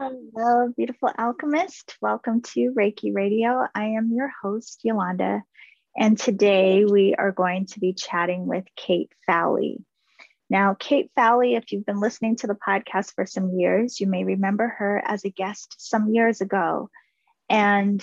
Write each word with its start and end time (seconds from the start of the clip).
Hello, 0.00 0.72
beautiful 0.76 1.10
alchemist. 1.18 1.96
Welcome 2.00 2.42
to 2.42 2.72
Reiki 2.72 3.12
Radio. 3.12 3.66
I 3.74 3.86
am 3.86 4.12
your 4.12 4.30
host, 4.42 4.78
Yolanda, 4.84 5.42
and 5.96 6.16
today 6.16 6.84
we 6.84 7.16
are 7.16 7.32
going 7.32 7.66
to 7.66 7.80
be 7.80 7.94
chatting 7.94 8.46
with 8.46 8.64
Kait 8.76 9.08
Fowlie. 9.26 9.84
Now, 10.48 10.74
Kait 10.74 11.10
Fowlie, 11.16 11.56
if 11.56 11.72
you've 11.72 11.84
been 11.84 11.98
listening 11.98 12.36
to 12.36 12.46
the 12.46 12.54
podcast 12.54 13.12
for 13.16 13.26
some 13.26 13.58
years, 13.58 13.98
you 13.98 14.06
may 14.06 14.22
remember 14.22 14.68
her 14.78 15.02
as 15.04 15.24
a 15.24 15.30
guest 15.30 15.74
some 15.78 16.14
years 16.14 16.40
ago. 16.40 16.90
And 17.50 18.00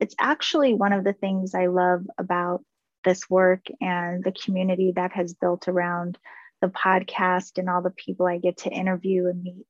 it's 0.00 0.16
actually 0.18 0.74
one 0.74 0.92
of 0.92 1.04
the 1.04 1.12
things 1.12 1.54
I 1.54 1.66
love 1.66 2.08
about 2.18 2.64
this 3.04 3.30
work 3.30 3.66
and 3.80 4.24
the 4.24 4.32
community 4.32 4.94
that 4.96 5.12
has 5.12 5.34
built 5.34 5.68
around 5.68 6.18
the 6.60 6.66
podcast 6.66 7.58
and 7.58 7.70
all 7.70 7.82
the 7.82 7.90
people 7.90 8.26
I 8.26 8.38
get 8.38 8.56
to 8.58 8.68
interview 8.68 9.28
and 9.28 9.44
meet. 9.44 9.66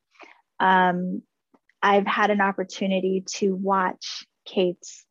Um, 0.59 1.23
I've 1.87 2.07
had 2.07 2.31
an 2.33 2.41
opportunity 2.41 3.23
to 3.37 3.55
watch 3.55 4.27
Kait's 4.45 5.07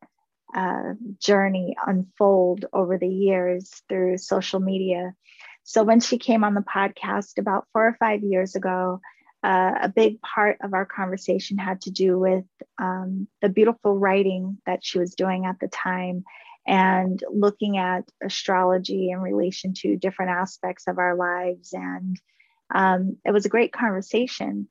uh, 0.54 0.92
journey 1.18 1.74
unfold 1.86 2.66
over 2.70 2.98
the 2.98 3.08
years 3.08 3.70
through 3.88 4.18
social 4.18 4.60
media. 4.60 5.14
So 5.62 5.84
when 5.84 6.00
she 6.00 6.18
came 6.18 6.44
on 6.44 6.52
the 6.52 6.60
podcast 6.60 7.38
about 7.38 7.66
four 7.72 7.86
or 7.86 7.96
five 7.98 8.22
years 8.22 8.56
ago, 8.56 9.00
uh, 9.42 9.72
a 9.84 9.88
big 9.88 10.20
part 10.20 10.58
of 10.62 10.74
our 10.74 10.84
conversation 10.84 11.56
had 11.56 11.80
to 11.80 11.90
do 11.90 12.18
with 12.18 12.44
um, 12.78 13.26
the 13.40 13.48
beautiful 13.48 13.98
writing 13.98 14.58
that 14.66 14.84
she 14.84 14.98
was 14.98 15.14
doing 15.14 15.46
at 15.46 15.58
the 15.58 15.68
time 15.68 16.24
and 16.66 17.24
looking 17.32 17.78
at 17.78 18.04
astrology 18.22 19.08
in 19.12 19.20
relation 19.20 19.72
to 19.78 19.96
different 19.96 20.32
aspects 20.32 20.88
of 20.88 20.98
our 20.98 21.16
lives. 21.16 21.72
And 21.72 22.20
um, 22.74 23.16
it 23.24 23.30
was 23.30 23.46
a 23.46 23.54
great 23.56 23.72
conversation. 23.72 24.68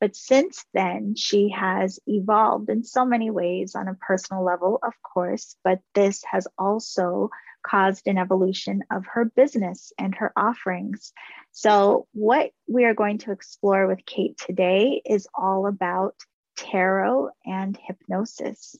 But 0.00 0.14
since 0.14 0.64
then, 0.74 1.14
she 1.16 1.50
has 1.50 1.98
evolved 2.06 2.70
in 2.70 2.84
so 2.84 3.04
many 3.04 3.30
ways 3.30 3.74
on 3.74 3.88
a 3.88 3.94
personal 3.94 4.44
level, 4.44 4.78
of 4.82 4.94
course, 5.02 5.56
but 5.64 5.80
this 5.94 6.22
has 6.30 6.46
also 6.56 7.30
caused 7.64 8.06
an 8.06 8.18
evolution 8.18 8.82
of 8.90 9.04
her 9.06 9.24
business 9.24 9.92
and 9.98 10.14
her 10.14 10.32
offerings. 10.36 11.12
So, 11.50 12.06
what 12.12 12.52
we 12.68 12.84
are 12.84 12.94
going 12.94 13.18
to 13.18 13.32
explore 13.32 13.88
with 13.88 14.06
Kait 14.06 14.36
today 14.36 15.02
is 15.04 15.26
all 15.34 15.66
about 15.66 16.14
tarot 16.56 17.30
and 17.44 17.76
hypnosis. 17.86 18.76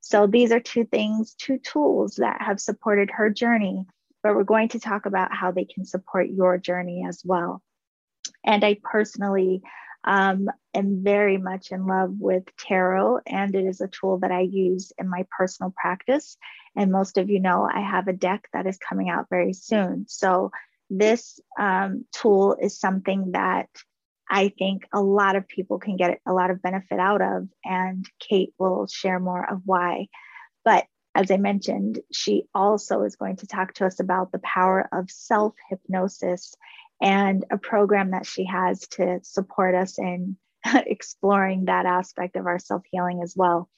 So, 0.00 0.26
these 0.26 0.50
are 0.50 0.60
two 0.60 0.84
things, 0.84 1.34
two 1.34 1.58
tools 1.58 2.16
that 2.16 2.40
have 2.40 2.58
supported 2.58 3.10
her 3.10 3.28
journey, 3.28 3.84
but 4.22 4.34
we're 4.34 4.44
going 4.44 4.70
to 4.70 4.80
talk 4.80 5.04
about 5.04 5.34
how 5.34 5.50
they 5.50 5.66
can 5.66 5.84
support 5.84 6.28
your 6.30 6.56
journey 6.56 7.04
as 7.06 7.20
well. 7.22 7.62
And 8.44 8.64
I 8.64 8.78
personally 8.82 9.62
um, 10.04 10.48
am 10.74 11.02
very 11.02 11.38
much 11.38 11.72
in 11.72 11.86
love 11.86 12.10
with 12.18 12.44
tarot, 12.58 13.20
and 13.26 13.54
it 13.54 13.64
is 13.64 13.80
a 13.80 13.88
tool 13.88 14.18
that 14.18 14.30
I 14.30 14.40
use 14.40 14.92
in 14.98 15.08
my 15.08 15.26
personal 15.36 15.74
practice. 15.76 16.36
And 16.76 16.92
most 16.92 17.16
of 17.16 17.30
you 17.30 17.40
know 17.40 17.68
I 17.72 17.80
have 17.80 18.08
a 18.08 18.12
deck 18.12 18.48
that 18.52 18.66
is 18.66 18.78
coming 18.78 19.08
out 19.08 19.26
very 19.30 19.54
soon. 19.54 20.06
So, 20.08 20.50
this 20.90 21.40
um, 21.58 22.04
tool 22.12 22.56
is 22.60 22.78
something 22.78 23.32
that 23.32 23.68
I 24.30 24.52
think 24.58 24.86
a 24.92 25.00
lot 25.00 25.36
of 25.36 25.48
people 25.48 25.78
can 25.78 25.96
get 25.96 26.20
a 26.26 26.32
lot 26.32 26.50
of 26.50 26.62
benefit 26.62 26.98
out 26.98 27.22
of, 27.22 27.48
and 27.64 28.06
Kait 28.20 28.52
will 28.58 28.86
share 28.86 29.18
more 29.18 29.50
of 29.50 29.62
why. 29.64 30.08
But 30.64 30.84
as 31.14 31.30
I 31.30 31.36
mentioned, 31.36 32.00
she 32.12 32.44
also 32.54 33.02
is 33.02 33.16
going 33.16 33.36
to 33.36 33.46
talk 33.46 33.74
to 33.74 33.86
us 33.86 34.00
about 34.00 34.32
the 34.32 34.40
power 34.40 34.88
of 34.92 35.10
self 35.10 35.54
hypnosis 35.70 36.54
and 37.04 37.44
a 37.50 37.58
program 37.58 38.12
that 38.12 38.26
she 38.26 38.46
has 38.46 38.80
to 38.88 39.20
support 39.22 39.74
us 39.74 39.98
in 39.98 40.36
exploring 40.74 41.66
that 41.66 41.84
aspect 41.84 42.34
of 42.34 42.46
our 42.46 42.58
self 42.58 42.82
healing 42.90 43.20
as 43.22 43.34
well. 43.36 43.68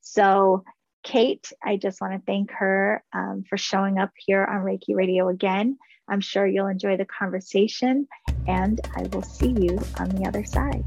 So, 0.00 0.64
Kait, 1.04 1.52
I 1.62 1.76
just 1.76 2.00
want 2.00 2.14
to 2.14 2.22
thank 2.24 2.52
her 2.52 3.02
um, 3.12 3.44
for 3.48 3.58
showing 3.58 3.98
up 3.98 4.12
here 4.16 4.44
on 4.44 4.64
Reiki 4.64 4.94
Radio 4.94 5.28
again. 5.28 5.78
I'm 6.08 6.20
sure 6.20 6.46
you'll 6.46 6.68
enjoy 6.68 6.96
the 6.96 7.04
conversation, 7.04 8.06
and 8.46 8.80
I 8.94 9.02
will 9.02 9.22
see 9.22 9.48
you 9.48 9.80
on 9.98 10.08
the 10.10 10.28
other 10.28 10.44
side. 10.44 10.84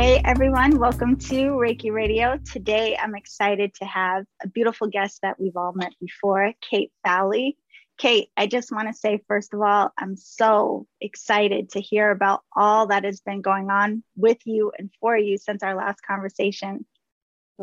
Hey 0.00 0.22
everyone, 0.24 0.78
welcome 0.78 1.16
to 1.16 1.34
Reiki 1.34 1.90
Radio. 1.90 2.38
Today 2.52 2.96
I'm 2.96 3.16
excited 3.16 3.74
to 3.74 3.84
have 3.84 4.26
a 4.40 4.46
beautiful 4.46 4.86
guest 4.86 5.18
that 5.22 5.40
we've 5.40 5.56
all 5.56 5.72
met 5.72 5.92
before, 6.00 6.52
Kait 6.62 6.92
Fowlie. 7.04 7.56
Kait, 8.00 8.28
I 8.36 8.46
just 8.46 8.70
want 8.70 8.86
to 8.86 8.94
say, 8.94 9.20
first 9.26 9.52
of 9.52 9.60
all, 9.60 9.90
I'm 9.98 10.14
so 10.14 10.86
excited 11.00 11.70
to 11.70 11.80
hear 11.80 12.12
about 12.12 12.44
all 12.54 12.86
that 12.86 13.02
has 13.02 13.18
been 13.22 13.42
going 13.42 13.72
on 13.72 14.04
with 14.14 14.38
you 14.44 14.70
and 14.78 14.88
for 15.00 15.16
you 15.16 15.36
since 15.36 15.64
our 15.64 15.74
last 15.74 15.98
conversation. 16.06 16.86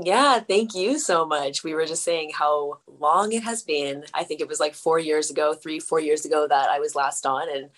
Yeah, 0.03 0.41
thank 0.41 0.75
you 0.75 0.99
so 0.99 1.25
much. 1.25 1.63
We 1.63 1.73
were 1.73 1.85
just 1.85 2.03
saying 2.03 2.31
how 2.33 2.79
long 2.99 3.31
it 3.31 3.43
has 3.43 3.63
been. 3.63 4.03
I 4.13 4.25
think 4.25 4.41
it 4.41 4.49
was 4.49 4.59
like 4.59 4.75
four 4.75 4.99
years 4.99 5.29
ago, 5.29 5.53
three, 5.53 5.79
four 5.79 6.01
years 6.01 6.25
ago 6.25 6.49
that 6.49 6.67
I 6.67 6.79
was 6.79 6.95
last 6.95 7.25
on. 7.25 7.47
And 7.49 7.69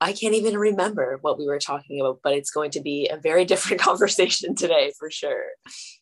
I 0.00 0.12
can't 0.12 0.34
even 0.34 0.56
remember 0.56 1.18
what 1.22 1.38
we 1.38 1.46
were 1.46 1.58
talking 1.58 2.00
about, 2.00 2.20
but 2.22 2.34
it's 2.34 2.50
going 2.50 2.70
to 2.72 2.80
be 2.80 3.08
a 3.08 3.16
very 3.16 3.44
different 3.52 3.80
conversation 3.80 4.54
today 4.54 4.92
for 4.98 5.10
sure. 5.10 5.46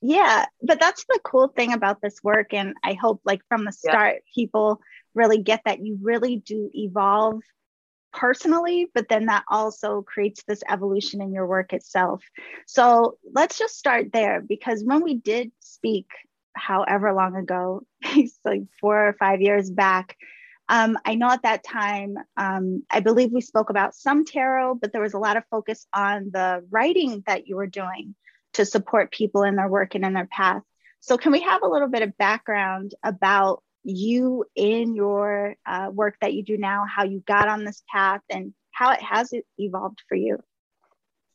Yeah, 0.00 0.46
but 0.62 0.80
that's 0.80 1.04
the 1.08 1.20
cool 1.24 1.48
thing 1.48 1.72
about 1.72 2.00
this 2.02 2.22
work. 2.22 2.52
And 2.52 2.74
I 2.84 2.94
hope, 2.94 3.20
like, 3.24 3.40
from 3.48 3.64
the 3.64 3.72
start, 3.72 4.16
yeah. 4.16 4.32
people 4.34 4.80
really 5.14 5.42
get 5.42 5.62
that 5.64 5.84
you 5.84 5.98
really 6.02 6.36
do 6.36 6.70
evolve 6.74 7.40
personally, 8.12 8.88
but 8.94 9.08
then 9.08 9.26
that 9.26 9.44
also 9.48 10.02
creates 10.02 10.42
this 10.44 10.62
evolution 10.68 11.20
in 11.20 11.32
your 11.32 11.46
work 11.46 11.72
itself. 11.72 12.22
So 12.66 13.18
let's 13.34 13.58
just 13.58 13.78
start 13.78 14.06
there 14.12 14.40
because 14.40 14.82
when 14.82 15.02
we 15.02 15.14
did 15.14 15.52
speak, 15.60 16.06
however 16.54 17.12
long 17.12 17.36
ago, 17.36 17.82
it's 18.02 18.38
like 18.44 18.62
four 18.80 19.08
or 19.08 19.12
five 19.14 19.40
years 19.40 19.70
back, 19.70 20.16
um, 20.68 20.98
I 21.04 21.14
know 21.14 21.30
at 21.30 21.42
that 21.42 21.64
time, 21.64 22.16
um, 22.36 22.82
I 22.90 23.00
believe 23.00 23.30
we 23.32 23.40
spoke 23.40 23.70
about 23.70 23.94
some 23.94 24.24
tarot, 24.24 24.76
but 24.76 24.92
there 24.92 25.02
was 25.02 25.14
a 25.14 25.18
lot 25.18 25.36
of 25.36 25.44
focus 25.50 25.86
on 25.94 26.30
the 26.32 26.64
writing 26.70 27.22
that 27.26 27.46
you 27.46 27.56
were 27.56 27.68
doing 27.68 28.14
to 28.54 28.64
support 28.64 29.12
people 29.12 29.42
in 29.44 29.56
their 29.56 29.68
work 29.68 29.94
and 29.94 30.04
in 30.04 30.12
their 30.12 30.28
path. 30.30 30.62
So, 31.00 31.16
can 31.16 31.30
we 31.30 31.40
have 31.42 31.62
a 31.62 31.68
little 31.68 31.88
bit 31.88 32.02
of 32.02 32.16
background 32.18 32.94
about 33.04 33.62
you 33.84 34.44
in 34.56 34.96
your 34.96 35.54
uh, 35.64 35.90
work 35.92 36.16
that 36.20 36.34
you 36.34 36.42
do 36.42 36.56
now, 36.56 36.84
how 36.84 37.04
you 37.04 37.22
got 37.26 37.48
on 37.48 37.64
this 37.64 37.82
path, 37.92 38.22
and 38.28 38.52
how 38.72 38.90
it 38.90 39.02
has 39.02 39.32
evolved 39.58 40.02
for 40.08 40.16
you? 40.16 40.38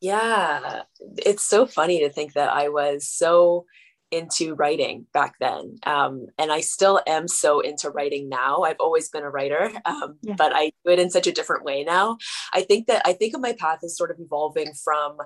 Yeah, 0.02 0.82
it's 1.18 1.44
so 1.44 1.66
funny 1.66 2.00
to 2.02 2.10
think 2.10 2.34
that 2.34 2.50
I 2.50 2.70
was 2.70 3.08
so 3.08 3.66
into 4.12 4.54
writing 4.56 5.08
back 5.14 5.36
then. 5.40 5.78
Um, 5.84 6.28
and 6.38 6.52
I 6.52 6.60
still 6.60 7.02
am 7.08 7.28
so 7.28 7.62
into 7.62 7.90
writing 7.90 8.30
now. 8.30 8.62
I've 8.62 8.80
always 8.80 9.10
been 9.10 9.24
a 9.24 9.30
writer, 9.30 9.72
um, 9.86 10.18
yeah. 10.22 10.36
but 10.38 10.52
I 10.54 10.72
do 10.86 10.92
it 10.92 11.00
in 11.00 11.10
such 11.10 11.28
a 11.28 11.32
different 11.32 11.64
way 11.64 11.84
now. 11.84 12.18
I 12.54 12.62
think 12.62 12.88
that 12.88 13.02
I 13.06 13.14
think 13.14 13.34
of 13.34 13.42
my 13.42 13.54
path 13.54 13.80
as 13.84 13.98
sort 13.98 14.12
of 14.12 14.20
evolving 14.20 14.74
from 14.74 15.18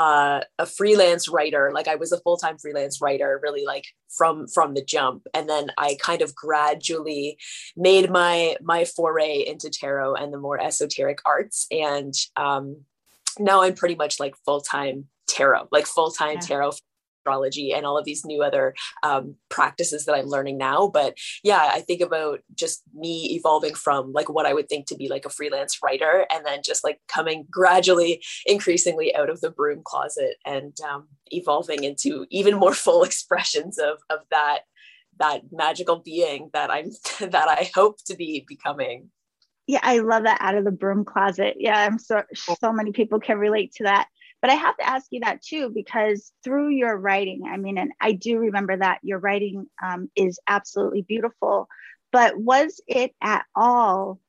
uh, 0.00 0.40
a 0.58 0.66
freelance 0.66 1.28
writer, 1.28 1.70
like 1.72 1.88
I 1.88 1.94
was 1.94 2.12
a 2.12 2.20
full 2.20 2.36
time 2.36 2.58
freelance 2.58 3.00
writer, 3.00 3.40
really 3.42 3.64
like 3.64 3.86
from 4.08 4.46
from 4.48 4.74
the 4.74 4.84
jump, 4.84 5.26
and 5.32 5.48
then 5.48 5.70
I 5.78 5.96
kind 6.00 6.20
of 6.20 6.34
gradually 6.34 7.38
made 7.76 8.10
my 8.10 8.56
my 8.60 8.84
foray 8.84 9.44
into 9.46 9.70
tarot 9.70 10.14
and 10.16 10.32
the 10.32 10.38
more 10.38 10.60
esoteric 10.60 11.20
arts, 11.24 11.66
and 11.70 12.14
um, 12.36 12.82
now 13.38 13.62
I'm 13.62 13.74
pretty 13.74 13.94
much 13.94 14.18
like 14.18 14.34
full 14.44 14.60
time 14.60 15.06
tarot, 15.28 15.68
like 15.70 15.86
full 15.86 16.10
time 16.10 16.34
yeah. 16.34 16.40
tarot 16.40 16.72
astrology 17.22 17.72
and 17.72 17.86
all 17.86 17.98
of 17.98 18.04
these 18.04 18.24
new 18.24 18.42
other 18.42 18.74
um, 19.02 19.36
practices 19.48 20.04
that 20.04 20.14
I'm 20.14 20.26
learning 20.26 20.58
now. 20.58 20.88
But 20.88 21.14
yeah, 21.42 21.70
I 21.72 21.80
think 21.80 22.00
about 22.00 22.40
just 22.54 22.82
me 22.94 23.34
evolving 23.34 23.74
from 23.74 24.12
like 24.12 24.28
what 24.28 24.46
I 24.46 24.54
would 24.54 24.68
think 24.68 24.86
to 24.88 24.96
be 24.96 25.08
like 25.08 25.24
a 25.24 25.30
freelance 25.30 25.78
writer 25.82 26.26
and 26.32 26.44
then 26.44 26.60
just 26.64 26.84
like 26.84 27.00
coming 27.08 27.46
gradually, 27.50 28.22
increasingly 28.46 29.14
out 29.14 29.30
of 29.30 29.40
the 29.40 29.50
broom 29.50 29.82
closet 29.84 30.36
and 30.44 30.76
um, 30.88 31.08
evolving 31.30 31.84
into 31.84 32.26
even 32.30 32.56
more 32.56 32.74
full 32.74 33.02
expressions 33.04 33.78
of, 33.78 33.98
of 34.10 34.20
that 34.30 34.60
that 35.18 35.42
magical 35.52 35.98
being 35.98 36.48
that 36.54 36.70
I'm 36.70 36.90
that 37.20 37.48
I 37.48 37.70
hope 37.74 37.98
to 38.06 38.16
be 38.16 38.44
becoming. 38.48 39.10
Yeah, 39.68 39.80
I 39.82 39.98
love 39.98 40.24
that 40.24 40.38
out 40.40 40.56
of 40.56 40.64
the 40.64 40.72
broom 40.72 41.04
closet. 41.04 41.56
Yeah, 41.58 41.78
I'm 41.78 41.98
so 41.98 42.22
so 42.34 42.72
many 42.72 42.92
people 42.92 43.20
can 43.20 43.38
relate 43.38 43.72
to 43.74 43.84
that. 43.84 44.08
But 44.42 44.50
I 44.50 44.54
have 44.54 44.76
to 44.78 44.88
ask 44.88 45.06
you 45.10 45.20
that 45.20 45.40
too, 45.40 45.70
because 45.72 46.32
through 46.42 46.70
your 46.70 46.96
writing, 46.96 47.44
I 47.48 47.56
mean, 47.56 47.78
and 47.78 47.92
I 48.00 48.12
do 48.12 48.38
remember 48.38 48.76
that 48.76 48.98
your 49.02 49.20
writing 49.20 49.68
um, 49.82 50.10
is 50.16 50.40
absolutely 50.48 51.02
beautiful. 51.02 51.68
But 52.10 52.36
was 52.36 52.80
it 52.88 53.12
at 53.22 53.44
all 53.54 54.20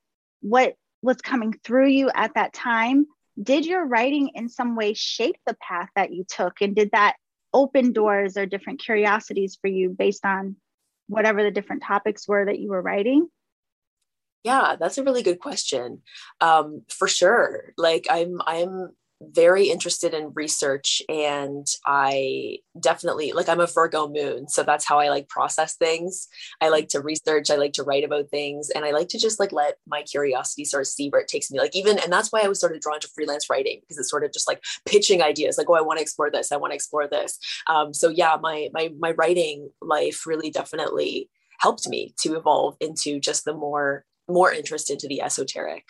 what 0.41 0.75
was 1.01 1.17
coming 1.17 1.53
through 1.63 1.87
you 1.87 2.11
at 2.13 2.35
that 2.35 2.53
time? 2.53 3.07
Did 3.41 3.65
your 3.65 3.85
writing 3.85 4.29
in 4.35 4.49
some 4.49 4.75
way 4.75 4.93
shape 4.93 5.37
the 5.47 5.57
path 5.59 5.89
that 5.95 6.13
you 6.13 6.23
took? 6.23 6.61
And 6.61 6.75
did 6.75 6.91
that 6.91 7.15
open 7.51 7.91
doors 7.91 8.37
or 8.37 8.45
different 8.45 8.81
curiosities 8.81 9.57
for 9.59 9.67
you 9.67 9.89
based 9.89 10.25
on 10.25 10.57
whatever 11.07 11.43
the 11.43 11.51
different 11.51 11.83
topics 11.83 12.27
were 12.27 12.45
that 12.45 12.59
you 12.59 12.69
were 12.69 12.81
writing? 12.81 13.27
Yeah, 14.43 14.75
that's 14.79 14.97
a 14.97 15.03
really 15.03 15.23
good 15.23 15.39
question. 15.39 16.01
Um, 16.39 16.83
for 16.89 17.07
sure. 17.07 17.73
Like 17.77 18.07
I'm 18.09 18.41
I'm 18.45 18.91
very 19.31 19.69
interested 19.69 20.13
in 20.13 20.33
research 20.33 21.01
and 21.09 21.65
I 21.85 22.57
definitely 22.79 23.31
like 23.31 23.49
I'm 23.49 23.59
a 23.59 23.67
Virgo 23.67 24.07
moon 24.07 24.47
so 24.47 24.63
that's 24.63 24.85
how 24.85 24.99
I 24.99 25.09
like 25.09 25.29
process 25.29 25.75
things. 25.75 26.27
I 26.61 26.69
like 26.69 26.89
to 26.89 27.01
research, 27.01 27.49
I 27.49 27.55
like 27.55 27.73
to 27.73 27.83
write 27.83 28.03
about 28.03 28.29
things 28.29 28.69
and 28.69 28.85
I 28.85 28.91
like 28.91 29.09
to 29.09 29.19
just 29.19 29.39
like 29.39 29.51
let 29.51 29.75
my 29.87 30.01
curiosity 30.03 30.65
sort 30.65 30.81
of 30.81 30.87
see 30.87 31.09
where 31.09 31.21
it 31.21 31.27
takes 31.27 31.51
me 31.51 31.59
like 31.59 31.75
even 31.75 31.99
and 31.99 32.11
that's 32.11 32.31
why 32.31 32.41
I 32.43 32.47
was 32.47 32.59
sort 32.59 32.75
of 32.75 32.81
drawn 32.81 32.99
to 32.99 33.09
freelance 33.15 33.49
writing 33.49 33.79
because 33.81 33.97
it's 33.97 34.09
sort 34.09 34.23
of 34.23 34.33
just 34.33 34.47
like 34.47 34.61
pitching 34.85 35.21
ideas 35.21 35.57
like 35.57 35.69
oh 35.69 35.75
I 35.75 35.81
want 35.81 35.97
to 35.99 36.03
explore 36.03 36.31
this, 36.31 36.51
I 36.51 36.57
want 36.57 36.71
to 36.71 36.75
explore 36.75 37.07
this. 37.07 37.39
Um, 37.67 37.93
so 37.93 38.09
yeah, 38.09 38.37
my 38.41 38.69
my 38.73 38.89
my 38.99 39.11
writing 39.11 39.69
life 39.81 40.25
really 40.25 40.49
definitely 40.49 41.29
helped 41.59 41.87
me 41.87 42.13
to 42.21 42.35
evolve 42.35 42.75
into 42.79 43.19
just 43.19 43.45
the 43.45 43.53
more 43.53 44.05
more 44.29 44.51
interest 44.51 44.89
into 44.89 45.07
the 45.07 45.21
esoteric. 45.21 45.83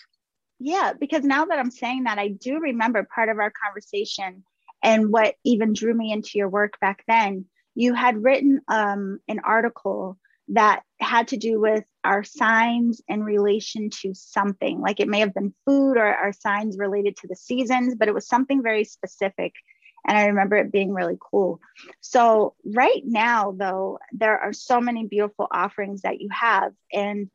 Yeah, 0.65 0.94
because 0.98 1.25
now 1.25 1.44
that 1.44 1.60
I'm 1.60 1.71
saying 1.71 2.06
that, 2.06 2.19
I 2.19 2.30
do 2.30 2.57
remember 2.57 3.06
part 3.13 3.27
of 3.27 3.38
our 3.38 3.51
conversation 3.65 4.45
and 4.81 5.12
what 5.12 5.36
even 5.44 5.74
drew 5.74 5.94
me 5.94 6.13
into 6.13 6.38
your 6.38 6.48
work 6.48 6.80
back 6.80 7.04
then. 7.06 7.48
You 7.75 7.94
had 7.94 8.24
written 8.24 8.62
um, 8.69 9.19
an 9.27 9.42
article 9.44 10.18
that 10.50 10.83
had 11.01 11.27
to 11.30 11.38
do 11.38 11.60
with 11.60 11.83
our 12.06 12.24
signs 12.24 13.01
in 13.10 13.24
relation 13.25 13.89
to 14.04 14.13
something, 14.13 14.80
like 14.80 15.01
it 15.01 15.10
may 15.10 15.19
have 15.19 15.33
been 15.33 15.54
food 15.65 15.98
or 15.98 16.06
our 16.06 16.31
signs 16.31 16.77
related 16.77 17.18
to 17.18 17.27
the 17.27 17.36
seasons, 17.36 17.95
but 17.95 18.07
it 18.07 18.13
was 18.13 18.25
something 18.25 18.63
very 18.63 18.86
specific. 18.86 19.51
And 20.07 20.18
I 20.18 20.27
remember 20.27 20.56
it 20.56 20.71
being 20.71 20.94
really 20.94 21.18
cool. 21.19 21.60
So, 22.00 22.56
right 22.65 23.01
now, 23.04 23.51
though, 23.51 24.00
there 24.13 24.39
are 24.39 24.54
so 24.54 24.80
many 24.80 25.07
beautiful 25.07 25.48
offerings 25.51 26.04
that 26.04 26.21
you 26.21 26.30
have. 26.31 26.71
And 26.94 27.30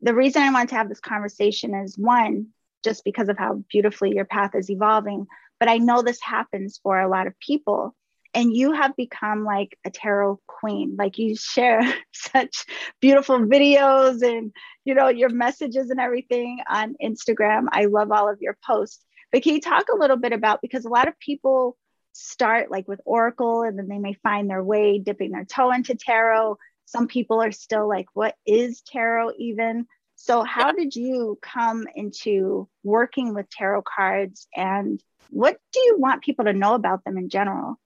the 0.00 0.14
reason 0.14 0.42
I 0.42 0.52
wanted 0.52 0.70
to 0.70 0.74
have 0.76 0.88
this 0.88 1.00
conversation 1.00 1.76
is 1.76 1.96
one, 1.96 2.48
just 2.82 3.04
because 3.04 3.28
of 3.28 3.38
how 3.38 3.62
beautifully 3.70 4.14
your 4.14 4.24
path 4.24 4.54
is 4.54 4.70
evolving, 4.70 5.26
but 5.60 5.68
I 5.68 5.78
know 5.78 6.02
this 6.02 6.20
happens 6.20 6.80
for 6.82 7.00
a 7.00 7.08
lot 7.08 7.26
of 7.26 7.38
people. 7.40 7.94
And 8.34 8.54
you 8.54 8.72
have 8.72 8.96
become 8.96 9.44
like 9.44 9.76
a 9.84 9.90
tarot 9.90 10.40
queen. 10.46 10.96
Like 10.98 11.18
you 11.18 11.36
share 11.36 11.82
such 12.12 12.64
beautiful 13.00 13.38
videos 13.40 14.22
and 14.22 14.52
you 14.84 14.94
know 14.94 15.08
your 15.08 15.28
messages 15.28 15.90
and 15.90 16.00
everything 16.00 16.60
on 16.68 16.96
Instagram. 17.02 17.66
I 17.70 17.84
love 17.84 18.10
all 18.10 18.30
of 18.30 18.40
your 18.40 18.56
posts. 18.66 19.04
But 19.30 19.42
can 19.42 19.54
you 19.54 19.60
talk 19.60 19.88
a 19.92 19.98
little 19.98 20.16
bit 20.16 20.32
about 20.32 20.62
because 20.62 20.86
a 20.86 20.90
lot 20.90 21.08
of 21.08 21.18
people 21.18 21.76
start 22.12 22.70
like 22.70 22.88
with 22.88 23.00
Oracle 23.04 23.62
and 23.62 23.78
then 23.78 23.88
they 23.88 23.98
may 23.98 24.14
find 24.22 24.48
their 24.48 24.64
way 24.64 24.98
dipping 24.98 25.32
their 25.32 25.44
toe 25.44 25.70
into 25.70 25.94
tarot 25.94 26.56
some 26.92 27.06
people 27.06 27.42
are 27.42 27.52
still 27.52 27.88
like, 27.88 28.06
what 28.12 28.34
is 28.46 28.82
tarot 28.82 29.32
even? 29.38 29.86
So, 30.24 30.44
how 30.44 30.68
yeah. 30.68 30.72
did 30.84 30.94
you 30.94 31.36
come 31.42 31.88
into 31.96 32.68
working 32.84 33.34
with 33.34 33.50
tarot 33.50 33.82
cards 33.82 34.46
and 34.54 35.02
what 35.30 35.58
do 35.72 35.80
you 35.80 35.96
want 35.98 36.22
people 36.22 36.44
to 36.44 36.52
know 36.52 36.74
about 36.74 37.02
them 37.02 37.18
in 37.18 37.28
general? 37.28 37.80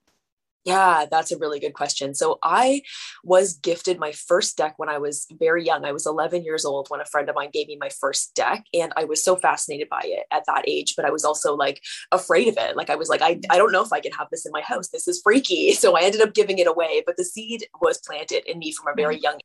Yeah, 0.66 1.06
that's 1.10 1.32
a 1.32 1.38
really 1.38 1.60
good 1.60 1.72
question. 1.72 2.14
So 2.14 2.38
I 2.42 2.82
was 3.24 3.54
gifted 3.54 3.98
my 3.98 4.12
first 4.12 4.58
deck 4.58 4.74
when 4.76 4.90
I 4.90 4.98
was 4.98 5.26
very 5.32 5.64
young. 5.64 5.86
I 5.86 5.92
was 5.92 6.04
11 6.04 6.44
years 6.44 6.66
old 6.66 6.88
when 6.90 7.00
a 7.00 7.06
friend 7.06 7.30
of 7.30 7.36
mine 7.36 7.50
gave 7.54 7.68
me 7.68 7.78
my 7.80 7.88
first 7.88 8.34
deck. 8.34 8.66
And 8.74 8.92
I 8.98 9.04
was 9.04 9.24
so 9.24 9.36
fascinated 9.36 9.88
by 9.88 10.02
it 10.04 10.24
at 10.30 10.42
that 10.46 10.64
age, 10.68 10.92
but 10.94 11.06
I 11.06 11.10
was 11.10 11.24
also 11.24 11.54
like 11.54 11.80
afraid 12.12 12.48
of 12.48 12.58
it. 12.58 12.76
Like 12.76 12.90
I 12.90 12.96
was 12.96 13.08
like, 13.08 13.22
I, 13.22 13.40
I 13.48 13.56
don't 13.56 13.72
know 13.72 13.82
if 13.82 13.94
I 13.94 14.00
can 14.00 14.12
have 14.12 14.28
this 14.30 14.44
in 14.44 14.52
my 14.52 14.60
house. 14.60 14.88
This 14.88 15.08
is 15.08 15.22
freaky. 15.22 15.72
So 15.86 15.96
I 15.96 16.02
ended 16.02 16.20
up 16.20 16.34
giving 16.34 16.58
it 16.58 16.66
away. 16.66 17.02
But 17.06 17.16
the 17.16 17.24
seed 17.24 17.66
was 17.80 17.98
planted 17.98 18.44
in 18.44 18.58
me 18.58 18.72
from 18.72 18.92
a 18.92 18.94
very 18.94 19.14
mm-hmm. 19.14 19.22
young 19.22 19.38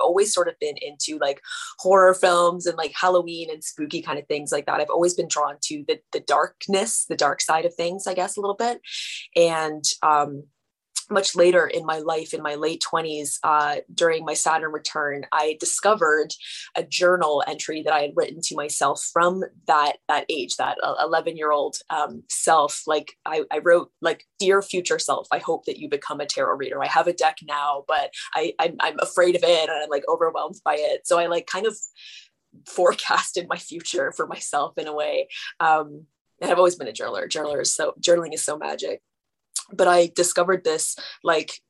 always 0.00 0.32
sort 0.32 0.48
of 0.48 0.54
been 0.60 0.76
into 0.80 1.18
like 1.18 1.40
horror 1.78 2.14
films 2.14 2.66
and 2.66 2.76
like 2.76 2.92
Halloween 2.98 3.50
and 3.50 3.62
spooky 3.62 4.02
kind 4.02 4.18
of 4.18 4.26
things 4.26 4.52
like 4.52 4.66
that. 4.66 4.80
I've 4.80 4.90
always 4.90 5.14
been 5.14 5.28
drawn 5.28 5.56
to 5.64 5.84
the 5.86 6.00
the 6.12 6.20
darkness, 6.20 7.04
the 7.08 7.16
dark 7.16 7.40
side 7.40 7.64
of 7.64 7.74
things, 7.74 8.06
I 8.06 8.14
guess, 8.14 8.36
a 8.36 8.40
little 8.40 8.56
bit. 8.56 8.80
And 9.36 9.84
um 10.02 10.44
much 11.10 11.34
later 11.34 11.66
in 11.66 11.86
my 11.86 11.98
life, 11.98 12.34
in 12.34 12.42
my 12.42 12.54
late 12.54 12.82
20s, 12.82 13.38
uh, 13.42 13.76
during 13.92 14.24
my 14.24 14.34
Saturn 14.34 14.72
return, 14.72 15.24
I 15.32 15.56
discovered 15.58 16.32
a 16.76 16.82
journal 16.82 17.42
entry 17.46 17.82
that 17.82 17.92
I 17.92 18.00
had 18.00 18.12
written 18.14 18.40
to 18.42 18.56
myself 18.56 19.02
from 19.12 19.42
that 19.66 19.94
that 20.08 20.26
age, 20.28 20.56
that 20.56 20.78
11 20.82 21.36
year 21.36 21.50
old 21.50 21.76
um, 21.90 22.22
self. 22.28 22.82
Like 22.86 23.12
I, 23.24 23.44
I, 23.50 23.58
wrote, 23.58 23.90
like, 24.00 24.24
dear 24.38 24.62
future 24.62 24.98
self, 24.98 25.28
I 25.32 25.38
hope 25.38 25.64
that 25.64 25.78
you 25.78 25.88
become 25.88 26.20
a 26.20 26.26
tarot 26.26 26.56
reader. 26.56 26.82
I 26.82 26.88
have 26.88 27.06
a 27.06 27.12
deck 27.12 27.38
now, 27.46 27.84
but 27.86 28.10
I, 28.34 28.54
I'm, 28.58 28.76
I'm 28.80 28.98
afraid 29.00 29.36
of 29.36 29.42
it 29.44 29.68
and 29.68 29.82
I'm 29.82 29.90
like 29.90 30.04
overwhelmed 30.08 30.60
by 30.64 30.76
it. 30.78 31.06
So 31.06 31.18
I 31.18 31.26
like 31.26 31.46
kind 31.46 31.66
of 31.66 31.76
forecasted 32.66 33.46
my 33.48 33.56
future 33.56 34.12
for 34.12 34.26
myself 34.26 34.76
in 34.78 34.86
a 34.86 34.94
way. 34.94 35.28
Um, 35.60 36.06
and 36.40 36.50
I've 36.50 36.58
always 36.58 36.76
been 36.76 36.88
a 36.88 36.92
journaler. 36.92 37.28
Journaler 37.28 37.60
is 37.60 37.74
so 37.74 37.94
journaling 38.00 38.32
is 38.32 38.44
so 38.44 38.56
magic 38.56 39.02
but 39.72 39.88
I 39.88 40.10
discovered 40.14 40.64
this 40.64 40.96
like 41.22 41.60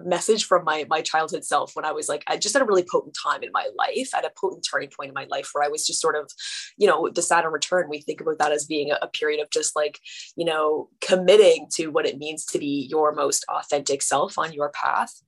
message 0.00 0.44
from 0.44 0.64
my 0.64 0.86
my 0.88 1.02
childhood 1.02 1.44
self 1.44 1.74
when 1.74 1.84
I 1.84 1.90
was 1.90 2.08
like 2.08 2.22
I 2.28 2.36
just 2.36 2.54
at 2.54 2.62
a 2.62 2.64
really 2.64 2.84
potent 2.88 3.16
time 3.20 3.42
in 3.42 3.50
my 3.52 3.68
life 3.76 4.14
at 4.14 4.24
a 4.24 4.30
potent 4.40 4.64
turning 4.68 4.90
point 4.90 5.08
in 5.08 5.14
my 5.14 5.26
life 5.28 5.50
where 5.52 5.64
I 5.64 5.68
was 5.68 5.84
just 5.84 6.00
sort 6.00 6.14
of 6.14 6.30
you 6.76 6.86
know 6.86 7.08
the 7.08 7.22
Saturn 7.22 7.52
return 7.52 7.88
we 7.88 8.00
think 8.00 8.20
about 8.20 8.38
that 8.38 8.52
as 8.52 8.64
being 8.64 8.92
a, 8.92 8.98
a 9.02 9.08
period 9.08 9.40
of 9.40 9.50
just 9.50 9.74
like 9.74 9.98
you 10.36 10.44
know 10.44 10.88
committing 11.00 11.66
to 11.74 11.88
what 11.88 12.06
it 12.06 12.18
means 12.18 12.44
to 12.46 12.58
be 12.58 12.86
your 12.88 13.12
most 13.12 13.44
authentic 13.48 14.02
self 14.02 14.38
on 14.38 14.52
your 14.52 14.70
path 14.70 15.20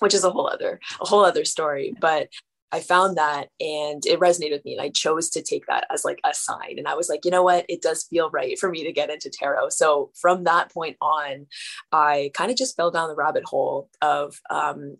which 0.00 0.14
is 0.14 0.24
a 0.24 0.30
whole 0.30 0.48
other 0.48 0.80
a 1.00 1.06
whole 1.06 1.24
other 1.24 1.44
story. 1.44 1.94
But 2.00 2.28
I 2.72 2.80
found 2.80 3.16
that 3.16 3.48
and 3.60 4.04
it 4.06 4.20
resonated 4.20 4.52
with 4.52 4.64
me. 4.64 4.72
And 4.74 4.82
I 4.82 4.90
chose 4.90 5.30
to 5.30 5.42
take 5.42 5.66
that 5.66 5.86
as 5.90 6.04
like 6.04 6.20
a 6.24 6.34
sign. 6.34 6.78
And 6.78 6.86
I 6.86 6.94
was 6.94 7.08
like, 7.08 7.24
you 7.24 7.30
know 7.30 7.42
what? 7.42 7.64
It 7.68 7.82
does 7.82 8.04
feel 8.04 8.30
right 8.30 8.58
for 8.58 8.68
me 8.68 8.84
to 8.84 8.92
get 8.92 9.10
into 9.10 9.30
tarot. 9.30 9.70
So 9.70 10.10
from 10.20 10.44
that 10.44 10.72
point 10.72 10.96
on, 11.00 11.46
I 11.92 12.30
kind 12.34 12.50
of 12.50 12.56
just 12.56 12.76
fell 12.76 12.90
down 12.90 13.08
the 13.08 13.16
rabbit 13.16 13.44
hole 13.44 13.88
of 14.02 14.38
um, 14.50 14.96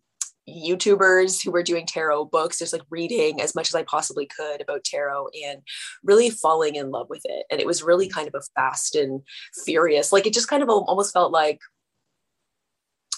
YouTubers 0.49 1.45
who 1.45 1.51
were 1.51 1.63
doing 1.63 1.87
tarot 1.87 2.27
books, 2.27 2.59
just 2.59 2.73
like 2.73 2.83
reading 2.91 3.41
as 3.41 3.55
much 3.55 3.69
as 3.69 3.75
I 3.75 3.83
possibly 3.83 4.27
could 4.27 4.61
about 4.61 4.85
tarot 4.85 5.29
and 5.45 5.61
really 6.03 6.31
falling 6.31 6.75
in 6.75 6.91
love 6.91 7.09
with 7.11 7.23
it. 7.25 7.45
And 7.51 7.61
it 7.61 7.67
was 7.67 7.83
really 7.83 8.09
kind 8.09 8.29
of 8.29 8.35
a 8.35 8.45
fast 8.55 8.95
and 8.95 9.21
furious, 9.65 10.13
like 10.13 10.27
it 10.27 10.33
just 10.33 10.49
kind 10.49 10.63
of 10.63 10.71
almost 10.71 11.13
felt 11.13 11.33
like 11.33 11.59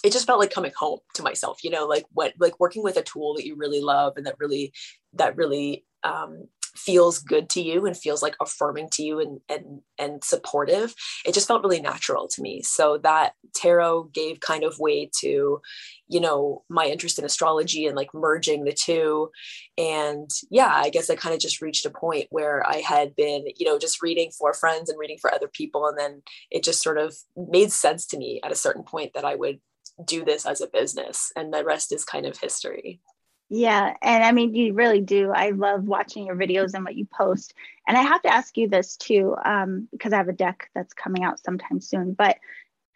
it 0.04 0.12
just 0.12 0.26
felt 0.26 0.38
like 0.38 0.52
coming 0.52 0.72
home 0.76 0.98
to 1.14 1.22
myself 1.22 1.62
you 1.62 1.70
know 1.70 1.86
like 1.86 2.04
what 2.12 2.32
like 2.38 2.58
working 2.60 2.82
with 2.82 2.96
a 2.96 3.02
tool 3.02 3.34
that 3.34 3.46
you 3.46 3.54
really 3.56 3.80
love 3.80 4.14
and 4.16 4.26
that 4.26 4.36
really 4.38 4.72
that 5.14 5.36
really 5.36 5.84
um, 6.02 6.46
feels 6.74 7.18
good 7.18 7.48
to 7.50 7.60
you 7.60 7.84
and 7.84 7.96
feels 7.96 8.22
like 8.22 8.36
affirming 8.40 8.88
to 8.90 9.02
you 9.02 9.20
and 9.20 9.40
and 9.48 9.80
and 9.98 10.24
supportive 10.24 10.94
it 11.26 11.34
just 11.34 11.48
felt 11.48 11.62
really 11.62 11.80
natural 11.80 12.28
to 12.28 12.40
me. 12.42 12.62
So 12.62 12.98
that 12.98 13.34
tarot 13.54 14.04
gave 14.14 14.40
kind 14.40 14.64
of 14.64 14.78
way 14.78 15.10
to 15.20 15.60
you 16.08 16.20
know 16.20 16.62
my 16.68 16.86
interest 16.86 17.18
in 17.18 17.24
astrology 17.24 17.86
and 17.86 17.96
like 17.96 18.14
merging 18.14 18.64
the 18.64 18.72
two. 18.72 19.30
And 19.76 20.30
yeah 20.50 20.72
i 20.72 20.90
guess 20.90 21.10
i 21.10 21.16
kind 21.16 21.34
of 21.34 21.40
just 21.40 21.62
reached 21.62 21.86
a 21.86 21.90
point 21.90 22.26
where 22.30 22.66
i 22.66 22.76
had 22.76 23.16
been 23.16 23.44
you 23.56 23.66
know 23.66 23.78
just 23.78 24.02
reading 24.02 24.30
for 24.30 24.52
friends 24.52 24.90
and 24.90 24.98
reading 24.98 25.18
for 25.20 25.32
other 25.32 25.48
people 25.48 25.86
and 25.86 25.98
then 25.98 26.22
it 26.50 26.62
just 26.62 26.82
sort 26.82 26.98
of 26.98 27.14
made 27.36 27.72
sense 27.72 28.06
to 28.06 28.18
me 28.18 28.40
at 28.44 28.52
a 28.52 28.56
certain 28.56 28.82
point 28.82 29.12
that 29.14 29.24
i 29.24 29.34
would 29.34 29.58
do 30.04 30.24
this 30.24 30.46
as 30.46 30.60
a 30.60 30.66
business 30.66 31.32
and 31.36 31.52
the 31.52 31.64
rest 31.64 31.92
is 31.92 32.04
kind 32.04 32.26
of 32.26 32.38
history. 32.38 33.00
Yeah 33.48 33.94
and 34.00 34.22
i 34.22 34.32
mean 34.32 34.54
you 34.54 34.74
really 34.74 35.00
do. 35.00 35.30
I 35.30 35.50
love 35.50 35.84
watching 35.84 36.26
your 36.26 36.36
videos 36.36 36.74
and 36.74 36.84
what 36.84 36.96
you 36.96 37.06
post. 37.06 37.54
And 37.86 37.96
i 37.96 38.02
have 38.02 38.22
to 38.22 38.32
ask 38.32 38.56
you 38.56 38.68
this 38.68 38.96
too 38.96 39.34
um, 39.44 39.88
because 39.90 40.12
i 40.12 40.16
have 40.16 40.28
a 40.28 40.32
deck 40.32 40.70
that's 40.74 40.94
coming 40.94 41.24
out 41.24 41.42
sometime 41.42 41.80
soon. 41.80 42.12
But 42.12 42.36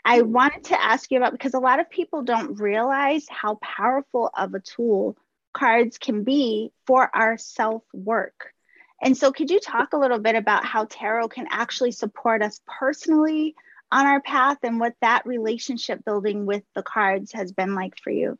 i 0.05 0.23
wanted 0.23 0.65
to 0.65 0.83
ask 0.83 1.11
you 1.11 1.19
about 1.19 1.33
because 1.33 1.55
a 1.55 1.59
lot 1.59 1.81
of 1.81 1.91
people 1.91 2.23
don't 2.23 2.61
realize 2.61 3.27
how 3.29 3.57
powerful 3.57 4.31
of 4.37 4.55
a 4.55 4.61
tool 4.61 5.17
cards 5.53 5.99
can 5.99 6.25
be 6.25 6.73
for 6.87 7.11
our 7.15 7.39
self 7.39 7.83
work 7.93 8.53
and 9.03 9.17
so 9.17 9.33
could 9.33 9.51
you 9.51 9.61
talk 9.61 9.93
a 9.93 9.99
little 9.99 10.19
bit 10.19 10.35
about 10.35 10.65
how 10.65 10.87
tarot 10.87 11.29
can 11.29 11.47
actually 11.51 11.93
support 11.93 12.43
us 12.43 12.61
personally 12.67 13.55
on 13.93 14.07
our 14.07 14.21
path 14.21 14.59
and 14.63 14.81
what 14.81 14.95
that 15.01 15.27
relationship 15.27 16.05
building 16.05 16.47
with 16.47 16.63
the 16.75 16.83
cards 16.83 17.33
has 17.33 17.53
been 17.53 17.75
like 17.75 17.95
for 18.03 18.11
you. 18.11 18.39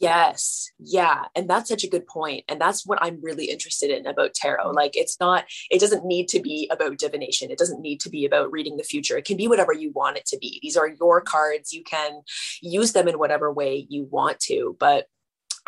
Yes. 0.00 0.70
Yeah. 0.78 1.24
And 1.34 1.50
that's 1.50 1.68
such 1.68 1.82
a 1.82 1.88
good 1.88 2.06
point. 2.06 2.44
And 2.48 2.60
that's 2.60 2.86
what 2.86 3.00
I'm 3.02 3.20
really 3.20 3.46
interested 3.46 3.90
in 3.90 4.06
about 4.06 4.32
tarot. 4.32 4.66
Mm-hmm. 4.66 4.76
Like 4.76 4.96
it's 4.96 5.18
not, 5.18 5.44
it 5.70 5.80
doesn't 5.80 6.04
need 6.04 6.28
to 6.28 6.40
be 6.40 6.68
about 6.70 6.98
divination. 6.98 7.50
It 7.50 7.58
doesn't 7.58 7.80
need 7.80 7.98
to 8.00 8.10
be 8.10 8.24
about 8.24 8.52
reading 8.52 8.76
the 8.76 8.84
future. 8.84 9.18
It 9.18 9.24
can 9.24 9.36
be 9.36 9.48
whatever 9.48 9.72
you 9.72 9.90
want 9.90 10.16
it 10.16 10.26
to 10.26 10.38
be. 10.38 10.60
These 10.62 10.76
are 10.76 10.88
your 10.88 11.20
cards. 11.20 11.72
You 11.72 11.82
can 11.82 12.22
use 12.62 12.92
them 12.92 13.08
in 13.08 13.18
whatever 13.18 13.52
way 13.52 13.86
you 13.88 14.04
want 14.04 14.38
to. 14.40 14.76
But 14.78 15.06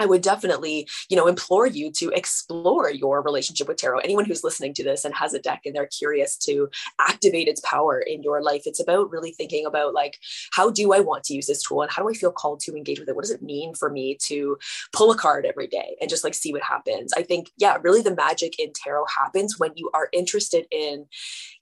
I 0.01 0.07
would 0.07 0.23
definitely, 0.23 0.89
you 1.09 1.17
know, 1.17 1.27
implore 1.27 1.67
you 1.67 1.93
to 1.93 2.11
explore 2.11 2.91
your 2.91 3.23
relationship 3.23 3.69
with 3.69 3.77
tarot. 3.77 3.99
Anyone 3.99 4.25
who's 4.25 4.43
listening 4.43 4.75
to 4.75 4.83
this 4.83 5.05
and 5.05 5.15
has 5.15 5.35
a 5.35 5.39
deck 5.39 5.63
and 5.67 5.77
they're 5.77 5.87
curious 5.87 6.37
to 6.39 6.71
activate 6.99 7.49
its 7.49 7.61
power 7.61 8.01
in 8.01 8.23
your 8.23 8.43
life, 8.43 8.63
it's 8.65 8.81
about 8.81 9.11
really 9.11 9.33
thinking 9.33 9.67
about 9.67 9.93
like, 9.95 10.19
how 10.53 10.71
do 10.71 10.93
I 10.95 11.01
want 11.01 11.25
to 11.25 11.35
use 11.35 11.47
this 11.47 11.63
tool 11.63 11.83
and 11.83 11.91
how 11.91 12.03
do 12.03 12.09
I 12.09 12.15
feel 12.15 12.33
called 12.33 12.61
to 12.61 12.75
engage 12.75 12.99
with 12.99 13.09
it? 13.09 13.15
What 13.15 13.23
does 13.23 13.31
it 13.31 13.43
mean 13.43 13.75
for 13.75 13.91
me 13.91 14.17
to 14.23 14.59
pull 14.93 15.13
a 15.13 15.17
card 15.17 15.45
every 15.45 15.67
day 15.67 15.97
and 16.01 16.09
just 16.09 16.25
like 16.25 16.35
see 16.35 16.53
what 16.53 16.63
happens? 16.63 17.13
I 17.13 17.23
think, 17.23 17.51
yeah, 17.59 17.77
really 17.83 18.01
the 18.01 18.15
magic 18.15 18.59
in 18.59 18.73
tarot 18.73 19.05
happens 19.07 19.59
when 19.59 19.73
you 19.77 19.91
are 19.93 20.09
interested 20.13 20.67
in 20.71 21.07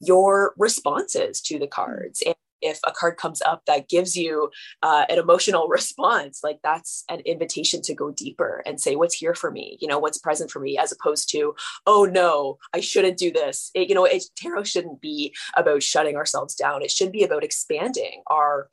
your 0.01 0.55
responses 0.57 1.41
to 1.43 1.59
the 1.59 1.67
mm. 1.67 1.71
cards 1.71 2.23
and 2.25 2.37
if 2.63 2.81
a 2.87 2.93
card 2.93 3.17
comes 3.17 3.43
up 3.43 3.63
that 3.67 3.89
gives 3.89 4.17
you 4.17 4.51
uh, 4.83 5.05
an 5.09 5.19
emotional 5.19 5.69
response 5.79 6.41
like 6.43 6.59
that's 6.63 7.05
an 7.09 7.21
invitation 7.21 7.83
to 7.83 7.95
go 7.95 8.11
deeper 8.11 8.63
and 8.67 8.81
say 8.81 8.97
what's 8.97 9.15
here 9.15 9.35
for 9.35 9.51
me? 9.51 9.79
You 9.81 9.89
know 9.89 9.99
what's 9.99 10.19
present 10.19 10.51
for 10.51 10.61
me? 10.61 10.79
as 10.79 10.93
opposed 10.93 11.31
to 11.31 11.55
oh 11.87 12.05
no 12.05 12.59
i 12.75 12.81
shouldn't 12.81 13.19
do 13.19 13.31
this. 13.31 13.71
It, 13.75 13.89
you 13.89 13.95
know 13.95 14.05
it, 14.05 14.25
tarot 14.37 14.65
shouldn't 14.65 15.01
be 15.01 15.35
about 15.57 15.83
shutting 15.83 16.17
ourselves 16.17 16.55
down. 16.55 16.83
It 16.83 16.91
should 16.91 17.13
be 17.13 17.25
about 17.25 17.45
expanding 17.45 18.23
our 18.27 18.71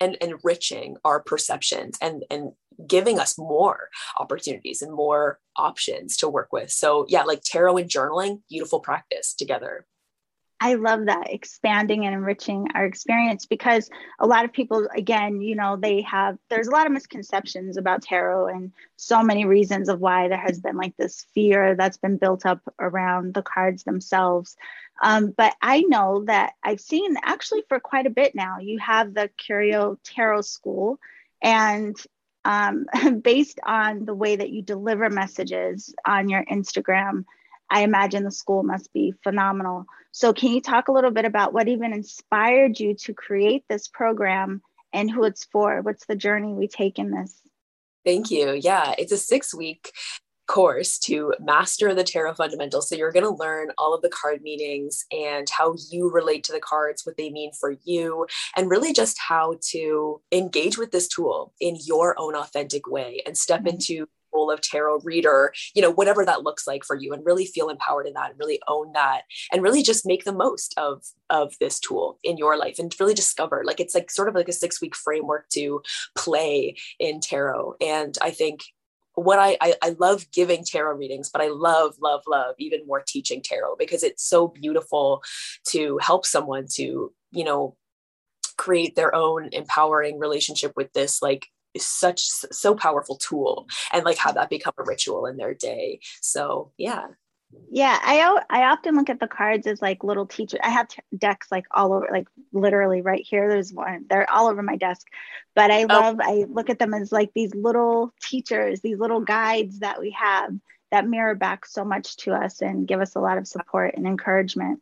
and 0.00 0.16
enriching 0.16 0.96
our 1.04 1.20
perceptions 1.20 1.98
and 2.00 2.24
and 2.30 2.52
giving 2.86 3.18
us 3.18 3.36
more 3.36 3.88
opportunities 4.18 4.82
and 4.82 4.92
more 4.92 5.40
options 5.56 6.16
to 6.18 6.28
work 6.28 6.52
with. 6.52 6.70
So 6.70 7.06
yeah 7.08 7.22
like 7.24 7.42
tarot 7.42 7.78
and 7.78 7.90
journaling 7.90 8.40
beautiful 8.48 8.80
practice 8.80 9.34
together 9.34 9.86
I 10.60 10.74
love 10.74 11.06
that 11.06 11.32
expanding 11.32 12.04
and 12.04 12.14
enriching 12.14 12.66
our 12.74 12.84
experience 12.84 13.46
because 13.46 13.88
a 14.18 14.26
lot 14.26 14.44
of 14.44 14.52
people, 14.52 14.88
again, 14.96 15.40
you 15.40 15.54
know, 15.54 15.76
they 15.76 16.02
have, 16.02 16.36
there's 16.50 16.66
a 16.66 16.72
lot 16.72 16.86
of 16.86 16.92
misconceptions 16.92 17.76
about 17.76 18.02
tarot 18.02 18.48
and 18.48 18.72
so 18.96 19.22
many 19.22 19.44
reasons 19.44 19.88
of 19.88 20.00
why 20.00 20.26
there 20.28 20.38
has 20.38 20.58
been 20.60 20.76
like 20.76 20.96
this 20.96 21.26
fear 21.32 21.76
that's 21.76 21.98
been 21.98 22.16
built 22.16 22.44
up 22.44 22.60
around 22.80 23.34
the 23.34 23.42
cards 23.42 23.84
themselves. 23.84 24.56
Um, 25.00 25.32
but 25.36 25.54
I 25.62 25.82
know 25.82 26.24
that 26.26 26.54
I've 26.62 26.80
seen 26.80 27.16
actually 27.22 27.62
for 27.68 27.78
quite 27.78 28.06
a 28.06 28.10
bit 28.10 28.34
now, 28.34 28.58
you 28.58 28.78
have 28.78 29.14
the 29.14 29.30
Curio 29.36 29.96
Tarot 30.02 30.40
School. 30.40 30.98
And 31.40 31.96
um, 32.44 32.86
based 33.22 33.60
on 33.64 34.06
the 34.06 34.14
way 34.14 34.34
that 34.34 34.50
you 34.50 34.62
deliver 34.62 35.08
messages 35.08 35.94
on 36.04 36.28
your 36.28 36.44
Instagram, 36.46 37.24
I 37.70 37.82
imagine 37.82 38.24
the 38.24 38.30
school 38.30 38.62
must 38.62 38.92
be 38.92 39.14
phenomenal. 39.22 39.86
So, 40.12 40.32
can 40.32 40.52
you 40.52 40.60
talk 40.60 40.88
a 40.88 40.92
little 40.92 41.10
bit 41.10 41.24
about 41.24 41.52
what 41.52 41.68
even 41.68 41.92
inspired 41.92 42.80
you 42.80 42.94
to 42.94 43.14
create 43.14 43.64
this 43.68 43.88
program 43.88 44.62
and 44.92 45.10
who 45.10 45.24
it's 45.24 45.44
for? 45.44 45.82
What's 45.82 46.06
the 46.06 46.16
journey 46.16 46.52
we 46.52 46.68
take 46.68 46.98
in 46.98 47.10
this? 47.10 47.40
Thank 48.04 48.30
you. 48.30 48.52
Yeah, 48.52 48.94
it's 48.96 49.12
a 49.12 49.18
six 49.18 49.54
week 49.54 49.92
course 50.48 50.98
to 50.98 51.34
master 51.38 51.94
the 51.94 52.02
tarot 52.02 52.34
fundamentals. 52.34 52.88
So 52.88 52.96
you're 52.96 53.12
going 53.12 53.24
to 53.24 53.30
learn 53.30 53.68
all 53.78 53.94
of 53.94 54.02
the 54.02 54.08
card 54.08 54.42
meanings 54.42 55.04
and 55.12 55.46
how 55.48 55.76
you 55.90 56.10
relate 56.10 56.42
to 56.44 56.52
the 56.52 56.58
cards, 56.58 57.04
what 57.04 57.16
they 57.16 57.30
mean 57.30 57.52
for 57.52 57.76
you, 57.84 58.26
and 58.56 58.70
really 58.70 58.92
just 58.92 59.18
how 59.18 59.58
to 59.70 60.20
engage 60.32 60.76
with 60.76 60.90
this 60.90 61.06
tool 61.06 61.52
in 61.60 61.76
your 61.84 62.16
own 62.18 62.34
authentic 62.34 62.88
way 62.90 63.22
and 63.26 63.36
step 63.38 63.60
mm-hmm. 63.60 63.68
into 63.68 64.08
role 64.32 64.50
of 64.50 64.60
tarot 64.60 65.00
reader, 65.04 65.52
you 65.74 65.82
know, 65.82 65.90
whatever 65.90 66.24
that 66.24 66.42
looks 66.42 66.66
like 66.66 66.84
for 66.84 66.96
you 66.96 67.12
and 67.12 67.24
really 67.24 67.46
feel 67.46 67.68
empowered 67.68 68.06
in 68.06 68.14
that 68.14 68.30
and 68.30 68.38
really 68.38 68.60
own 68.68 68.92
that 68.92 69.22
and 69.52 69.62
really 69.62 69.82
just 69.82 70.06
make 70.06 70.24
the 70.24 70.32
most 70.32 70.74
of 70.76 71.02
of 71.30 71.54
this 71.60 71.78
tool 71.78 72.18
in 72.22 72.36
your 72.36 72.56
life 72.56 72.78
and 72.78 72.94
really 72.98 73.14
discover 73.14 73.62
like 73.64 73.80
it's 73.80 73.94
like 73.94 74.10
sort 74.10 74.28
of 74.28 74.34
like 74.34 74.48
a 74.48 74.52
6 74.52 74.80
week 74.80 74.96
framework 74.96 75.48
to 75.50 75.82
play 76.16 76.76
in 76.98 77.20
tarot. 77.20 77.74
And 77.80 78.16
I 78.22 78.30
think 78.30 78.62
what 79.14 79.38
I, 79.38 79.56
I, 79.60 79.74
I 79.82 79.96
love 79.98 80.26
giving 80.32 80.64
tarot 80.64 80.96
readings, 80.96 81.28
but 81.28 81.42
I 81.42 81.48
love, 81.48 81.96
love, 82.00 82.22
love 82.26 82.54
even 82.58 82.86
more 82.86 83.02
teaching 83.06 83.42
tarot 83.42 83.76
because 83.76 84.02
it's 84.02 84.24
so 84.24 84.48
beautiful 84.48 85.22
to 85.68 85.98
help 86.00 86.24
someone 86.24 86.66
to, 86.74 87.12
you 87.32 87.44
know, 87.44 87.76
create 88.56 88.96
their 88.96 89.14
own 89.14 89.48
empowering 89.52 90.18
relationship 90.18 90.72
with 90.76 90.92
this 90.92 91.22
like 91.22 91.46
such 91.78 92.20
so 92.22 92.74
powerful 92.74 93.16
tool 93.16 93.66
and 93.92 94.04
like 94.04 94.18
have 94.18 94.34
that 94.34 94.50
become 94.50 94.74
a 94.78 94.84
ritual 94.84 95.26
in 95.26 95.36
their 95.36 95.54
day 95.54 96.00
so 96.20 96.72
yeah 96.76 97.06
yeah 97.70 97.98
i 98.02 98.40
i 98.50 98.64
often 98.64 98.94
look 98.94 99.08
at 99.08 99.20
the 99.20 99.26
cards 99.26 99.66
as 99.66 99.80
like 99.80 100.04
little 100.04 100.26
teachers 100.26 100.60
i 100.62 100.68
have 100.68 100.88
t- 100.88 101.00
decks 101.16 101.50
like 101.50 101.64
all 101.70 101.92
over 101.92 102.08
like 102.10 102.26
literally 102.52 103.00
right 103.00 103.26
here 103.28 103.48
there's 103.48 103.72
one 103.72 104.04
they're 104.08 104.30
all 104.30 104.48
over 104.48 104.62
my 104.62 104.76
desk 104.76 105.06
but 105.54 105.70
i 105.70 105.84
oh. 105.84 105.86
love 105.86 106.16
oh. 106.22 106.30
i 106.30 106.44
look 106.48 106.68
at 106.68 106.78
them 106.78 106.92
as 106.92 107.10
like 107.10 107.30
these 107.34 107.54
little 107.54 108.12
teachers 108.22 108.80
these 108.80 108.98
little 108.98 109.20
guides 109.20 109.78
that 109.80 110.00
we 110.00 110.10
have 110.10 110.50
that 110.90 111.06
mirror 111.06 111.34
back 111.34 111.66
so 111.66 111.84
much 111.84 112.16
to 112.16 112.32
us 112.32 112.60
and 112.60 112.88
give 112.88 113.00
us 113.00 113.14
a 113.14 113.20
lot 113.20 113.38
of 113.38 113.46
support 113.46 113.94
and 113.96 114.06
encouragement 114.06 114.80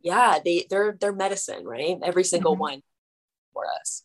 yeah 0.00 0.38
they 0.44 0.66
they're 0.70 0.96
they're 0.98 1.12
medicine 1.12 1.64
right 1.64 1.98
every 2.02 2.24
single 2.24 2.52
mm-hmm. 2.52 2.62
one 2.62 2.82
for 3.52 3.64
us 3.80 4.02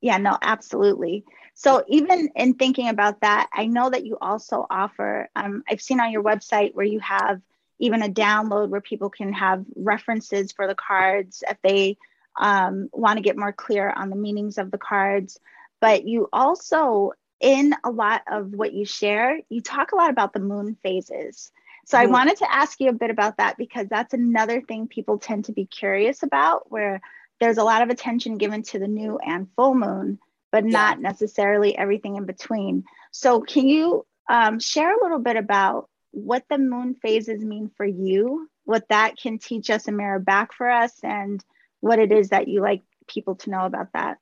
yeah 0.00 0.18
no 0.18 0.36
absolutely 0.42 1.24
so 1.58 1.82
even 1.88 2.30
in 2.36 2.54
thinking 2.54 2.88
about 2.88 3.22
that, 3.22 3.48
I 3.52 3.66
know 3.66 3.90
that 3.90 4.06
you 4.06 4.16
also 4.20 4.64
offer, 4.70 5.28
um, 5.34 5.64
I've 5.68 5.82
seen 5.82 5.98
on 5.98 6.12
your 6.12 6.22
website 6.22 6.72
where 6.72 6.86
you 6.86 7.00
have 7.00 7.40
even 7.80 8.00
a 8.00 8.08
download 8.08 8.68
where 8.68 8.80
people 8.80 9.10
can 9.10 9.32
have 9.32 9.64
references 9.74 10.52
for 10.52 10.68
the 10.68 10.76
cards 10.76 11.42
if 11.50 11.56
they 11.64 11.96
um, 12.38 12.88
want 12.92 13.16
to 13.16 13.24
get 13.24 13.36
more 13.36 13.52
clear 13.52 13.90
on 13.90 14.08
the 14.08 14.14
meanings 14.14 14.56
of 14.56 14.70
the 14.70 14.78
cards. 14.78 15.40
But 15.80 16.06
you 16.06 16.28
also, 16.32 17.10
in 17.40 17.74
a 17.82 17.90
lot 17.90 18.22
of 18.30 18.52
what 18.52 18.72
you 18.72 18.84
share, 18.84 19.40
you 19.48 19.60
talk 19.60 19.90
a 19.90 19.96
lot 19.96 20.10
about 20.10 20.34
the 20.34 20.38
moon 20.38 20.76
phases. 20.80 21.50
So 21.86 21.98
mm-hmm. 21.98 22.06
I 22.06 22.10
wanted 22.12 22.36
to 22.36 22.54
ask 22.54 22.78
you 22.78 22.90
a 22.90 22.92
bit 22.92 23.10
about 23.10 23.38
that 23.38 23.56
because 23.58 23.88
that's 23.88 24.14
another 24.14 24.60
thing 24.60 24.86
people 24.86 25.18
tend 25.18 25.46
to 25.46 25.52
be 25.52 25.66
curious 25.66 26.22
about, 26.22 26.70
where 26.70 27.00
there's 27.40 27.58
a 27.58 27.64
lot 27.64 27.82
of 27.82 27.90
attention 27.90 28.38
given 28.38 28.62
to 28.62 28.78
the 28.78 28.86
new 28.86 29.18
and 29.18 29.48
full 29.56 29.74
moon 29.74 30.20
but 30.50 30.64
not 30.64 31.00
necessarily 31.00 31.76
everything 31.76 32.16
in 32.16 32.24
between. 32.24 32.84
So, 33.12 33.40
can 33.40 33.68
you 33.68 34.06
um, 34.28 34.60
share 34.60 34.94
a 34.96 35.02
little 35.02 35.18
bit 35.18 35.36
about 35.36 35.88
what 36.10 36.44
the 36.48 36.58
moon 36.58 36.94
phases 36.94 37.44
mean 37.44 37.70
for 37.76 37.86
you, 37.86 38.48
what 38.64 38.88
that 38.88 39.16
can 39.16 39.38
teach 39.38 39.70
us 39.70 39.88
and 39.88 39.96
mirror 39.96 40.18
back 40.18 40.52
for 40.52 40.70
us, 40.70 40.92
and 41.02 41.44
what 41.80 41.98
it 41.98 42.12
is 42.12 42.30
that 42.30 42.48
you 42.48 42.60
like 42.60 42.82
people 43.06 43.36
to 43.36 43.50
know 43.50 43.64
about 43.64 43.88
that? 43.92 44.18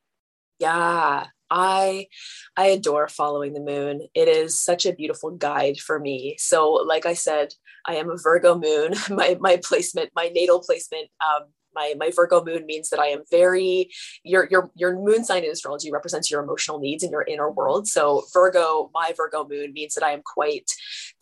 Yeah, 0.58 1.26
I 1.50 2.06
I 2.56 2.66
adore 2.66 3.08
following 3.08 3.52
the 3.52 3.60
moon. 3.60 4.08
It 4.14 4.28
is 4.28 4.58
such 4.58 4.86
a 4.86 4.92
beautiful 4.92 5.30
guide 5.30 5.78
for 5.78 5.98
me. 5.98 6.36
So, 6.38 6.72
like 6.72 7.06
I 7.06 7.14
said, 7.14 7.54
I 7.86 7.96
am 7.96 8.10
a 8.10 8.16
Virgo 8.16 8.58
moon. 8.58 8.94
My 9.10 9.36
my 9.40 9.58
placement, 9.62 10.10
my 10.14 10.28
natal 10.28 10.60
placement 10.60 11.08
um, 11.20 11.48
my 11.76 11.94
my 11.98 12.10
Virgo 12.14 12.42
moon 12.44 12.66
means 12.66 12.90
that 12.90 12.98
I 12.98 13.06
am 13.08 13.22
very 13.30 13.90
your 14.24 14.48
your 14.50 14.70
your 14.74 14.98
moon 14.98 15.24
sign 15.24 15.44
in 15.44 15.50
astrology 15.50 15.92
represents 15.92 16.30
your 16.30 16.42
emotional 16.42 16.80
needs 16.80 17.04
and 17.04 17.12
your 17.12 17.22
inner 17.22 17.50
world. 17.50 17.86
So 17.86 18.24
Virgo, 18.32 18.90
my 18.92 19.12
Virgo 19.16 19.46
moon 19.46 19.72
means 19.72 19.94
that 19.94 20.04
I 20.04 20.10
am 20.10 20.22
quite 20.24 20.72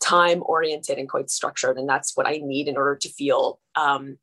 time 0.01 0.41
oriented 0.45 0.97
and 0.97 1.07
quite 1.09 1.29
structured, 1.29 1.77
and 1.77 1.87
that's 1.87 2.17
what 2.17 2.27
I 2.27 2.39
need 2.41 2.67
in 2.67 2.77
order 2.77 2.95
to 2.95 3.09
feel 3.09 3.59
um, 3.75 4.17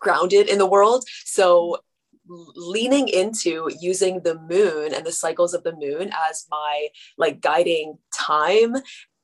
grounded 0.00 0.48
in 0.48 0.58
the 0.58 0.66
world. 0.66 1.04
So 1.24 1.78
leaning 2.26 3.08
into 3.08 3.70
using 3.80 4.20
the 4.22 4.38
moon 4.38 4.94
and 4.94 5.04
the 5.04 5.12
cycles 5.12 5.52
of 5.52 5.62
the 5.62 5.76
moon 5.76 6.10
as 6.28 6.46
my 6.50 6.88
like 7.18 7.40
guiding 7.40 7.98
time 8.14 8.74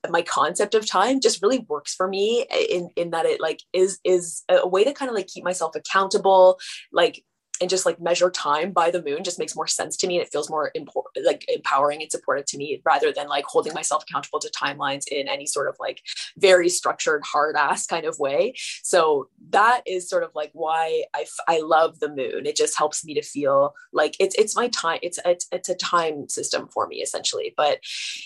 my 0.09 0.21
concept 0.21 0.73
of 0.73 0.85
time 0.85 1.19
just 1.19 1.41
really 1.41 1.65
works 1.69 1.93
for 1.93 2.07
me 2.07 2.45
eh, 2.49 2.65
in 2.69 2.89
in 2.95 3.11
that 3.11 3.25
it 3.25 3.39
like 3.39 3.61
is 3.73 3.99
is 4.03 4.43
a 4.49 4.67
way 4.67 4.83
to 4.83 4.93
kind 4.93 5.09
of 5.09 5.15
like 5.15 5.27
keep 5.27 5.43
myself 5.43 5.75
accountable 5.75 6.57
like 6.91 7.23
and 7.61 7.69
just 7.69 7.85
like 7.85 8.01
measure 8.01 8.29
time 8.29 8.71
by 8.71 8.89
the 8.89 9.01
moon 9.03 9.23
just 9.23 9.39
makes 9.39 9.55
more 9.55 9.67
sense 9.67 9.95
to 9.95 10.07
me 10.07 10.17
and 10.17 10.25
it 10.25 10.31
feels 10.31 10.49
more 10.49 10.71
important 10.75 11.25
like 11.25 11.45
empowering 11.47 12.01
and 12.01 12.11
supportive 12.11 12.45
to 12.45 12.57
me 12.57 12.81
rather 12.83 13.11
than 13.13 13.27
like 13.27 13.45
holding 13.45 13.73
myself 13.73 14.03
accountable 14.03 14.39
to 14.39 14.49
timelines 14.49 15.07
in 15.07 15.27
any 15.27 15.45
sort 15.45 15.69
of 15.69 15.75
like 15.79 16.01
very 16.37 16.67
structured 16.67 17.23
hard 17.23 17.55
ass 17.55 17.85
kind 17.85 18.05
of 18.05 18.17
way. 18.19 18.53
So 18.83 19.29
that 19.51 19.81
is 19.85 20.09
sort 20.09 20.23
of 20.23 20.31
like 20.35 20.49
why 20.53 21.03
I, 21.13 21.25
I 21.47 21.61
love 21.61 21.99
the 21.99 22.09
moon. 22.09 22.45
It 22.45 22.55
just 22.55 22.77
helps 22.77 23.05
me 23.05 23.13
to 23.13 23.21
feel 23.21 23.73
like 23.93 24.15
it's 24.19 24.35
it's 24.35 24.55
my 24.55 24.67
time 24.69 24.99
it's 25.03 25.19
it's, 25.23 25.47
it's 25.51 25.69
a 25.69 25.75
time 25.75 26.27
system 26.27 26.67
for 26.67 26.87
me 26.87 26.97
essentially. 26.97 27.53
But 27.55 27.79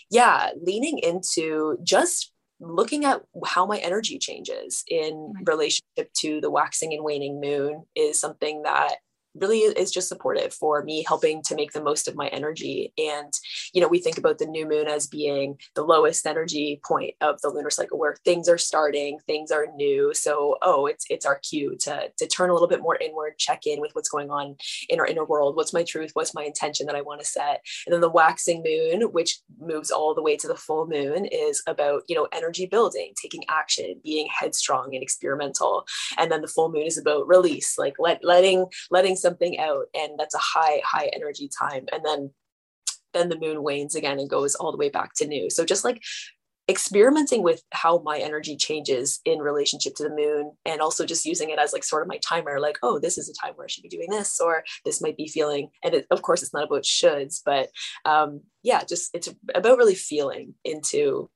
yeah 0.10 0.52
leaning 0.62 1.00
into 1.00 1.78
just 1.84 2.32
looking 2.60 3.04
at 3.06 3.22
how 3.46 3.66
my 3.66 3.78
energy 3.80 4.18
changes 4.18 4.84
in 4.88 5.14
mm-hmm. 5.14 5.44
relationship 5.46 6.12
to 6.14 6.40
the 6.42 6.50
waxing 6.50 6.94
and 6.94 7.04
waning 7.04 7.42
moon 7.42 7.84
is 7.96 8.20
something 8.20 8.64
that 8.64 8.96
really 9.36 9.60
is 9.60 9.92
just 9.92 10.08
supportive 10.08 10.54
for 10.54 10.84
me 10.84 11.04
helping 11.08 11.42
to 11.44 11.56
make 11.56 11.74
the 11.74 11.84
most 11.84 12.08
of 12.08 12.16
my 12.16 12.28
energy. 12.28 12.94
And 12.98 13.34
you 13.74 13.82
know 13.82 13.88
we 13.88 14.00
think 14.00 14.18
about 14.18 14.38
the 14.38 14.46
new 14.46 14.68
moon 14.68 14.88
as 14.88 15.08
being 15.08 15.58
the 15.76 15.84
lowest 15.84 16.26
energy 16.26 16.80
point 16.86 17.16
of 17.22 17.42
the 17.42 17.50
lunar 17.50 17.70
cycle 17.70 18.00
where 18.00 18.16
things 18.24 18.48
are 18.50 18.58
starting 18.58 19.20
things 19.28 19.52
are 19.52 19.68
new. 19.76 20.14
So 20.14 20.58
oh 20.62 20.86
it's 20.86 21.06
it's 21.10 21.26
our 21.26 21.40
cue 21.40 21.76
to 21.82 22.10
to 22.18 22.28
turn 22.28 22.50
a 22.50 22.54
little 22.54 22.68
bit 22.68 22.82
more 22.82 22.98
inward 22.98 23.38
check 23.38 23.66
in 23.66 23.82
with 23.82 23.92
what's 23.94 24.10
going 24.10 24.30
on 24.30 24.56
in 24.90 25.00
our 25.00 25.06
inner 25.06 25.26
world. 25.26 25.56
What's 25.56 25.74
my 25.74 25.84
truth? 25.84 26.12
What's 26.14 26.34
my 26.34 26.44
intention 26.44 26.86
that 26.88 26.96
i 26.96 27.02
want 27.02 27.22
to 27.22 27.28
set? 27.28 27.62
And 27.86 27.94
then 27.94 28.02
the 28.02 28.10
waxing 28.10 28.64
moon 28.64 29.12
which 29.12 29.40
moves 29.60 29.92
all 29.92 30.14
the 30.14 30.22
way 30.22 30.38
to 30.38 30.48
the 30.48 30.56
full 30.56 30.88
moon 30.88 31.26
is 31.26 31.62
about 31.68 32.04
you 32.08 32.16
know 32.16 32.28
energy 32.32 32.66
building 32.66 33.14
taking 33.22 33.44
action 33.50 34.00
being 34.04 34.28
headstrong 34.32 34.94
and 34.94 35.04
experimental. 35.04 35.86
And 36.18 36.32
then 36.32 36.42
the 36.42 36.48
full 36.48 36.72
moon 36.72 36.86
is 36.86 36.98
about 36.98 37.28
release 37.28 37.78
like 37.78 37.96
let, 38.00 38.24
letting 38.24 38.68
letting 38.92 39.16
something 39.26 39.60
out 39.60 39.86
and 39.96 40.20
that's 40.20 40.36
a 40.36 40.40
high 40.40 40.80
high 40.84 41.10
energy 41.14 41.50
time. 41.60 41.86
And 41.92 42.06
then 42.06 42.32
then 43.16 43.30
the 43.30 43.40
moon 43.40 43.64
wanes 43.64 43.96
again 43.96 44.20
and 44.20 44.30
goes 44.30 44.54
all 44.56 44.72
the 44.72 44.78
way 44.78 44.90
back 44.90 45.14
to 45.16 45.26
new 45.26 45.50
so 45.50 45.66
just 45.66 45.86
like 45.86 46.02
experimenting 46.68 47.44
with 47.44 47.62
how 47.72 48.00
my 48.00 48.18
energy 48.18 48.58
changes 48.58 49.20
in 49.24 49.38
relationship 49.38 49.94
to 49.96 50.04
the 50.04 50.10
moon 50.10 50.52
and 50.66 50.82
also 50.82 51.06
just 51.06 51.26
using 51.26 51.52
it 51.52 51.60
as 51.60 51.74
like 51.74 51.84
sort 51.84 52.02
of 52.02 52.08
my 52.08 52.20
timer 52.28 52.60
like 52.60 52.78
oh 52.82 53.00
this 53.00 53.20
is 53.20 53.30
a 53.30 53.34
time 53.34 53.54
where 53.56 53.66
i 53.66 53.68
should 53.68 53.84
be 53.84 53.90
doing 53.90 54.10
this 54.10 54.40
or 54.40 54.64
this 54.84 55.02
might 55.02 55.16
be 55.16 55.28
feeling 55.28 55.70
and 55.84 55.94
it, 55.94 56.08
of 56.10 56.24
course 56.24 56.42
it's 56.42 56.54
not 56.54 56.64
about 56.64 56.84
shoulds 56.84 57.42
but 57.46 57.70
um 58.06 58.42
yeah 58.64 58.84
just 58.84 59.12
it's 59.14 59.30
about 59.54 59.78
really 59.78 59.96
feeling 59.96 60.56
into 60.64 61.30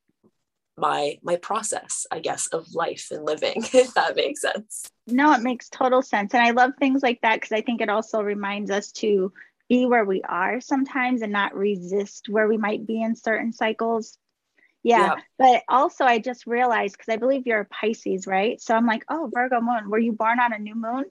my 0.79 1.17
my 1.23 1.35
process 1.37 2.05
i 2.11 2.19
guess 2.19 2.47
of 2.47 2.73
life 2.73 3.07
and 3.11 3.25
living 3.25 3.55
if 3.73 3.93
that 3.93 4.15
makes 4.15 4.41
sense. 4.41 4.89
No 5.07 5.33
it 5.33 5.41
makes 5.41 5.69
total 5.69 6.01
sense. 6.01 6.33
And 6.33 6.43
i 6.43 6.51
love 6.51 6.71
things 6.79 7.01
like 7.03 7.21
that 7.21 7.35
because 7.35 7.51
i 7.51 7.61
think 7.61 7.81
it 7.81 7.89
also 7.89 8.21
reminds 8.21 8.71
us 8.71 8.91
to 8.93 9.31
be 9.67 9.85
where 9.85 10.05
we 10.05 10.21
are 10.23 10.59
sometimes 10.61 11.21
and 11.21 11.31
not 11.31 11.55
resist 11.55 12.27
where 12.29 12.47
we 12.47 12.57
might 12.57 12.87
be 12.87 13.01
in 13.01 13.15
certain 13.15 13.53
cycles. 13.53 14.17
Yeah, 14.81 15.15
yeah. 15.15 15.15
but 15.37 15.63
also 15.67 16.05
i 16.05 16.19
just 16.19 16.47
realized 16.47 16.97
because 16.97 17.13
i 17.13 17.17
believe 17.17 17.45
you're 17.45 17.61
a 17.61 17.65
pisces 17.65 18.25
right? 18.27 18.61
So 18.61 18.75
i'm 18.75 18.87
like 18.87 19.03
oh 19.09 19.29
virgo 19.33 19.61
moon 19.61 19.89
were 19.89 19.99
you 19.99 20.13
born 20.13 20.39
on 20.39 20.53
a 20.53 20.59
new 20.59 20.75
moon? 20.75 21.05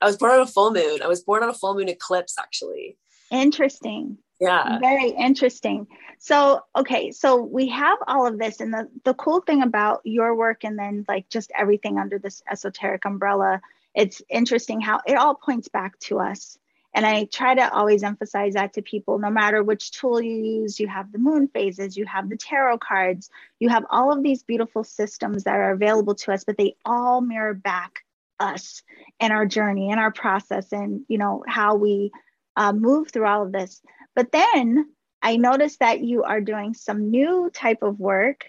I 0.00 0.06
was 0.06 0.16
born 0.16 0.32
on 0.32 0.40
a 0.40 0.46
full 0.46 0.72
moon. 0.72 1.02
I 1.02 1.08
was 1.08 1.22
born 1.22 1.42
on 1.42 1.50
a 1.50 1.54
full 1.54 1.74
moon 1.74 1.90
eclipse 1.90 2.36
actually. 2.38 2.96
Interesting 3.30 4.18
yeah. 4.40 4.78
Very 4.78 5.10
interesting. 5.10 5.86
So 6.18 6.62
okay 6.76 7.12
so 7.12 7.42
we 7.42 7.68
have 7.68 7.98
all 8.06 8.26
of 8.26 8.38
this 8.38 8.60
and 8.60 8.72
the 8.72 8.88
the 9.04 9.14
cool 9.14 9.40
thing 9.40 9.62
about 9.62 10.00
your 10.04 10.34
work 10.34 10.64
and 10.64 10.78
then 10.78 11.04
like 11.08 11.28
just 11.28 11.50
everything 11.56 11.98
under 11.98 12.18
this 12.18 12.42
esoteric 12.50 13.04
umbrella 13.06 13.60
it's 13.94 14.22
interesting 14.28 14.80
how 14.80 15.00
it 15.06 15.14
all 15.14 15.34
points 15.34 15.68
back 15.68 15.98
to 16.00 16.18
us. 16.20 16.58
And 16.92 17.06
i 17.06 17.24
try 17.24 17.54
to 17.54 17.72
always 17.72 18.02
emphasize 18.02 18.54
that 18.54 18.74
to 18.74 18.82
people 18.82 19.18
no 19.18 19.30
matter 19.30 19.62
which 19.62 19.92
tool 19.92 20.20
you 20.20 20.60
use 20.60 20.80
you 20.80 20.88
have 20.88 21.12
the 21.12 21.18
moon 21.18 21.48
phases 21.48 21.96
you 21.96 22.04
have 22.06 22.28
the 22.28 22.36
tarot 22.36 22.78
cards 22.78 23.30
you 23.60 23.68
have 23.68 23.86
all 23.90 24.12
of 24.12 24.22
these 24.22 24.42
beautiful 24.42 24.82
systems 24.82 25.44
that 25.44 25.54
are 25.54 25.70
available 25.70 26.16
to 26.16 26.32
us 26.32 26.44
but 26.44 26.56
they 26.58 26.74
all 26.84 27.20
mirror 27.20 27.54
back 27.54 28.04
us 28.40 28.82
and 29.20 29.32
our 29.32 29.46
journey 29.46 29.90
and 29.90 30.00
our 30.00 30.10
process 30.10 30.72
and 30.72 31.04
you 31.06 31.16
know 31.16 31.44
how 31.46 31.76
we 31.76 32.10
uh, 32.56 32.72
move 32.72 33.10
through 33.10 33.26
all 33.26 33.42
of 33.42 33.52
this 33.52 33.80
but 34.20 34.32
then 34.32 34.84
I 35.22 35.38
noticed 35.38 35.80
that 35.80 36.02
you 36.02 36.24
are 36.24 36.42
doing 36.42 36.74
some 36.74 37.10
new 37.10 37.50
type 37.54 37.78
of 37.80 37.98
work 37.98 38.44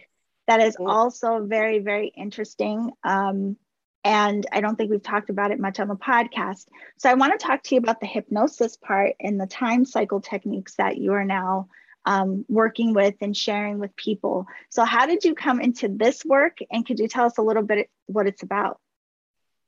that 0.45 0.59
is 0.59 0.75
also 0.75 1.45
very, 1.45 1.79
very 1.79 2.07
interesting. 2.09 2.91
Um, 3.05 3.55
and 4.03 4.45
I 4.51 4.59
don't 4.59 4.75
think 4.75 4.91
we've 4.91 5.01
talked 5.01 5.29
about 5.29 5.51
it 5.51 5.61
much 5.61 5.79
on 5.79 5.87
the 5.87 5.95
podcast. 5.95 6.65
So 6.97 7.09
I 7.09 7.13
want 7.13 7.39
to 7.39 7.47
talk 7.47 7.63
to 7.63 7.75
you 7.75 7.79
about 7.79 8.01
the 8.01 8.05
hypnosis 8.05 8.75
part 8.75 9.15
and 9.21 9.39
the 9.39 9.47
time 9.47 9.85
cycle 9.85 10.19
techniques 10.19 10.75
that 10.75 10.97
you 10.97 11.13
are 11.13 11.23
now 11.23 11.69
um, 12.05 12.43
working 12.49 12.93
with 12.93 13.15
and 13.21 13.37
sharing 13.37 13.79
with 13.79 13.95
people. 13.95 14.47
So, 14.71 14.83
how 14.83 15.05
did 15.05 15.23
you 15.23 15.35
come 15.35 15.61
into 15.61 15.87
this 15.87 16.25
work? 16.25 16.57
And 16.69 16.85
could 16.85 16.99
you 16.99 17.07
tell 17.07 17.27
us 17.27 17.37
a 17.37 17.43
little 17.43 17.63
bit 17.63 17.89
what 18.07 18.27
it's 18.27 18.43
about? 18.43 18.81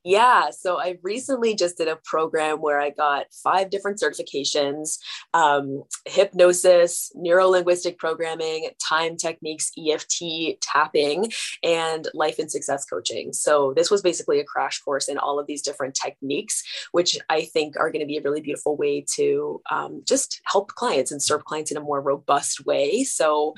Yeah, 0.06 0.50
so 0.50 0.78
I 0.78 0.98
recently 1.02 1.54
just 1.54 1.78
did 1.78 1.88
a 1.88 1.96
program 2.04 2.58
where 2.58 2.78
I 2.78 2.90
got 2.90 3.24
five 3.42 3.70
different 3.70 3.98
certifications 3.98 4.98
um, 5.32 5.82
hypnosis, 6.04 7.10
neuro 7.14 7.48
linguistic 7.48 7.96
programming, 7.96 8.68
time 8.86 9.16
techniques, 9.16 9.72
EFT, 9.78 10.60
tapping, 10.60 11.32
and 11.62 12.06
life 12.12 12.38
and 12.38 12.50
success 12.50 12.84
coaching. 12.84 13.32
So 13.32 13.72
this 13.74 13.90
was 13.90 14.02
basically 14.02 14.40
a 14.40 14.44
crash 14.44 14.78
course 14.80 15.08
in 15.08 15.16
all 15.16 15.38
of 15.38 15.46
these 15.46 15.62
different 15.62 15.94
techniques, 15.94 16.62
which 16.92 17.18
I 17.30 17.46
think 17.46 17.78
are 17.78 17.90
going 17.90 18.00
to 18.00 18.06
be 18.06 18.18
a 18.18 18.22
really 18.22 18.42
beautiful 18.42 18.76
way 18.76 19.06
to 19.14 19.62
um, 19.70 20.02
just 20.06 20.42
help 20.44 20.68
clients 20.74 21.12
and 21.12 21.22
serve 21.22 21.46
clients 21.46 21.70
in 21.70 21.78
a 21.78 21.80
more 21.80 22.02
robust 22.02 22.66
way. 22.66 23.04
So, 23.04 23.54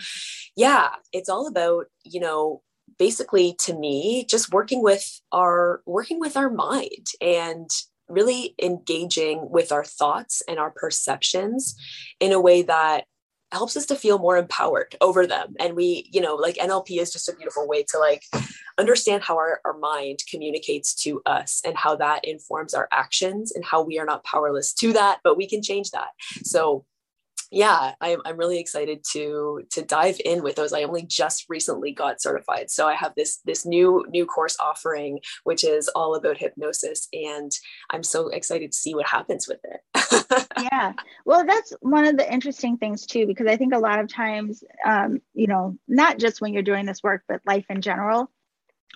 yeah, 0.54 0.90
it's 1.12 1.28
all 1.28 1.48
about, 1.48 1.86
you 2.04 2.20
know, 2.20 2.62
basically 2.98 3.56
to 3.60 3.74
me 3.74 4.24
just 4.28 4.52
working 4.52 4.82
with 4.82 5.20
our 5.32 5.82
working 5.86 6.20
with 6.20 6.36
our 6.36 6.50
mind 6.50 7.08
and 7.20 7.70
really 8.08 8.54
engaging 8.62 9.48
with 9.50 9.72
our 9.72 9.84
thoughts 9.84 10.42
and 10.48 10.58
our 10.58 10.70
perceptions 10.70 11.76
in 12.20 12.32
a 12.32 12.40
way 12.40 12.62
that 12.62 13.04
helps 13.52 13.76
us 13.76 13.86
to 13.86 13.96
feel 13.96 14.18
more 14.18 14.36
empowered 14.36 14.96
over 15.00 15.26
them. 15.26 15.54
And 15.58 15.74
we 15.74 16.08
you 16.12 16.20
know 16.20 16.34
like 16.34 16.56
nlp 16.56 17.00
is 17.00 17.12
just 17.12 17.28
a 17.28 17.36
beautiful 17.36 17.66
way 17.66 17.84
to 17.90 17.98
like 17.98 18.22
understand 18.78 19.22
how 19.22 19.36
our, 19.36 19.60
our 19.64 19.78
mind 19.78 20.18
communicates 20.30 20.94
to 21.02 21.22
us 21.24 21.62
and 21.64 21.76
how 21.76 21.96
that 21.96 22.24
informs 22.24 22.74
our 22.74 22.88
actions 22.92 23.52
and 23.52 23.64
how 23.64 23.82
we 23.82 23.98
are 23.98 24.04
not 24.04 24.24
powerless 24.24 24.72
to 24.74 24.92
that 24.92 25.20
but 25.24 25.36
we 25.36 25.48
can 25.48 25.62
change 25.62 25.90
that. 25.90 26.08
So 26.44 26.84
yeah 27.50 27.92
I'm, 28.00 28.20
I'm 28.24 28.36
really 28.36 28.58
excited 28.58 29.04
to 29.12 29.62
to 29.70 29.82
dive 29.82 30.20
in 30.24 30.42
with 30.42 30.56
those. 30.56 30.72
I 30.72 30.82
only 30.82 31.02
just 31.02 31.46
recently 31.48 31.92
got 31.92 32.20
certified 32.20 32.70
so 32.70 32.86
i 32.86 32.94
have 32.94 33.12
this 33.16 33.38
this 33.44 33.64
new 33.64 34.04
new 34.08 34.26
course 34.26 34.56
offering 34.60 35.20
which 35.44 35.64
is 35.64 35.88
all 35.88 36.14
about 36.14 36.38
hypnosis 36.38 37.08
and 37.12 37.52
i'm 37.90 38.02
so 38.02 38.28
excited 38.28 38.72
to 38.72 38.78
see 38.78 38.94
what 38.94 39.06
happens 39.06 39.48
with 39.48 39.60
it. 39.64 39.80
Yeah. 40.72 40.92
Well 41.24 41.46
that's 41.46 41.72
one 41.80 42.06
of 42.06 42.16
the 42.16 42.32
interesting 42.32 42.76
things 42.76 43.06
too 43.06 43.26
because 43.26 43.46
i 43.46 43.56
think 43.56 43.74
a 43.74 43.78
lot 43.78 44.00
of 44.00 44.08
times 44.08 44.64
um, 44.84 45.20
you 45.34 45.46
know 45.46 45.78
not 45.86 46.18
just 46.18 46.40
when 46.40 46.52
you're 46.52 46.62
doing 46.62 46.86
this 46.86 47.02
work 47.02 47.22
but 47.28 47.40
life 47.46 47.66
in 47.68 47.80
general 47.80 48.30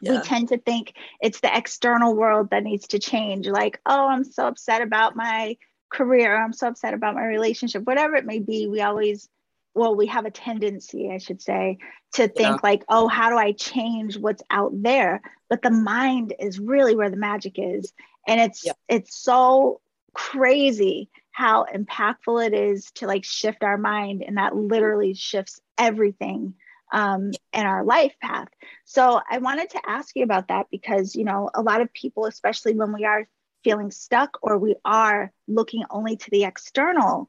yeah. 0.02 0.12
we 0.12 0.20
tend 0.20 0.48
to 0.48 0.58
think 0.58 0.94
it's 1.20 1.40
the 1.40 1.56
external 1.56 2.14
world 2.14 2.50
that 2.50 2.62
needs 2.62 2.88
to 2.88 2.98
change 2.98 3.46
like 3.46 3.80
oh 3.86 4.08
i'm 4.08 4.24
so 4.24 4.46
upset 4.46 4.82
about 4.82 5.16
my 5.16 5.56
career. 5.90 6.36
I'm 6.36 6.52
so 6.52 6.68
upset 6.68 6.94
about 6.94 7.14
my 7.14 7.24
relationship. 7.24 7.84
Whatever 7.84 8.16
it 8.16 8.26
may 8.26 8.38
be 8.38 8.66
we 8.66 8.80
always 8.80 9.28
well 9.74 9.94
we 9.94 10.06
have 10.06 10.26
a 10.26 10.30
tendency 10.32 11.10
i 11.12 11.18
should 11.18 11.40
say 11.40 11.78
to 12.12 12.26
think 12.26 12.38
yeah. 12.38 12.56
like 12.60 12.82
oh 12.88 13.06
how 13.06 13.30
do 13.30 13.36
i 13.36 13.52
change 13.52 14.18
what's 14.18 14.42
out 14.50 14.72
there? 14.74 15.20
But 15.48 15.62
the 15.62 15.70
mind 15.70 16.34
is 16.38 16.58
really 16.58 16.94
where 16.94 17.10
the 17.10 17.16
magic 17.16 17.54
is. 17.56 17.92
And 18.26 18.40
it's 18.40 18.64
yeah. 18.64 18.72
it's 18.88 19.16
so 19.16 19.80
crazy 20.12 21.08
how 21.32 21.66
impactful 21.72 22.46
it 22.46 22.54
is 22.54 22.90
to 22.96 23.06
like 23.06 23.24
shift 23.24 23.62
our 23.62 23.78
mind. 23.78 24.22
And 24.26 24.36
that 24.36 24.54
literally 24.54 25.14
shifts 25.14 25.60
everything 25.78 26.54
um, 26.92 27.30
in 27.52 27.66
our 27.66 27.84
life 27.84 28.14
path. 28.20 28.48
So 28.84 29.20
i 29.30 29.38
wanted 29.38 29.70
to 29.70 29.80
ask 29.86 30.14
you 30.16 30.24
about 30.24 30.48
that 30.48 30.66
because 30.70 31.14
you 31.14 31.24
know 31.24 31.50
a 31.54 31.62
lot 31.62 31.80
of 31.80 31.92
people 31.92 32.26
especially 32.26 32.74
when 32.74 32.92
we 32.92 33.04
are 33.04 33.28
feeling 33.62 33.90
stuck 33.90 34.38
or 34.42 34.58
we 34.58 34.74
are 34.84 35.32
looking 35.48 35.84
only 35.90 36.16
to 36.16 36.30
the 36.30 36.44
external 36.44 37.28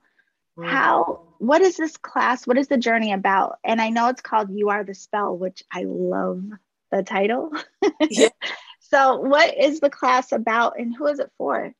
mm. 0.57 0.67
how 0.67 1.21
what 1.39 1.61
is 1.61 1.77
this 1.77 1.97
class 1.97 2.45
what 2.45 2.57
is 2.57 2.67
the 2.67 2.77
journey 2.77 3.13
about 3.13 3.57
and 3.63 3.81
i 3.81 3.89
know 3.89 4.07
it's 4.07 4.21
called 4.21 4.49
you 4.51 4.69
are 4.69 4.83
the 4.83 4.93
spell 4.93 5.37
which 5.37 5.63
i 5.71 5.83
love 5.85 6.43
the 6.91 7.03
title 7.03 7.51
yeah. 8.09 8.29
so 8.79 9.17
what 9.17 9.57
is 9.57 9.79
the 9.79 9.89
class 9.89 10.31
about 10.31 10.79
and 10.79 10.95
who 10.95 11.07
is 11.07 11.19
it 11.19 11.31
for 11.37 11.73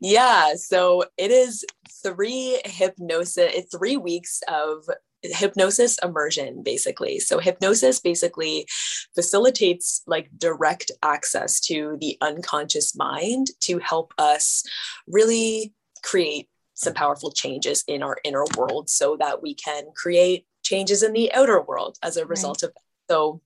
yeah 0.00 0.54
so 0.56 1.04
it 1.16 1.30
is 1.30 1.64
three 2.02 2.60
hypnosis 2.64 3.64
three 3.70 3.96
weeks 3.96 4.42
of 4.48 4.88
hypnosis 5.32 5.98
immersion 6.02 6.62
basically 6.62 7.18
so 7.18 7.38
hypnosis 7.38 7.98
basically 8.00 8.66
facilitates 9.14 10.02
like 10.06 10.28
direct 10.36 10.90
access 11.02 11.60
to 11.60 11.96
the 12.00 12.16
unconscious 12.20 12.94
mind 12.94 13.48
to 13.60 13.78
help 13.78 14.12
us 14.18 14.62
really 15.06 15.72
create 16.02 16.48
some 16.74 16.92
powerful 16.92 17.30
changes 17.30 17.84
in 17.86 18.02
our 18.02 18.18
inner 18.24 18.44
world 18.56 18.90
so 18.90 19.16
that 19.16 19.40
we 19.42 19.54
can 19.54 19.84
create 19.96 20.46
changes 20.62 21.02
in 21.02 21.12
the 21.12 21.32
outer 21.32 21.60
world 21.62 21.96
as 22.02 22.16
a 22.16 22.26
result 22.26 22.62
right. 22.62 22.68
of 22.68 22.74
that. 22.74 23.12
so 23.14 23.40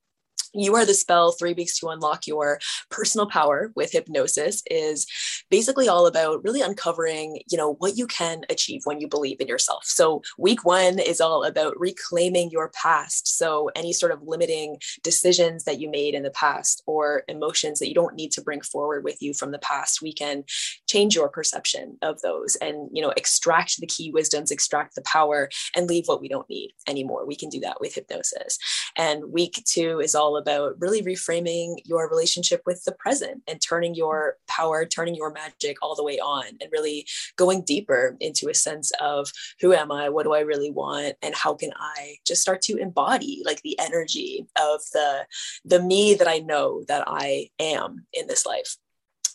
you 0.54 0.74
are 0.74 0.84
the 0.84 0.94
spell 0.94 1.32
three 1.32 1.52
weeks 1.52 1.78
to 1.78 1.88
unlock 1.88 2.26
your 2.26 2.58
personal 2.90 3.28
power 3.28 3.72
with 3.76 3.92
hypnosis 3.92 4.62
is 4.70 5.06
basically 5.50 5.88
all 5.88 6.06
about 6.06 6.42
really 6.44 6.60
uncovering 6.60 7.40
you 7.50 7.58
know 7.58 7.74
what 7.74 7.96
you 7.96 8.06
can 8.06 8.42
achieve 8.50 8.82
when 8.84 9.00
you 9.00 9.08
believe 9.08 9.40
in 9.40 9.48
yourself. 9.48 9.84
So 9.84 10.22
week 10.38 10.64
one 10.64 10.98
is 10.98 11.20
all 11.20 11.44
about 11.44 11.78
reclaiming 11.78 12.50
your 12.50 12.70
past. 12.70 13.38
So 13.38 13.70
any 13.76 13.92
sort 13.92 14.12
of 14.12 14.22
limiting 14.22 14.78
decisions 15.02 15.64
that 15.64 15.80
you 15.80 15.90
made 15.90 16.14
in 16.14 16.22
the 16.22 16.30
past 16.30 16.82
or 16.86 17.24
emotions 17.28 17.78
that 17.78 17.88
you 17.88 17.94
don't 17.94 18.14
need 18.14 18.32
to 18.32 18.42
bring 18.42 18.60
forward 18.60 19.04
with 19.04 19.20
you 19.20 19.34
from 19.34 19.50
the 19.50 19.58
past 19.58 20.02
we 20.02 20.12
can 20.12 20.44
change 20.86 21.14
your 21.14 21.28
perception 21.28 21.96
of 22.02 22.20
those 22.22 22.56
and 22.56 22.88
you 22.92 23.02
know 23.02 23.12
extract 23.16 23.80
the 23.80 23.86
key 23.86 24.10
wisdoms 24.10 24.50
extract 24.50 24.94
the 24.94 25.02
power 25.02 25.48
and 25.74 25.88
leave 25.88 26.06
what 26.06 26.20
we 26.20 26.28
don't 26.28 26.48
need 26.48 26.72
anymore. 26.86 27.26
We 27.26 27.36
can 27.36 27.48
do 27.48 27.60
that 27.60 27.80
with 27.80 27.94
hypnosis. 27.94 28.58
And 28.96 29.32
week 29.32 29.62
two 29.66 30.00
is 30.00 30.14
all 30.14 30.36
about 30.38 30.80
really 30.80 31.02
reframing 31.02 31.76
your 31.84 32.08
relationship 32.08 32.62
with 32.66 32.84
the 32.84 32.92
present 32.92 33.42
and 33.46 33.60
turning 33.60 33.94
your 33.94 34.36
power, 34.46 34.86
turning 34.86 35.14
your 35.14 35.30
magic 35.30 35.76
all 35.82 35.94
the 35.94 36.04
way 36.04 36.18
on 36.18 36.46
and 36.60 36.70
really 36.72 37.06
going 37.36 37.62
deeper 37.62 38.16
into 38.20 38.48
a 38.48 38.54
sense 38.54 38.92
of 39.00 39.30
who 39.60 39.72
am 39.72 39.92
I? 39.92 40.08
What 40.08 40.24
do 40.24 40.34
I 40.34 40.40
really 40.40 40.70
want? 40.70 41.16
And 41.22 41.34
how 41.34 41.54
can 41.54 41.70
I 41.76 42.16
just 42.26 42.42
start 42.42 42.62
to 42.62 42.76
embody 42.76 43.42
like 43.44 43.62
the 43.62 43.78
energy 43.78 44.46
of 44.56 44.80
the 44.92 45.26
the 45.64 45.82
me 45.82 46.14
that 46.14 46.28
I 46.28 46.38
know 46.38 46.84
that 46.88 47.04
I 47.06 47.50
am 47.58 48.06
in 48.12 48.26
this 48.26 48.46
life. 48.46 48.76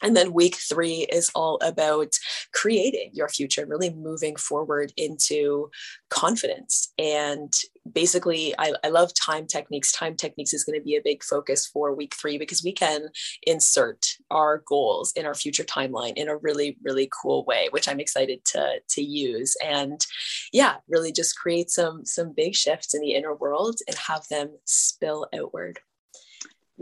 And 0.04 0.16
then 0.16 0.34
week 0.34 0.58
three 0.58 1.08
is 1.12 1.32
all 1.34 1.58
about 1.62 2.13
creating 2.54 3.12
your 3.13 3.30
future, 3.30 3.66
really 3.66 3.89
moving 3.89 4.36
forward 4.36 4.92
into 4.98 5.72
confidence. 6.10 6.94
And 6.98 7.52
basically, 7.92 8.54
I, 8.60 8.74
I 8.84 8.89
love 8.89 9.12
time 9.13 9.48
techniques. 9.48 9.92
Time 9.92 10.16
techniques 10.16 10.54
is 10.54 10.63
going 10.63 10.78
to 10.80 10.84
be 10.84 10.96
a 10.96 11.02
big 11.02 11.24
focus 11.24 11.66
for 11.66 11.96
week 11.96 12.13
three 12.16 12.38
because 12.38 12.63
we 12.63 12.74
can 12.74 13.08
insert 13.44 14.06
our 14.30 14.63
goals 14.68 15.13
in 15.16 15.26
our 15.26 15.34
future 15.34 15.63
timeline 15.63 16.13
in 16.16 16.28
a 16.28 16.38
really, 16.38 16.78
really 16.84 17.10
cool 17.22 17.46
way, 17.46 17.70
which 17.72 17.88
I'm 17.88 18.00
excited 18.00 18.44
to, 18.46 18.76
to 18.88 19.02
use. 19.02 19.56
And 19.63 20.06
yeah, 20.52 20.76
really 20.88 21.12
just 21.12 21.38
create 21.38 21.70
some 21.70 22.06
some 22.06 22.34
big 22.36 22.56
shifts 22.56 22.94
in 22.94 23.02
the 23.02 23.13
inner 23.13 23.34
world 23.34 23.80
and 23.88 23.98
have 23.98 24.28
them 24.30 24.50
spill 24.66 25.28
outward. 25.34 25.80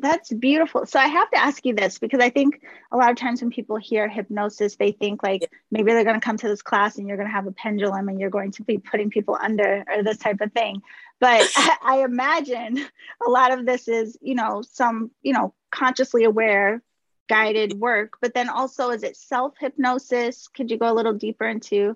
That's 0.01 0.33
beautiful. 0.33 0.87
So 0.87 0.99
I 0.99 1.07
have 1.07 1.29
to 1.29 1.37
ask 1.37 1.63
you 1.63 1.75
this 1.75 1.99
because 1.99 2.19
I 2.19 2.31
think 2.31 2.61
a 2.91 2.97
lot 2.97 3.11
of 3.11 3.17
times 3.17 3.39
when 3.39 3.51
people 3.51 3.77
hear 3.77 4.09
hypnosis, 4.09 4.75
they 4.75 4.93
think 4.93 5.21
like 5.21 5.51
maybe 5.69 5.91
they're 5.91 6.03
going 6.03 6.19
to 6.19 6.25
come 6.25 6.37
to 6.37 6.47
this 6.47 6.63
class 6.63 6.97
and 6.97 7.07
you're 7.07 7.17
going 7.17 7.29
to 7.29 7.33
have 7.33 7.45
a 7.45 7.51
pendulum 7.51 8.09
and 8.09 8.19
you're 8.19 8.31
going 8.31 8.51
to 8.53 8.63
be 8.63 8.79
putting 8.79 9.11
people 9.11 9.37
under 9.39 9.85
or 9.95 10.03
this 10.03 10.17
type 10.17 10.41
of 10.41 10.51
thing. 10.53 10.81
But 11.19 11.47
I 11.83 12.03
imagine 12.03 12.83
a 13.25 13.29
lot 13.29 13.53
of 13.53 13.67
this 13.67 13.87
is, 13.87 14.17
you 14.21 14.33
know, 14.33 14.63
some, 14.63 15.11
you 15.21 15.33
know, 15.33 15.53
consciously 15.69 16.23
aware 16.23 16.81
guided 17.29 17.79
work, 17.79 18.17
but 18.21 18.33
then 18.33 18.49
also 18.49 18.89
is 18.89 19.03
it 19.03 19.15
self 19.15 19.53
hypnosis? 19.59 20.47
Could 20.47 20.71
you 20.71 20.77
go 20.77 20.91
a 20.91 20.95
little 20.95 21.13
deeper 21.13 21.47
into 21.47 21.89
um, 21.89 21.95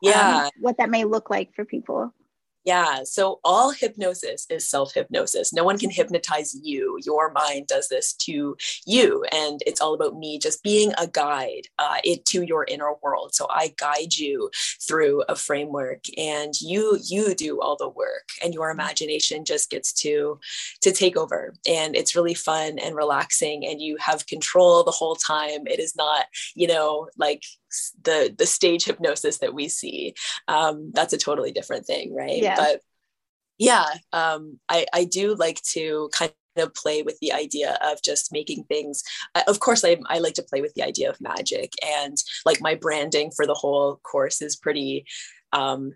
yeah 0.00 0.44
um, 0.44 0.50
what 0.60 0.78
that 0.78 0.88
may 0.88 1.04
look 1.04 1.28
like 1.28 1.54
for 1.54 1.66
people? 1.66 2.14
Yeah. 2.66 3.04
So 3.04 3.38
all 3.44 3.70
hypnosis 3.70 4.44
is 4.50 4.68
self 4.68 4.92
hypnosis. 4.92 5.52
No 5.52 5.62
one 5.62 5.78
can 5.78 5.88
hypnotize 5.88 6.52
you. 6.60 6.98
Your 7.04 7.30
mind 7.30 7.68
does 7.68 7.88
this 7.88 8.12
to 8.14 8.56
you. 8.84 9.24
And 9.32 9.62
it's 9.68 9.80
all 9.80 9.94
about 9.94 10.18
me 10.18 10.40
just 10.40 10.64
being 10.64 10.92
a 10.98 11.06
guide 11.06 11.68
uh, 11.78 11.98
it, 12.02 12.24
to 12.26 12.42
your 12.42 12.64
inner 12.68 12.92
world. 13.04 13.36
So 13.36 13.46
I 13.48 13.72
guide 13.78 14.16
you 14.16 14.50
through 14.86 15.22
a 15.28 15.36
framework 15.36 16.06
and 16.18 16.60
you 16.60 16.98
you 17.08 17.36
do 17.36 17.60
all 17.60 17.76
the 17.76 17.88
work 17.88 18.30
and 18.42 18.52
your 18.52 18.70
imagination 18.70 19.44
just 19.44 19.70
gets 19.70 19.92
to 20.02 20.40
to 20.80 20.90
take 20.90 21.16
over. 21.16 21.54
And 21.68 21.94
it's 21.94 22.16
really 22.16 22.34
fun 22.34 22.80
and 22.80 22.96
relaxing 22.96 23.64
and 23.64 23.80
you 23.80 23.96
have 24.00 24.26
control 24.26 24.82
the 24.82 24.90
whole 24.90 25.14
time. 25.14 25.68
It 25.68 25.78
is 25.78 25.94
not, 25.94 26.26
you 26.56 26.66
know, 26.66 27.08
like 27.16 27.44
the 28.02 28.34
the 28.36 28.46
stage 28.46 28.84
hypnosis 28.84 29.38
that 29.38 29.54
we 29.54 29.68
see 29.68 30.14
um, 30.48 30.90
that's 30.94 31.12
a 31.12 31.18
totally 31.18 31.52
different 31.52 31.86
thing 31.86 32.14
right 32.14 32.42
yeah. 32.42 32.56
but 32.56 32.80
yeah 33.58 33.86
um, 34.12 34.58
I, 34.68 34.86
I 34.92 35.04
do 35.04 35.34
like 35.34 35.62
to 35.72 36.10
kind 36.12 36.32
of 36.56 36.74
play 36.74 37.02
with 37.02 37.18
the 37.20 37.32
idea 37.32 37.78
of 37.82 38.02
just 38.02 38.32
making 38.32 38.64
things 38.64 39.02
of 39.46 39.60
course 39.60 39.84
I, 39.84 39.98
I 40.06 40.18
like 40.18 40.34
to 40.34 40.42
play 40.42 40.62
with 40.62 40.72
the 40.74 40.82
idea 40.82 41.10
of 41.10 41.20
magic 41.20 41.72
and 41.84 42.16
like 42.46 42.62
my 42.62 42.74
branding 42.74 43.30
for 43.34 43.46
the 43.46 43.54
whole 43.54 43.96
course 43.96 44.40
is 44.40 44.56
pretty 44.56 45.04
um, 45.52 45.92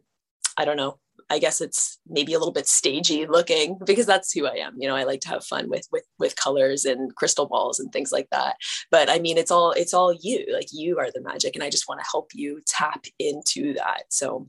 i 0.58 0.64
don't 0.64 0.76
know 0.76 0.98
I 1.30 1.38
guess 1.38 1.60
it's 1.60 1.98
maybe 2.08 2.34
a 2.34 2.38
little 2.38 2.52
bit 2.52 2.66
stagey 2.66 3.26
looking 3.26 3.78
because 3.86 4.06
that's 4.06 4.32
who 4.32 4.46
I 4.46 4.56
am. 4.56 4.74
You 4.78 4.88
know, 4.88 4.96
I 4.96 5.04
like 5.04 5.20
to 5.20 5.28
have 5.28 5.44
fun 5.44 5.70
with 5.70 5.86
with 5.92 6.04
with 6.18 6.36
colors 6.36 6.84
and 6.84 7.14
crystal 7.14 7.46
balls 7.46 7.78
and 7.78 7.92
things 7.92 8.12
like 8.12 8.28
that. 8.32 8.56
But 8.90 9.08
I 9.08 9.20
mean, 9.20 9.38
it's 9.38 9.50
all 9.50 9.72
it's 9.72 9.94
all 9.94 10.12
you. 10.12 10.44
Like 10.52 10.68
you 10.72 10.98
are 10.98 11.10
the 11.10 11.22
magic, 11.22 11.54
and 11.54 11.62
I 11.62 11.70
just 11.70 11.88
want 11.88 12.00
to 12.00 12.06
help 12.10 12.30
you 12.34 12.60
tap 12.66 13.04
into 13.18 13.74
that. 13.74 14.04
So, 14.10 14.48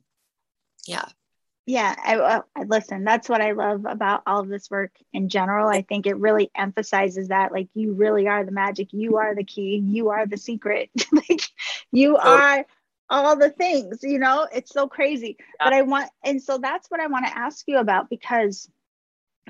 yeah. 0.87 1.05
Yeah, 1.67 1.95
I, 2.03 2.15
uh, 2.17 2.41
I 2.55 2.63
listen. 2.63 3.03
That's 3.03 3.29
what 3.29 3.39
I 3.39 3.51
love 3.51 3.85
about 3.85 4.23
all 4.25 4.41
of 4.41 4.49
this 4.49 4.69
work 4.71 4.91
in 5.13 5.29
general. 5.29 5.69
I 5.69 5.83
think 5.83 6.07
it 6.07 6.17
really 6.17 6.49
emphasizes 6.55 7.27
that, 7.27 7.51
like, 7.51 7.69
you 7.75 7.93
really 7.93 8.27
are 8.27 8.43
the 8.43 8.51
magic. 8.51 8.89
You 8.91 9.17
are 9.17 9.35
the 9.35 9.43
key. 9.43 9.77
You 9.85 10.09
are 10.09 10.25
the 10.25 10.37
secret. 10.37 10.89
like, 11.11 11.41
you 11.91 12.17
oh. 12.17 12.19
are 12.19 12.65
all 13.11 13.35
the 13.35 13.49
things, 13.49 13.99
you 14.01 14.17
know, 14.17 14.47
it's 14.53 14.71
so 14.71 14.87
crazy. 14.87 15.35
Yeah. 15.39 15.65
But 15.65 15.73
I 15.73 15.81
want, 15.83 16.09
and 16.23 16.41
so 16.41 16.57
that's 16.57 16.89
what 16.89 17.01
I 17.01 17.07
want 17.07 17.25
to 17.25 17.37
ask 17.37 17.65
you 17.67 17.77
about 17.77 18.09
because 18.09 18.69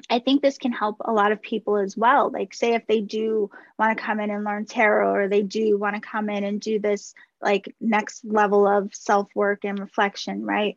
I 0.10 0.20
think 0.20 0.42
this 0.42 0.58
can 0.58 0.72
help 0.72 0.98
a 1.02 1.12
lot 1.12 1.32
of 1.32 1.42
people 1.42 1.78
as 1.78 1.96
well. 1.96 2.32
Like, 2.32 2.54
say, 2.54 2.74
if 2.74 2.88
they 2.88 3.02
do 3.02 3.52
want 3.78 3.96
to 3.96 4.04
come 4.04 4.20
in 4.20 4.32
and 4.32 4.44
learn 4.44 4.66
tarot, 4.66 5.14
or 5.14 5.28
they 5.28 5.44
do 5.44 5.78
want 5.78 5.96
to 5.96 6.02
come 6.02 6.30
in 6.30 6.44
and 6.44 6.60
do 6.60 6.80
this 6.80 7.14
like 7.42 7.74
next 7.80 8.26
level 8.26 8.68
of 8.68 8.96
self 8.96 9.30
work 9.36 9.64
and 9.64 9.80
reflection, 9.80 10.44
right? 10.44 10.76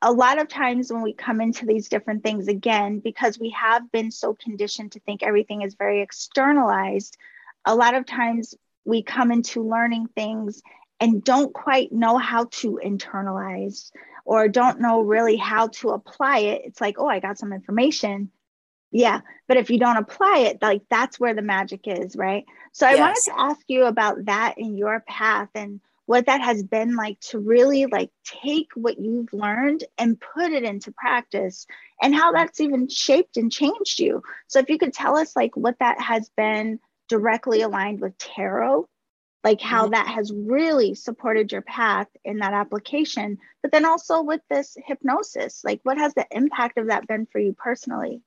A 0.00 0.12
lot 0.12 0.40
of 0.40 0.48
times 0.48 0.92
when 0.92 1.02
we 1.02 1.12
come 1.12 1.40
into 1.40 1.66
these 1.66 1.88
different 1.88 2.22
things, 2.22 2.48
again, 2.48 3.00
because 3.00 3.38
we 3.38 3.50
have 3.50 3.90
been 3.90 4.10
so 4.10 4.34
conditioned 4.34 4.92
to 4.92 5.00
think 5.00 5.22
everything 5.22 5.62
is 5.62 5.74
very 5.74 6.00
externalized, 6.00 7.16
a 7.64 7.74
lot 7.74 7.94
of 7.94 8.06
times 8.06 8.54
we 8.84 9.02
come 9.02 9.30
into 9.30 9.68
learning 9.68 10.06
things 10.14 10.62
and 11.02 11.24
don't 11.24 11.52
quite 11.52 11.90
know 11.90 12.16
how 12.16 12.44
to 12.44 12.78
internalize 12.82 13.90
or 14.24 14.46
don't 14.46 14.80
know 14.80 15.00
really 15.00 15.36
how 15.36 15.66
to 15.66 15.88
apply 15.88 16.38
it. 16.38 16.62
It's 16.64 16.80
like 16.80 16.94
oh 16.98 17.08
i 17.08 17.18
got 17.18 17.38
some 17.38 17.52
information. 17.52 18.30
Yeah 18.92 19.20
but 19.48 19.56
if 19.56 19.68
you 19.68 19.78
don't 19.80 19.96
apply 19.96 20.44
it 20.48 20.62
like 20.62 20.82
that's 20.88 21.18
where 21.18 21.34
the 21.34 21.42
magic 21.42 21.88
is 21.88 22.14
right? 22.14 22.44
So 22.70 22.86
i 22.86 22.92
yes. 22.92 23.00
wanted 23.00 23.22
to 23.24 23.40
ask 23.40 23.60
you 23.66 23.84
about 23.84 24.24
that 24.26 24.54
in 24.58 24.76
your 24.76 25.00
path 25.00 25.48
and 25.56 25.80
what 26.06 26.26
that 26.26 26.40
has 26.40 26.62
been 26.62 26.94
like 26.94 27.18
to 27.20 27.38
really 27.38 27.86
like 27.86 28.10
take 28.24 28.68
what 28.76 29.00
you've 29.00 29.32
learned 29.32 29.82
and 29.98 30.20
put 30.20 30.52
it 30.52 30.62
into 30.62 30.92
practice 30.92 31.66
and 32.00 32.14
how 32.14 32.30
that's 32.30 32.60
even 32.60 32.88
shaped 32.88 33.36
and 33.36 33.50
changed 33.50 33.98
you. 33.98 34.22
So 34.46 34.60
if 34.60 34.68
you 34.68 34.78
could 34.78 34.92
tell 34.92 35.16
us 35.16 35.34
like 35.34 35.56
what 35.56 35.78
that 35.80 36.00
has 36.00 36.30
been 36.36 36.78
directly 37.08 37.62
aligned 37.62 38.00
with 38.00 38.18
tarot 38.18 38.88
like 39.44 39.60
how 39.60 39.82
mm-hmm. 39.82 39.92
that 39.92 40.06
has 40.06 40.32
really 40.32 40.94
supported 40.94 41.52
your 41.52 41.62
path 41.62 42.08
in 42.24 42.38
that 42.38 42.52
application. 42.52 43.38
But 43.62 43.72
then 43.72 43.84
also 43.84 44.22
with 44.22 44.40
this 44.48 44.76
hypnosis 44.86 45.62
like 45.64 45.80
what 45.82 45.98
has 45.98 46.14
the 46.14 46.26
impact 46.30 46.78
of 46.78 46.88
that 46.88 47.06
been 47.06 47.26
for 47.26 47.38
you 47.38 47.54
personally? 47.54 48.22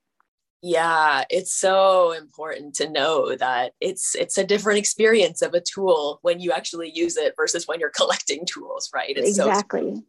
Yeah 0.61 1.23
it's 1.29 1.53
so 1.53 2.11
important 2.11 2.75
to 2.75 2.89
know 2.89 3.35
that 3.35 3.73
it's 3.79 4.15
it's 4.15 4.37
a 4.37 4.45
different 4.45 4.79
experience 4.79 5.41
of 5.41 5.53
a 5.53 5.61
tool 5.61 6.19
when 6.21 6.39
you 6.39 6.51
actually 6.51 6.91
use 6.93 7.17
it 7.17 7.33
versus 7.37 7.67
when 7.67 7.79
you're 7.79 7.89
collecting 7.95 8.45
tools 8.45 8.89
right? 8.93 9.15
It's 9.15 9.29
exactly. 9.29 10.03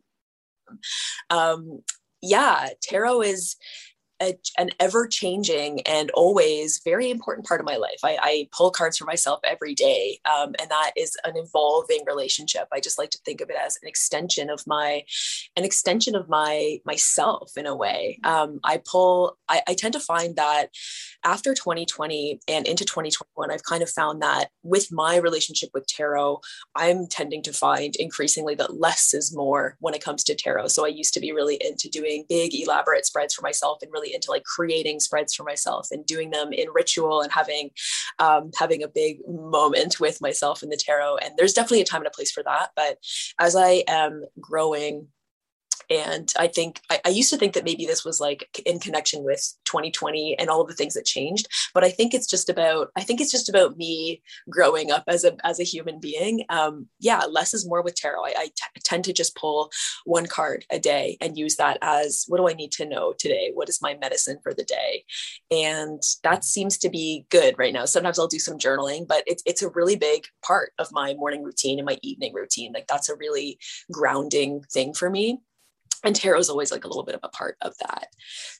so, 0.69 0.75
um 1.31 1.83
yeah 2.23 2.71
tarot 2.83 3.23
is 3.23 3.57
a, 4.21 4.39
an 4.59 4.71
ever 4.81 5.07
changing 5.07 5.81
and 5.83 6.11
always 6.13 6.81
very 6.85 7.11
important 7.11 7.47
part 7.47 7.61
of 7.61 7.67
my 7.67 7.77
life. 7.77 7.99
I, 8.03 8.19
I 8.21 8.49
pull 8.57 8.71
cards 8.71 8.97
for 8.97 9.05
myself 9.05 9.41
every 9.45 9.75
day, 9.75 10.21
um, 10.25 10.55
and 10.61 10.71
that 10.71 10.93
is 10.97 11.17
an 11.25 11.35
evolving 11.37 12.05
relationship. 12.07 12.69
I 12.73 12.81
just 12.81 12.99
like 12.99 13.11
to 13.11 13.19
think 13.25 13.41
of 13.41 13.51
it 13.51 13.57
as 13.61 13.79
an 13.83 13.89
extension 13.89 14.51
of 14.51 14.67
my, 14.67 15.05
an 15.57 15.65
extension 15.65 16.15
of 16.15 16.29
my 16.29 16.79
myself 16.85 17.53
in 17.57 17.67
a 17.67 17.75
way. 17.75 18.19
Um, 18.25 18.61
I 18.65 18.81
pull. 18.85 19.37
I, 19.49 19.63
I 19.69 19.75
tend 19.75 19.95
to 19.95 20.01
find 20.01 20.37
that 20.37 20.71
after 21.25 21.55
2020 21.55 22.41
and 22.49 22.67
into 22.67 22.85
2021, 22.85 23.51
I've 23.51 23.65
kind 23.65 23.83
of 23.83 23.91
found 23.91 24.23
that 24.23 24.51
with 24.63 24.93
my 24.93 25.17
relationship 25.17 25.71
with 25.75 25.87
tarot, 25.87 26.41
I'm 26.75 27.07
tending 27.07 27.43
to 27.43 27.53
find 27.53 27.97
increasingly 27.97 28.55
that 28.57 28.79
less 28.81 29.13
is 29.13 29.35
more 29.35 29.77
when 29.81 29.95
it 29.95 30.05
comes 30.05 30.23
to 30.25 30.35
tarot. 30.35 30.69
So 30.69 30.85
I 30.85 30.89
used 30.89 31.15
to 31.15 31.21
be 31.21 31.33
really 31.33 31.57
into 31.61 31.89
doing 31.89 32.25
big, 32.29 32.55
elaborate 32.55 33.07
spreads 33.07 33.35
for 33.35 33.43
myself 33.43 33.79
and 33.83 33.93
really 33.93 34.06
really 34.07 34.15
into 34.15 34.31
like 34.31 34.45
creating 34.45 35.01
spreads 35.01 35.35
for 35.35 35.45
myself 35.45 35.89
and 35.91 36.07
doing 36.07 36.31
them 36.31 36.53
in 36.53 36.69
ritual 36.75 37.21
and 37.21 37.33
having 37.33 37.71
um, 38.19 38.51
having 38.59 38.83
a 38.83 38.89
big 38.89 39.19
moment 39.27 40.01
with 40.01 40.21
myself 40.21 40.63
in 40.63 40.69
the 40.69 40.77
tarot. 40.77 41.19
And 41.19 41.35
there's 41.37 41.53
definitely 41.53 41.83
a 41.83 41.85
time 41.85 42.01
and 42.01 42.09
a 42.09 42.11
place 42.11 42.31
for 42.31 42.43
that. 42.43 42.71
But 42.77 42.99
as 43.39 43.57
I 43.57 43.85
am 43.89 44.25
growing 44.41 45.09
and 45.91 46.33
I 46.39 46.49
think 46.49 46.81
I, 46.91 47.01
I, 47.05 47.09
used 47.11 47.31
to 47.31 47.37
think 47.37 47.55
that 47.55 47.65
maybe 47.65 47.87
this 47.87 48.05
was 48.05 48.21
like 48.21 48.49
in 48.67 48.81
connection 48.81 49.23
with 49.23 49.55
2020 49.67 50.37
and 50.39 50.51
all 50.51 50.61
of 50.61 50.69
the 50.69 50.75
things 50.75 50.95
that 50.95 51.05
changed. 51.05 51.47
But 51.75 51.85
I 51.85 51.91
think 51.91 52.13
it's 52.13 52.27
just 52.27 52.49
about 52.49 52.91
I 52.97 53.03
think 53.03 53.21
it's 53.21 53.31
just 53.31 53.49
about 53.49 53.77
me 53.77 54.23
growing 54.51 54.91
up 54.91 55.05
as 55.07 55.25
a 55.25 55.37
as 55.45 55.61
a 55.61 55.65
human 55.65 56.01
being. 56.01 56.45
Um, 56.49 56.89
yeah, 56.99 57.25
less 57.31 57.55
is 57.55 57.67
more 57.67 57.83
with 57.83 57.95
tarot. 57.95 58.25
I, 58.25 58.35
I 58.37 58.47
t- 58.47 58.81
tend 58.83 59.05
to 59.05 59.13
just 59.13 59.37
pull 59.37 59.71
one 60.05 60.27
card 60.27 60.65
a 60.71 60.79
day 60.79 61.17
and 61.21 61.39
use 61.39 61.57
that 61.57 61.79
as 61.83 62.25
what 62.29 62.39
do 62.39 62.49
I 62.49 62.55
need 62.55 62.73
to 62.73 62.87
know 62.87 63.15
today? 63.17 63.51
What 63.55 63.69
is 63.69 63.83
my 63.83 63.97
medicine 64.01 64.39
for 64.43 64.53
the 64.53 64.65
day? 64.65 65.05
And 65.51 66.03
that 66.25 66.45
seems 66.45 66.79
to 66.79 66.91
be 66.91 67.27
good 67.31 67.57
right 67.59 67.73
now. 67.73 67.85
Sometimes 67.85 68.19
I'll 68.19 68.27
do 68.27 68.39
some 68.39 68.59
journaling, 68.59 69.07
but 69.07 69.23
it's 69.27 69.43
it's 69.47 69.63
a 69.63 69.71
really 69.71 69.97
big 69.97 70.25
part 70.45 70.73
of 70.79 70.89
my 70.91 71.15
morning 71.15 71.45
routine 71.45 71.79
and 71.79 71.87
my 71.87 71.99
evening 72.03 72.35
routine. 72.35 72.73
Like 72.73 72.87
that's 72.89 73.09
a 73.09 73.17
really 73.17 73.59
grounding 73.93 74.63
thing 74.73 74.93
for 74.93 75.09
me 75.09 75.41
and 76.07 76.17
tarot 76.17 76.39
is 76.39 76.49
always 76.49 76.73
like 76.73 76.85
a 76.85 76.89
little 76.89 77.05
bit 77.05 77.15
of 77.15 77.21
a 77.23 77.29
part 77.29 77.57
of 77.61 77.75
that. 77.79 78.09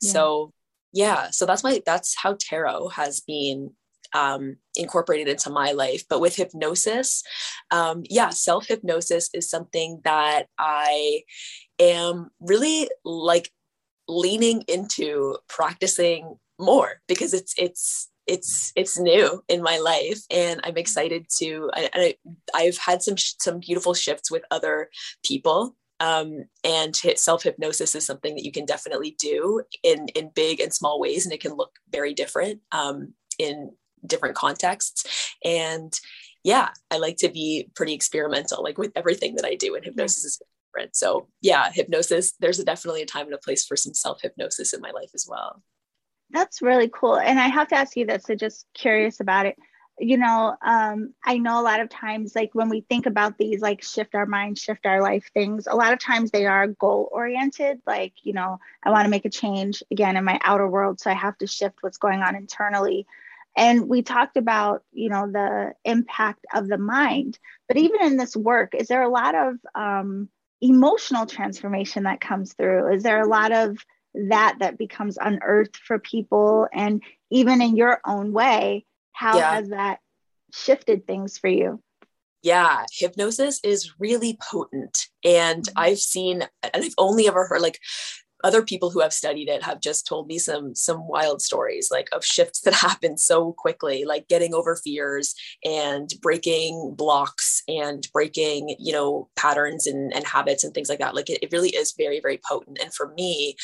Yeah. 0.03 0.13
so 0.13 0.53
yeah 0.93 1.31
so 1.31 1.47
that's 1.47 1.63
why 1.63 1.81
that's 1.85 2.17
how 2.17 2.37
tarot 2.39 2.89
has 2.89 3.21
been 3.21 3.73
um, 4.15 4.57
incorporated 4.77 5.29
into 5.29 5.51
my 5.51 5.73
life. 5.73 6.05
But 6.09 6.21
with 6.21 6.37
hypnosis 6.37 7.23
um, 7.71 8.03
yeah 8.09 8.31
self 8.31 8.67
hypnosis 8.67 9.31
is 9.35 9.49
something 9.49 10.01
that 10.05 10.45
i 10.59 11.23
am 11.79 12.31
really 12.41 12.89
like 13.05 13.51
leaning 14.09 14.63
into 14.69 15.37
practicing 15.49 16.37
more 16.59 17.01
because 17.09 17.35
it's 17.35 17.55
it's 17.59 18.11
it's 18.27 18.73
it's 18.75 18.99
new 18.99 19.43
in 19.49 19.63
my 19.63 19.79
life. 19.79 20.21
And 20.31 20.61
i'm 20.65 20.77
excited 20.77 21.27
to 21.39 21.71
I, 21.75 22.15
I, 22.55 22.63
have 22.63 22.79
had 22.79 23.03
some 23.03 23.17
some 23.19 23.61
beautiful 23.61 23.95
shifts 23.95 24.31
with 24.31 24.45
other 24.51 24.89
people 25.25 25.77
um, 26.01 26.45
and 26.65 26.95
self 26.95 27.43
hypnosis 27.43 27.95
is 27.95 28.07
something 28.07 28.35
that 28.35 28.45
you 28.45 28.53
can 28.53 28.65
definitely 28.65 29.17
do 29.19 29.63
in 29.83 30.09
in 30.09 30.31
big 30.35 30.61
and 30.61 30.73
small 30.73 31.01
ways, 31.01 31.25
and 31.25 31.33
it 31.33 31.41
can 31.41 31.55
look 31.55 31.73
very 31.91 32.15
different 32.15 32.61
um, 32.73 33.15
in 33.39 33.73
different 34.07 34.37
contexts. 34.37 35.35
And 35.45 35.93
yeah, 36.45 36.69
I 36.91 36.99
like 36.99 37.17
to 37.19 37.29
be 37.29 37.71
pretty 37.75 37.95
experimental, 37.95 38.63
like 38.63 38.79
with 38.79 38.93
everything 38.95 39.37
that 39.37 39.47
I 39.47 39.55
do, 39.55 39.75
and 39.75 39.85
hypnosis 39.85 40.25
is 40.25 40.43
different. 40.73 40.97
So 40.97 41.29
yeah, 41.41 41.71
hypnosis. 41.73 42.35
There's 42.41 42.59
a, 42.59 42.65
definitely 42.65 43.03
a 43.03 43.07
time 43.07 43.27
and 43.27 43.35
a 43.35 43.39
place 43.39 43.65
for 43.65 43.77
some 43.77 43.95
self 43.95 44.21
hypnosis 44.21 44.73
in 44.73 44.81
my 44.81 44.91
life 44.91 45.11
as 45.15 45.27
well. 45.29 45.63
That's 46.31 46.61
really 46.61 46.91
cool. 46.93 47.19
And 47.19 47.39
I 47.39 47.49
have 47.49 47.69
to 47.69 47.77
ask 47.77 47.97
you 47.97 48.05
this, 48.05 48.25
so 48.25 48.35
just 48.35 48.67
curious 48.75 49.21
about 49.21 49.47
it 49.47 49.57
you 49.99 50.17
know 50.17 50.55
um, 50.63 51.15
i 51.25 51.39
know 51.39 51.61
a 51.61 51.63
lot 51.63 51.81
of 51.81 51.89
times 51.89 52.35
like 52.35 52.51
when 52.55 52.69
we 52.69 52.83
think 52.83 53.07
about 53.07 53.39
these 53.39 53.61
like 53.61 53.83
shift 53.83 54.15
our 54.15 54.27
mind 54.27 54.59
shift 54.59 54.87
our 54.87 55.01
life 55.01 55.31
things 55.33 55.67
a 55.67 55.75
lot 55.75 55.93
of 55.93 55.99
times 55.99 56.31
they 56.31 56.47
are 56.47 56.67
goal 56.67 57.09
oriented 57.13 57.81
like 57.87 58.13
you 58.23 58.33
know 58.33 58.59
i 58.83 58.91
want 58.91 59.05
to 59.05 59.11
make 59.11 59.25
a 59.25 59.31
change 59.31 59.83
again 59.91 60.17
in 60.17 60.25
my 60.25 60.39
outer 60.43 60.69
world 60.69 61.01
so 61.01 61.11
i 61.11 61.15
have 61.15 61.37
to 61.39 61.47
shift 61.47 61.79
what's 61.81 61.99
going 61.99 62.21
on 62.21 62.37
internally. 62.37 63.07
And 63.59 63.89
we 63.89 64.03
talked 64.03 64.37
about 64.37 64.83
you 64.93 65.09
know 65.09 65.31
the 65.31 65.73
impact 65.85 66.45
of 66.53 66.69
the 66.69 66.77
mind 66.77 67.39
but 67.69 67.79
even 67.79 68.03
in 68.03 68.19
this 68.19 68.37
work 68.37 68.75
is 68.75 68.89
there 68.89 69.03
a 69.03 69.09
lot 69.09 69.35
of 69.35 69.57
um, 69.75 70.29
emotional 70.61 71.27
transformation 71.27 72.05
that 72.05 72.21
comes 72.21 72.53
through? 72.53 72.93
Is 72.93 73.03
there 73.03 73.21
a 73.21 73.29
lot 73.29 73.53
of 73.53 73.79
that 74.15 74.57
that 74.61 74.79
becomes 74.79 75.19
unearthed 75.19 75.77
for 75.77 75.99
people? 75.99 76.67
And 76.73 77.03
even 77.31 77.61
in 77.61 77.77
your 77.77 78.01
own 78.05 78.33
way 78.33 78.85
how 79.17 79.39
yeah. 79.39 79.55
has 79.55 79.71
that 79.71 79.99
shifted 80.53 81.07
things 81.07 81.39
for 81.39 81.49
you? 81.49 81.83
Yeah, 82.43 82.85
hypnosis 82.93 83.61
is 83.65 83.95
really 83.99 84.39
potent. 84.41 85.07
And 85.25 85.63
mm-hmm. 85.63 85.79
I've 85.79 85.99
seen, 85.99 86.43
and 86.63 86.85
I've 86.85 86.95
only 86.99 87.27
ever 87.27 87.47
heard 87.47 87.63
like 87.63 87.81
other 88.45 88.63
people 88.63 88.91
who 88.91 89.01
have 89.01 89.15
studied 89.15 89.49
it 89.49 89.63
have 89.63 89.81
just 89.81 90.07
told 90.07 90.27
me 90.27 90.39
some 90.39 90.75
some 90.75 91.09
wild 91.09 91.41
stories 91.41 91.89
like 91.91 92.09
of 92.13 92.25
shifts 92.25 92.61
that 92.61 92.75
happen 92.89 93.17
so 93.17 93.53
quickly 93.55 94.05
like 94.05 94.29
getting 94.29 94.55
over 94.55 94.77
fears 94.77 95.35
and 95.65 96.11
breaking 96.21 96.95
blocks 96.97 97.63
and 97.67 98.07
breaking 98.13 98.77
you 98.79 98.93
know 98.93 99.29
patterns 99.37 99.87
and, 99.87 100.15
and 100.15 100.27
habits 100.27 100.63
and 100.63 100.75
things 100.75 100.89
like 100.89 100.99
that 100.99 101.15
like 101.15 101.31
it, 101.31 101.39
it 101.43 101.51
really 101.51 101.71
is 101.71 101.95
very 101.97 102.21
very 102.21 102.39
potent 102.47 102.79
and 102.81 102.93
for 102.93 103.13
me 103.15 103.57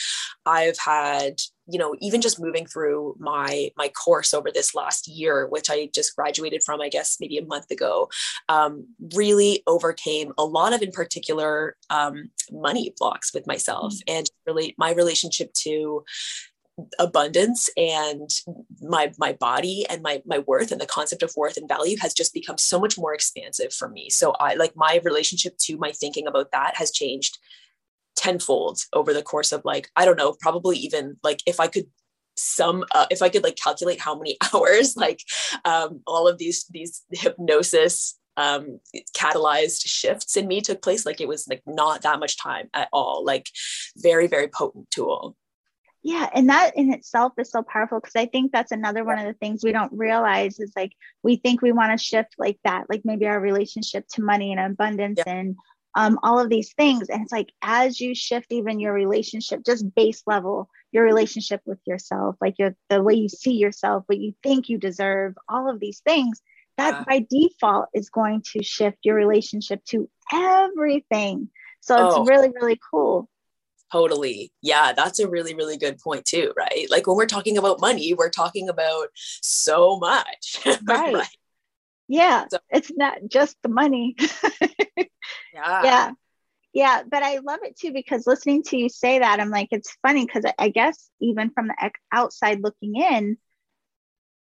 i've 0.47 0.79
had 0.79 1.35
you 1.67 1.79
know 1.79 1.95
even 2.01 2.21
just 2.21 2.41
moving 2.41 2.67
through 2.67 3.17
my 3.19 3.71
my 3.77 3.89
course 3.89 4.35
over 4.35 4.51
this 4.51 4.75
last 4.75 5.07
year 5.07 5.47
which 5.47 5.71
i 5.71 5.89
just 5.95 6.15
graduated 6.17 6.63
from 6.63 6.81
i 6.81 6.89
guess 6.89 7.19
maybe 7.21 7.39
a 7.39 7.45
month 7.45 7.71
ago 7.71 8.09
um, 8.49 8.87
really 9.15 9.63
overcame 9.67 10.33
a 10.39 10.45
lot 10.45 10.73
of 10.73 10.83
in 10.83 10.91
particular 10.91 11.77
um, 11.91 12.31
money 12.51 12.93
blocks 12.99 13.33
with 13.33 13.47
myself 13.47 13.93
mm-hmm. 13.93 14.17
and 14.17 14.31
really 14.47 14.75
my 14.79 14.93
relationship 14.93 15.53
to 15.53 16.05
abundance 16.99 17.69
and 17.77 18.31
my 18.81 19.13
my 19.19 19.35
body 19.35 19.85
and 19.91 20.03
my 20.03 20.23
my 20.25 20.39
worth 20.41 20.73
and 20.73 20.81
the 20.81 20.87
concept 20.87 21.23
of 21.23 21.33
worth 21.37 21.59
and 21.59 21.69
value 21.69 21.97
has 22.01 22.15
just 22.15 22.33
become 22.33 22.57
so 22.57 22.81
much 22.81 22.97
more 22.97 23.13
expansive 23.13 23.73
for 23.75 23.89
me 23.89 24.09
so 24.09 24.33
i 24.41 24.55
like 24.55 24.73
my 24.75 24.99
relationship 25.05 25.57
to 25.59 25.77
my 25.77 25.93
thinking 25.93 26.27
about 26.27 26.51
that 26.51 26.75
has 26.77 26.91
changed 26.91 27.39
tenfold 28.17 28.81
over 28.93 29.13
the 29.13 29.23
course 29.23 29.53
of 29.53 29.63
like 29.65 29.89
i 29.97 30.05
don't 30.05 30.19
know 30.19 30.35
probably 30.41 30.77
even 30.77 31.17
like 31.23 31.43
if 31.47 31.61
i 31.61 31.67
could 31.67 31.87
sum 32.37 32.85
if 33.11 33.23
i 33.23 33.29
could 33.29 33.43
like 33.43 33.57
calculate 33.57 34.01
how 34.01 34.17
many 34.17 34.37
hours 34.55 34.97
like 34.97 35.21
um, 35.65 36.01
all 36.07 36.29
of 36.29 36.39
these 36.39 36.65
these 36.71 37.03
hypnosis 37.11 38.19
um, 38.39 38.81
catalyzed 39.15 39.83
shifts 39.85 40.37
in 40.37 40.49
me 40.49 40.63
took 40.63 40.81
place 40.81 41.05
like 41.05 41.21
it 41.21 41.29
was 41.29 41.47
like 41.49 41.63
not 41.67 42.03
that 42.03 42.19
much 42.19 42.39
time 42.39 42.69
at 42.73 42.89
all 42.93 43.25
like 43.25 43.51
very 43.97 44.27
very 44.27 44.49
potent 44.49 44.91
tool 44.91 45.37
yeah 46.03 46.29
and 46.35 46.49
that 46.49 46.77
in 46.77 46.93
itself 46.93 47.33
is 47.39 47.51
so 47.51 47.63
powerful 47.63 48.01
because 48.01 48.17
i 48.17 48.27
think 48.27 48.51
that's 48.51 48.73
another 48.73 49.05
one 49.05 49.19
of 49.19 49.27
the 49.27 49.35
things 49.35 49.63
we 49.63 49.73
don't 49.73 49.93
realize 49.93 50.59
is 50.59 50.73
like 50.75 50.93
we 51.23 51.37
think 51.37 51.61
we 51.61 51.73
want 51.73 51.97
to 51.97 52.03
shift 52.03 52.35
like 52.39 52.59
that 52.65 52.87
like 52.89 53.03
maybe 53.05 53.27
our 53.27 53.39
relationship 53.39 54.07
to 54.09 54.23
money 54.23 54.51
and 54.51 54.61
abundance 54.61 55.21
yeah. 55.27 55.35
and 55.35 55.57
um, 55.95 56.19
all 56.23 56.39
of 56.39 56.49
these 56.49 56.73
things. 56.75 57.09
And 57.09 57.23
it's 57.23 57.33
like 57.33 57.53
as 57.61 58.01
you 58.01 58.15
shift 58.15 58.47
even 58.51 58.81
your 58.81 58.93
relationship, 58.93 59.63
just 59.65 59.95
base 59.95 60.23
level, 60.27 60.69
your 60.91 61.05
relationship 61.05 61.61
with 61.65 61.79
yourself, 61.87 62.37
like 62.41 62.59
your 62.59 62.75
the 62.89 63.03
way 63.03 63.15
you 63.15 63.29
see 63.29 63.55
yourself, 63.55 64.05
what 64.07 64.19
you 64.19 64.35
think 64.43 64.69
you 64.69 64.79
deserve, 64.79 65.35
all 65.49 65.69
of 65.71 65.81
these 65.81 66.01
things, 66.01 66.41
that 66.77 66.91
yeah. 66.95 67.05
by 67.07 67.27
default 67.29 67.89
is 67.95 68.11
going 68.11 68.43
to 68.53 68.63
shift 68.63 68.99
your 69.03 69.15
relationship 69.15 69.85
to 69.87 70.09
everything. 70.33 71.49
So 71.81 72.07
it's 72.07 72.17
oh. 72.17 72.25
really, 72.25 72.51
really 72.51 72.81
cool. 72.91 73.29
Totally. 73.91 74.53
Yeah, 74.63 74.95
that's 74.95 75.19
a 75.19 75.29
really, 75.29 75.55
really 75.55 75.77
good 75.77 75.99
point 75.99 76.25
too, 76.25 76.53
right? 76.57 76.87
Like 76.89 77.07
when 77.07 77.17
we're 77.17 77.27
talking 77.27 77.59
about 77.59 77.81
money, 77.81 78.15
we're 78.15 78.31
talking 78.31 78.71
about 78.71 79.09
so 79.15 79.99
much. 79.99 80.61
Right. 80.85 81.15
right? 81.15 81.27
Yeah. 82.09 82.47
So, 82.51 82.59
it's 82.71 82.93
not 82.95 83.19
just 83.29 83.57
the 83.63 83.69
money. 83.69 84.17
Yeah. 85.55 85.83
Yeah. 85.85 86.11
Yeah. 86.73 87.03
But 87.09 87.23
I 87.23 87.39
love 87.39 87.61
it 87.63 87.77
too 87.79 87.93
because 87.93 88.27
listening 88.27 88.63
to 88.65 88.77
you 88.79 88.89
say 88.89 89.19
that, 89.19 89.39
I'm 89.39 89.51
like, 89.51 89.69
it's 89.71 89.97
funny 90.01 90.25
because 90.25 90.51
I 90.59 90.71
guess 90.71 91.11
even 91.21 91.51
from 91.51 91.69
the 91.69 91.91
outside 92.11 92.63
looking 92.63 92.97
in, 92.97 93.37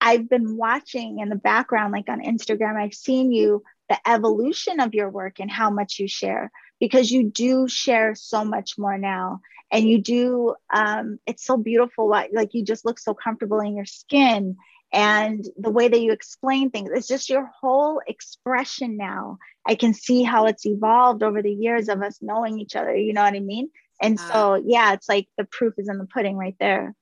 I've 0.00 0.28
been 0.28 0.56
watching 0.56 1.20
in 1.20 1.28
the 1.28 1.36
background, 1.36 1.92
like 1.92 2.08
on 2.08 2.22
Instagram, 2.22 2.76
I've 2.76 2.94
seen 2.94 3.30
you, 3.30 3.62
the 3.88 3.98
evolution 4.08 4.80
of 4.80 4.94
your 4.94 5.10
work 5.10 5.38
and 5.38 5.50
how 5.50 5.70
much 5.70 5.98
you 5.98 6.08
share 6.08 6.50
because 6.80 7.10
you 7.10 7.30
do 7.30 7.68
share 7.68 8.14
so 8.14 8.44
much 8.44 8.78
more 8.78 8.96
now. 8.98 9.40
And 9.70 9.88
you 9.88 10.02
do, 10.02 10.54
um, 10.74 11.18
it's 11.26 11.44
so 11.44 11.56
beautiful. 11.56 12.08
Like 12.08 12.30
you 12.52 12.64
just 12.64 12.84
look 12.84 12.98
so 12.98 13.14
comfortable 13.14 13.60
in 13.60 13.76
your 13.76 13.86
skin 13.86 14.56
and 14.92 15.44
the 15.56 15.70
way 15.70 15.88
that 15.88 16.00
you 16.00 16.12
explain 16.12 16.70
things 16.70 16.90
it's 16.92 17.06
just 17.06 17.30
your 17.30 17.50
whole 17.60 18.00
expression 18.06 18.96
now. 18.96 19.38
I 19.66 19.74
can 19.74 19.94
see 19.94 20.22
how 20.22 20.46
it's 20.46 20.66
evolved 20.66 21.22
over 21.22 21.40
the 21.40 21.52
years 21.52 21.88
of 21.88 22.02
us 22.02 22.18
knowing 22.20 22.58
each 22.58 22.76
other 22.76 22.94
you 22.94 23.12
know 23.12 23.22
what 23.22 23.34
i 23.34 23.40
mean? 23.40 23.70
And 24.00 24.18
so 24.18 24.60
yeah 24.64 24.92
it's 24.92 25.08
like 25.08 25.28
the 25.38 25.44
proof 25.44 25.74
is 25.78 25.88
in 25.88 25.98
the 25.98 26.06
pudding 26.06 26.36
right 26.36 26.56
there. 26.60 26.94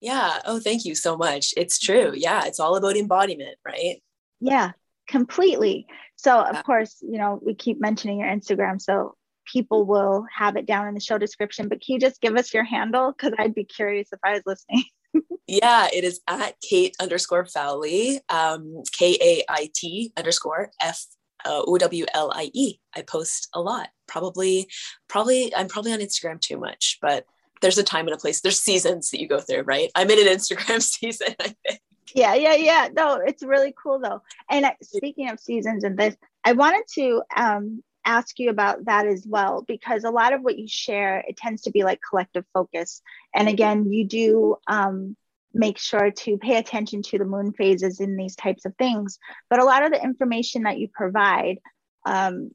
Yeah. 0.00 0.40
Oh 0.44 0.60
thank 0.60 0.84
you 0.84 0.94
so 0.94 1.16
much. 1.16 1.54
It's 1.56 1.78
true. 1.78 2.12
Yeah 2.14 2.44
it's 2.46 2.60
all 2.60 2.76
about 2.76 2.96
embodiment 2.96 3.56
right? 3.66 4.02
Yeah 4.40 4.72
completely. 5.08 5.86
So 6.16 6.40
of 6.40 6.64
course 6.64 6.98
you 7.02 7.18
know 7.18 7.40
we 7.44 7.54
keep 7.54 7.80
mentioning 7.80 8.20
your 8.20 8.28
instagram 8.28 8.80
so 8.80 9.16
people 9.52 9.84
will 9.84 10.24
have 10.34 10.56
it 10.56 10.64
down 10.64 10.88
in 10.88 10.94
the 10.94 11.00
show 11.00 11.18
description 11.18 11.68
but 11.68 11.82
can 11.82 11.94
you 11.94 12.00
just 12.00 12.20
give 12.20 12.36
us 12.36 12.54
your 12.54 12.64
handle? 12.64 13.12
Because 13.12 13.32
i'd 13.38 13.54
be 13.54 13.64
curious 13.64 14.08
if 14.12 14.18
i 14.24 14.32
was 14.32 14.42
listening 14.46 14.84
yeah, 15.46 15.88
it 15.92 16.04
is 16.04 16.20
at 16.28 16.56
Kait 16.60 16.92
underscore 17.00 17.44
Fowlie, 17.46 18.20
um, 18.28 18.82
K 18.92 19.16
A 19.20 19.44
I 19.48 19.70
T 19.74 20.12
underscore 20.16 20.70
F 20.80 21.04
uh, 21.44 21.62
O 21.66 21.78
W 21.78 22.06
L 22.14 22.32
I 22.34 22.50
E. 22.52 22.78
I 22.94 23.02
post 23.02 23.48
a 23.54 23.60
lot. 23.60 23.88
Probably, 24.06 24.68
probably, 25.08 25.54
I'm 25.54 25.68
probably 25.68 25.92
on 25.92 26.00
Instagram 26.00 26.40
too 26.40 26.58
much, 26.58 26.98
but 27.00 27.24
there's 27.60 27.78
a 27.78 27.82
time 27.82 28.06
and 28.06 28.14
a 28.14 28.18
place. 28.18 28.40
There's 28.40 28.60
seasons 28.60 29.10
that 29.10 29.20
you 29.20 29.28
go 29.28 29.40
through, 29.40 29.62
right? 29.62 29.90
I'm 29.94 30.10
in 30.10 30.18
an 30.18 30.34
Instagram 30.34 30.82
season, 30.82 31.34
I 31.40 31.54
think. 31.66 31.80
Yeah, 32.14 32.34
yeah, 32.34 32.54
yeah. 32.54 32.88
No, 32.94 33.16
it's 33.16 33.42
really 33.42 33.74
cool 33.80 33.98
though. 33.98 34.22
And 34.50 34.66
speaking 34.82 35.30
of 35.30 35.40
seasons 35.40 35.84
and 35.84 35.98
this, 35.98 36.16
I 36.44 36.52
wanted 36.52 36.84
to 36.94 37.22
um, 37.36 37.82
ask 38.04 38.38
you 38.38 38.50
about 38.50 38.84
that 38.86 39.06
as 39.06 39.26
well 39.26 39.64
because 39.66 40.04
a 40.04 40.10
lot 40.10 40.32
of 40.32 40.42
what 40.42 40.58
you 40.58 40.68
share 40.68 41.24
it 41.26 41.36
tends 41.36 41.62
to 41.62 41.70
be 41.70 41.84
like 41.84 42.00
collective 42.08 42.44
focus. 42.52 43.02
And 43.34 43.48
again 43.48 43.90
you 43.90 44.06
do 44.06 44.56
um, 44.66 45.16
make 45.52 45.78
sure 45.78 46.10
to 46.10 46.38
pay 46.38 46.56
attention 46.56 47.02
to 47.02 47.18
the 47.18 47.24
moon 47.24 47.52
phases 47.52 48.00
in 48.00 48.16
these 48.16 48.36
types 48.36 48.64
of 48.64 48.74
things. 48.76 49.18
But 49.48 49.60
a 49.60 49.64
lot 49.64 49.84
of 49.84 49.92
the 49.92 50.02
information 50.02 50.62
that 50.64 50.78
you 50.78 50.88
provide 50.88 51.58
um, 52.04 52.50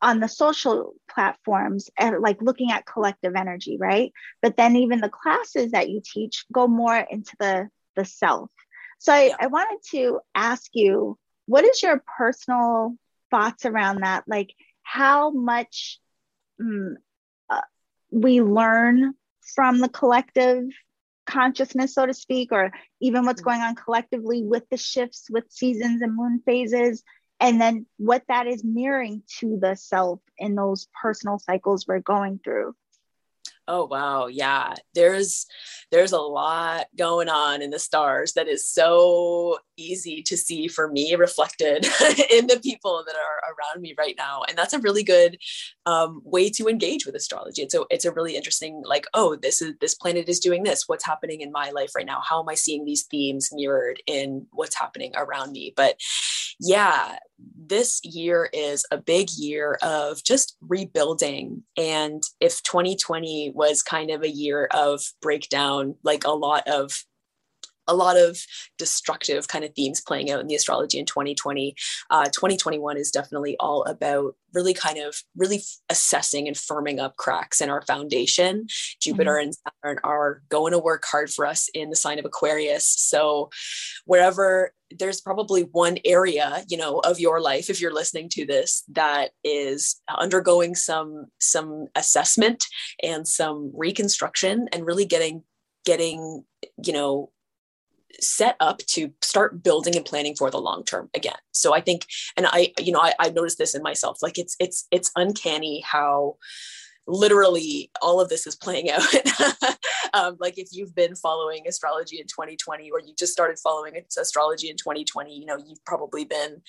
on 0.00 0.20
the 0.20 0.28
social 0.28 0.94
platforms 1.10 1.90
and 1.98 2.20
like 2.20 2.42
looking 2.42 2.72
at 2.72 2.86
collective 2.86 3.34
energy 3.36 3.76
right? 3.78 4.12
But 4.42 4.56
then 4.56 4.76
even 4.76 5.00
the 5.00 5.08
classes 5.08 5.72
that 5.72 5.88
you 5.88 6.00
teach 6.04 6.44
go 6.52 6.66
more 6.66 6.96
into 6.96 7.34
the 7.38 7.68
the 7.96 8.04
self. 8.04 8.50
So 8.98 9.12
I, 9.12 9.32
I 9.38 9.46
wanted 9.46 9.78
to 9.92 10.20
ask 10.34 10.70
you 10.74 11.18
what 11.46 11.64
is 11.64 11.82
your 11.82 12.02
personal 12.16 12.96
thoughts 13.30 13.64
around 13.64 14.02
that? 14.02 14.24
Like 14.26 14.54
how 14.90 15.30
much 15.30 16.00
um, 16.60 16.96
uh, 17.48 17.60
we 18.10 18.40
learn 18.42 19.14
from 19.54 19.78
the 19.78 19.88
collective 19.88 20.64
consciousness 21.26 21.94
so 21.94 22.06
to 22.06 22.14
speak 22.14 22.50
or 22.50 22.72
even 23.00 23.24
what's 23.24 23.40
mm-hmm. 23.40 23.50
going 23.50 23.60
on 23.60 23.76
collectively 23.76 24.42
with 24.42 24.68
the 24.68 24.76
shifts 24.76 25.28
with 25.30 25.44
seasons 25.48 26.02
and 26.02 26.16
moon 26.16 26.42
phases 26.44 27.04
and 27.38 27.60
then 27.60 27.86
what 27.98 28.24
that 28.26 28.48
is 28.48 28.64
mirroring 28.64 29.22
to 29.38 29.58
the 29.60 29.76
self 29.76 30.18
in 30.38 30.56
those 30.56 30.88
personal 31.00 31.38
cycles 31.38 31.86
we're 31.86 32.00
going 32.00 32.40
through 32.42 32.74
oh 33.70 33.86
wow. 33.86 34.26
Yeah 34.26 34.74
there's 34.94 35.46
there's 35.90 36.12
a 36.12 36.18
lot 36.18 36.86
going 36.96 37.28
on 37.28 37.62
in 37.62 37.70
the 37.70 37.78
stars 37.78 38.34
that 38.34 38.48
is 38.48 38.66
so 38.66 39.58
easy 39.76 40.22
to 40.22 40.36
see 40.36 40.68
for 40.68 40.88
me 40.88 41.14
reflected 41.14 41.84
in 42.30 42.46
the 42.46 42.60
people 42.62 43.02
that 43.06 43.16
are 43.16 43.52
around 43.52 43.82
me 43.82 43.94
right 43.98 44.14
now. 44.16 44.42
And 44.48 44.56
that's 44.56 44.72
a 44.72 44.78
really 44.78 45.02
good 45.02 45.36
um, 45.86 46.22
way 46.24 46.48
to 46.50 46.68
engage 46.68 47.06
with 47.06 47.16
astrology. 47.16 47.62
It's 47.62 47.74
a 47.74 47.84
it's 47.90 48.04
a 48.04 48.12
really 48.12 48.36
interesting 48.36 48.82
like 48.84 49.06
oh 49.14 49.36
this 49.36 49.60
is 49.62 49.74
this 49.80 49.94
planet 49.94 50.28
is 50.28 50.40
doing 50.40 50.62
this. 50.62 50.84
What's 50.86 51.06
happening 51.06 51.40
in 51.40 51.52
my 51.52 51.70
life 51.70 51.92
right 51.96 52.06
now? 52.06 52.20
How 52.20 52.40
am 52.40 52.48
i 52.48 52.54
seeing 52.54 52.84
these 52.84 53.04
themes 53.04 53.50
mirrored 53.52 54.02
in 54.06 54.46
what's 54.52 54.78
happening 54.78 55.12
around 55.16 55.52
me? 55.52 55.72
But 55.74 56.00
yeah 56.60 57.16
this 57.70 58.00
year 58.04 58.50
is 58.52 58.84
a 58.90 58.98
big 58.98 59.30
year 59.30 59.78
of 59.82 60.22
just 60.24 60.56
rebuilding. 60.60 61.62
And 61.76 62.22
if 62.40 62.62
2020 62.64 63.52
was 63.54 63.82
kind 63.82 64.10
of 64.10 64.22
a 64.22 64.28
year 64.28 64.68
of 64.72 65.00
breakdown 65.22 65.94
like 66.02 66.24
a 66.24 66.32
lot 66.32 66.66
of 66.66 67.04
a 67.90 67.94
lot 67.94 68.16
of 68.16 68.38
destructive 68.78 69.48
kind 69.48 69.64
of 69.64 69.74
themes 69.74 70.00
playing 70.00 70.30
out 70.30 70.40
in 70.40 70.46
the 70.46 70.54
astrology 70.54 70.98
in 70.98 71.06
2020. 71.06 71.74
Uh, 72.10 72.24
2021 72.26 72.96
is 72.96 73.10
definitely 73.10 73.56
all 73.58 73.82
about 73.84 74.36
really 74.54 74.74
kind 74.74 74.98
of 74.98 75.16
really 75.36 75.62
assessing 75.90 76.46
and 76.46 76.56
firming 76.56 77.00
up 77.00 77.16
cracks 77.16 77.60
in 77.60 77.68
our 77.68 77.82
foundation. 77.82 78.66
Jupiter 79.00 79.32
mm-hmm. 79.32 79.48
and 79.48 79.54
Saturn 79.54 79.98
are 80.04 80.42
going 80.48 80.72
to 80.72 80.78
work 80.78 81.04
hard 81.04 81.30
for 81.30 81.44
us 81.44 81.68
in 81.74 81.90
the 81.90 81.96
sign 81.96 82.18
of 82.18 82.24
Aquarius. 82.24 82.86
So 82.86 83.50
wherever 84.06 84.72
there's 84.98 85.20
probably 85.20 85.62
one 85.62 85.98
area 86.04 86.64
you 86.68 86.76
know 86.76 86.98
of 87.04 87.20
your 87.20 87.40
life 87.40 87.70
if 87.70 87.80
you're 87.80 87.94
listening 87.94 88.28
to 88.28 88.44
this 88.44 88.82
that 88.88 89.30
is 89.44 90.00
undergoing 90.18 90.74
some 90.74 91.26
some 91.38 91.86
assessment 91.94 92.64
and 93.00 93.28
some 93.28 93.70
reconstruction 93.72 94.68
and 94.72 94.84
really 94.84 95.04
getting 95.04 95.44
getting 95.84 96.44
you 96.84 96.92
know 96.92 97.30
set 98.20 98.56
up 98.60 98.78
to 98.78 99.12
start 99.22 99.62
building 99.62 99.96
and 99.96 100.04
planning 100.04 100.34
for 100.34 100.50
the 100.50 100.60
long 100.60 100.84
term 100.84 101.08
again. 101.14 101.36
So 101.52 101.74
i 101.74 101.80
think 101.80 102.06
and 102.36 102.46
i 102.46 102.72
you 102.78 102.92
know 102.92 103.00
i, 103.00 103.12
I 103.18 103.30
noticed 103.30 103.58
this 103.58 103.74
in 103.74 103.82
myself 103.82 104.18
like 104.22 104.38
it's 104.38 104.56
it's 104.58 104.86
it's 104.90 105.10
uncanny 105.16 105.82
how 105.86 106.36
literally 107.06 107.90
all 108.00 108.20
of 108.20 108.28
this 108.28 108.46
is 108.46 108.56
playing 108.56 108.90
out. 108.90 109.02
Um, 110.12 110.36
like 110.40 110.58
if 110.58 110.70
you've 110.72 110.92
been 110.92 111.14
following 111.14 111.68
astrology 111.68 112.18
in 112.18 112.26
2020 112.26 112.90
or 112.90 112.98
you 112.98 113.14
just 113.16 113.32
started 113.32 113.60
following 113.62 113.94
astrology 114.18 114.68
in 114.68 114.76
2020 114.76 115.32
you 115.32 115.46
know 115.46 115.56
you've 115.56 115.84
probably 115.84 116.24
been 116.24 116.62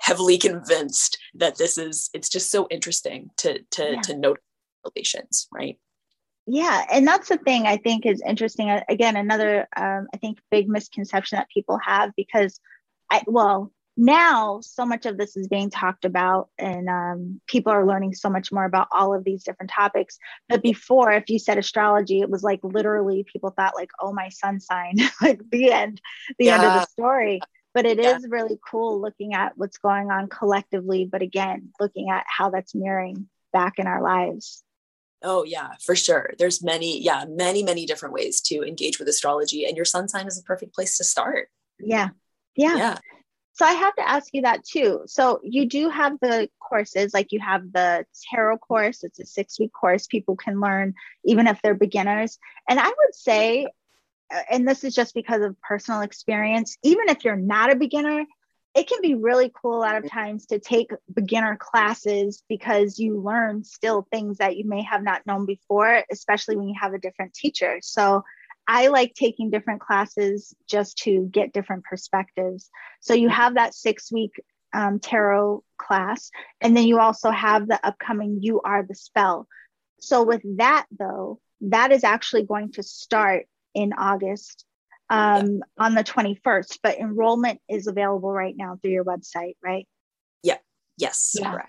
heavily 0.00 0.36
convinced 0.36 1.16
that 1.34 1.58
this 1.58 1.78
is 1.78 2.10
it's 2.12 2.28
just 2.28 2.50
so 2.50 2.66
interesting 2.70 3.30
to 3.36 3.60
to 3.70 3.92
yeah. 3.92 4.00
to 4.00 4.16
note 4.16 4.40
relations 4.84 5.46
right 5.52 5.78
yeah 6.46 6.84
and 6.90 7.06
that's 7.06 7.28
the 7.28 7.36
thing 7.38 7.66
i 7.66 7.76
think 7.76 8.04
is 8.04 8.22
interesting 8.26 8.68
again 8.88 9.16
another 9.16 9.68
um, 9.76 10.08
i 10.12 10.16
think 10.16 10.38
big 10.50 10.68
misconception 10.68 11.36
that 11.36 11.48
people 11.52 11.78
have 11.84 12.10
because 12.16 12.60
i 13.10 13.22
well 13.26 13.70
now 13.96 14.58
so 14.62 14.86
much 14.86 15.04
of 15.04 15.18
this 15.18 15.36
is 15.36 15.48
being 15.48 15.68
talked 15.68 16.04
about 16.04 16.48
and 16.58 16.88
um, 16.88 17.40
people 17.46 17.70
are 17.70 17.86
learning 17.86 18.14
so 18.14 18.30
much 18.30 18.50
more 18.50 18.64
about 18.64 18.88
all 18.90 19.14
of 19.14 19.22
these 19.22 19.44
different 19.44 19.70
topics 19.70 20.18
but 20.48 20.62
before 20.62 21.12
if 21.12 21.28
you 21.28 21.38
said 21.38 21.58
astrology 21.58 22.20
it 22.20 22.30
was 22.30 22.42
like 22.42 22.60
literally 22.62 23.24
people 23.30 23.50
thought 23.50 23.74
like 23.76 23.90
oh 24.00 24.12
my 24.12 24.28
sun 24.30 24.60
sign 24.60 24.96
like 25.22 25.40
the 25.50 25.70
end 25.70 26.00
the 26.38 26.46
yeah. 26.46 26.54
end 26.54 26.64
of 26.64 26.72
the 26.72 26.86
story 26.86 27.40
but 27.74 27.84
it 27.84 27.98
yeah. 27.98 28.16
is 28.16 28.26
really 28.28 28.58
cool 28.68 29.00
looking 29.00 29.34
at 29.34 29.52
what's 29.56 29.78
going 29.78 30.10
on 30.10 30.26
collectively 30.26 31.06
but 31.10 31.20
again 31.20 31.68
looking 31.78 32.08
at 32.08 32.24
how 32.26 32.48
that's 32.48 32.74
mirroring 32.74 33.28
back 33.52 33.74
in 33.78 33.86
our 33.86 34.02
lives 34.02 34.64
Oh 35.22 35.44
yeah, 35.44 35.70
for 35.84 35.94
sure. 35.94 36.30
There's 36.38 36.62
many, 36.62 37.00
yeah, 37.00 37.24
many, 37.28 37.62
many 37.62 37.86
different 37.86 38.14
ways 38.14 38.40
to 38.42 38.62
engage 38.62 38.98
with 38.98 39.08
astrology, 39.08 39.64
and 39.64 39.76
your 39.76 39.84
sun 39.84 40.08
sign 40.08 40.26
is 40.26 40.38
a 40.38 40.42
perfect 40.42 40.74
place 40.74 40.96
to 40.98 41.04
start. 41.04 41.48
Yeah, 41.78 42.10
yeah, 42.56 42.76
yeah. 42.76 42.98
So 43.54 43.66
I 43.66 43.72
have 43.72 43.94
to 43.96 44.08
ask 44.08 44.32
you 44.32 44.42
that 44.42 44.64
too. 44.64 45.02
So 45.06 45.40
you 45.42 45.66
do 45.68 45.90
have 45.90 46.18
the 46.20 46.48
courses, 46.58 47.12
like 47.12 47.32
you 47.32 47.40
have 47.40 47.70
the 47.72 48.06
tarot 48.30 48.58
course. 48.58 49.04
It's 49.04 49.20
a 49.20 49.26
six 49.26 49.60
week 49.60 49.72
course. 49.72 50.06
People 50.06 50.36
can 50.36 50.60
learn 50.60 50.94
even 51.24 51.46
if 51.46 51.60
they're 51.60 51.74
beginners. 51.74 52.38
And 52.68 52.80
I 52.80 52.86
would 52.86 53.14
say, 53.14 53.66
and 54.50 54.66
this 54.66 54.84
is 54.84 54.94
just 54.94 55.14
because 55.14 55.42
of 55.42 55.60
personal 55.60 56.00
experience, 56.00 56.78
even 56.82 57.08
if 57.08 57.24
you're 57.24 57.36
not 57.36 57.70
a 57.70 57.76
beginner, 57.76 58.24
it 58.74 58.88
can 58.88 59.00
be 59.02 59.14
really 59.14 59.52
cool 59.54 59.76
a 59.76 59.80
lot 59.80 59.96
of 59.96 60.10
times 60.10 60.46
to 60.46 60.58
take 60.58 60.90
beginner 61.12 61.56
classes 61.56 62.42
because 62.48 62.98
you 62.98 63.20
learn 63.20 63.64
still 63.64 64.06
things 64.10 64.38
that 64.38 64.56
you 64.56 64.66
may 64.66 64.82
have 64.82 65.02
not 65.02 65.26
known 65.26 65.44
before, 65.44 66.02
especially 66.10 66.56
when 66.56 66.68
you 66.68 66.74
have 66.80 66.94
a 66.94 66.98
different 66.98 67.34
teacher. 67.34 67.78
So 67.82 68.24
I 68.66 68.88
like 68.88 69.14
taking 69.14 69.50
different 69.50 69.80
classes 69.80 70.54
just 70.66 70.96
to 70.98 71.28
get 71.30 71.52
different 71.52 71.84
perspectives. 71.84 72.70
So 73.00 73.12
you 73.12 73.28
have 73.28 73.54
that 73.56 73.74
six 73.74 74.10
week 74.10 74.32
um, 74.72 75.00
tarot 75.00 75.62
class, 75.76 76.30
and 76.60 76.74
then 76.74 76.86
you 76.86 76.98
also 76.98 77.30
have 77.30 77.68
the 77.68 77.84
upcoming 77.86 78.38
You 78.40 78.62
Are 78.62 78.82
the 78.82 78.94
Spell. 78.94 79.46
So 80.00 80.22
with 80.22 80.42
that, 80.56 80.86
though, 80.98 81.40
that 81.62 81.92
is 81.92 82.04
actually 82.04 82.44
going 82.44 82.72
to 82.72 82.82
start 82.82 83.46
in 83.74 83.92
August 83.92 84.64
um, 85.12 85.56
yeah. 85.56 85.84
on 85.84 85.94
the 85.94 86.02
21st, 86.02 86.78
but 86.82 86.98
enrollment 86.98 87.60
is 87.68 87.86
available 87.86 88.32
right 88.32 88.56
now 88.56 88.78
through 88.80 88.92
your 88.92 89.04
website, 89.04 89.56
right? 89.62 89.86
Yeah. 90.42 90.56
Yes. 90.96 91.36
Yeah. 91.38 91.52
Correct. 91.52 91.68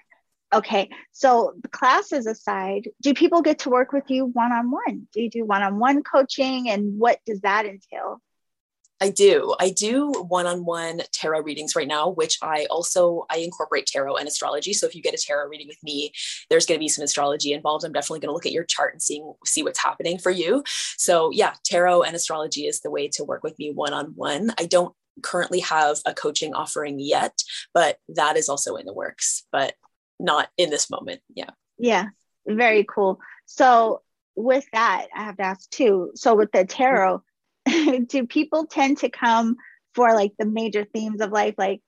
Okay. 0.53 0.89
So 1.11 1.53
the 1.61 1.67
classes 1.67 2.25
aside, 2.25 2.89
do 3.01 3.13
people 3.13 3.41
get 3.41 3.59
to 3.59 3.69
work 3.69 3.91
with 3.91 4.09
you 4.09 4.25
one 4.27 4.53
on 4.53 4.71
one? 4.71 5.07
Do 5.11 5.21
you 5.21 5.29
do 5.29 5.45
one 5.45 5.61
on 5.61 5.77
one 5.77 6.03
coaching 6.03 6.69
and 6.69 6.97
what 6.97 7.19
does 7.25 7.41
that 7.41 7.65
entail? 7.65 8.21
I 9.01 9.09
do. 9.09 9.53
I 9.59 9.69
do 9.69 10.11
one-on-one 10.11 11.01
tarot 11.11 11.41
readings 11.41 11.75
right 11.75 11.87
now, 11.87 12.09
which 12.09 12.37
I 12.41 12.67
also 12.69 13.25
I 13.29 13.39
incorporate 13.39 13.85
tarot 13.85 14.15
and 14.15 14.27
astrology. 14.27 14.71
So 14.73 14.85
if 14.85 14.95
you 14.95 15.01
get 15.01 15.13
a 15.13 15.17
tarot 15.17 15.49
reading 15.49 15.67
with 15.67 15.83
me, 15.83 16.13
there's 16.49 16.65
going 16.65 16.77
to 16.77 16.83
be 16.83 16.87
some 16.87 17.03
astrology 17.03 17.51
involved. 17.51 17.83
I'm 17.83 17.91
definitely 17.91 18.21
going 18.21 18.29
to 18.29 18.33
look 18.33 18.45
at 18.45 18.53
your 18.53 18.63
chart 18.63 18.93
and 18.93 19.01
seeing 19.01 19.33
see 19.45 19.61
what's 19.63 19.83
happening 19.83 20.17
for 20.17 20.31
you. 20.31 20.63
So 20.97 21.31
yeah, 21.31 21.53
tarot 21.65 22.03
and 22.03 22.15
astrology 22.15 22.65
is 22.65 22.79
the 22.79 22.91
way 22.91 23.09
to 23.09 23.25
work 23.25 23.43
with 23.43 23.59
me 23.59 23.71
one-on-one. 23.71 24.51
I 24.57 24.67
don't 24.67 24.95
currently 25.21 25.59
have 25.59 25.97
a 26.05 26.13
coaching 26.13 26.53
offering 26.53 26.99
yet, 26.99 27.37
but 27.73 27.97
that 28.09 28.37
is 28.37 28.47
also 28.47 28.75
in 28.77 28.85
the 28.85 28.93
works, 28.93 29.45
but 29.51 29.73
not 30.19 30.49
in 30.57 30.69
this 30.69 30.89
moment. 30.89 31.21
Yeah. 31.35 31.49
Yeah. 31.77 32.07
Very 32.47 32.85
cool. 32.87 33.19
So 33.45 34.01
with 34.35 34.65
that, 34.73 35.07
I 35.15 35.25
have 35.25 35.37
to 35.37 35.43
ask 35.43 35.69
too. 35.69 36.11
So 36.15 36.35
with 36.35 36.51
the 36.51 36.59
mm-hmm. 36.59 36.67
tarot, 36.67 37.23
do 38.07 38.27
people 38.27 38.65
tend 38.65 38.99
to 38.99 39.09
come 39.09 39.57
for 39.95 40.13
like 40.13 40.33
the 40.37 40.45
major 40.45 40.85
themes 40.85 41.21
of 41.21 41.31
life? 41.31 41.55
Like 41.57 41.81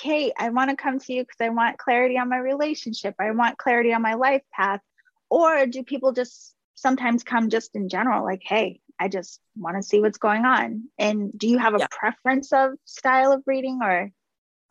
Kait 0.00 0.32
i 0.38 0.48
want 0.48 0.70
to 0.70 0.76
come 0.76 0.98
to 0.98 1.12
you 1.12 1.22
because 1.22 1.40
i 1.40 1.48
want 1.50 1.78
clarity 1.78 2.16
on 2.18 2.28
my 2.28 2.38
relationship. 2.38 3.14
I 3.18 3.30
want 3.32 3.58
clarity 3.58 3.92
on 3.92 4.02
my 4.02 4.14
life 4.14 4.42
path. 4.52 4.80
Or 5.28 5.66
do 5.66 5.84
people 5.84 6.12
just 6.12 6.54
sometimes 6.74 7.22
come 7.22 7.50
just 7.50 7.76
in 7.76 7.88
general 7.88 8.24
like 8.24 8.42
hey 8.42 8.80
i 8.98 9.06
just 9.06 9.40
want 9.56 9.76
to 9.76 9.82
see 9.82 10.00
what's 10.00 10.18
going 10.18 10.44
on. 10.44 10.84
And 10.98 11.36
do 11.36 11.48
you 11.48 11.58
have 11.58 11.74
a 11.74 11.80
yeah. 11.80 11.86
preference 11.90 12.52
of 12.52 12.72
style 12.84 13.32
of 13.32 13.42
reading 13.46 13.80
or 13.82 14.10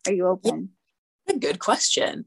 are 0.06 0.12
you 0.12 0.26
open 0.26 0.70
yeah. 1.26 1.36
a 1.36 1.38
good 1.38 1.58
question 1.58 2.24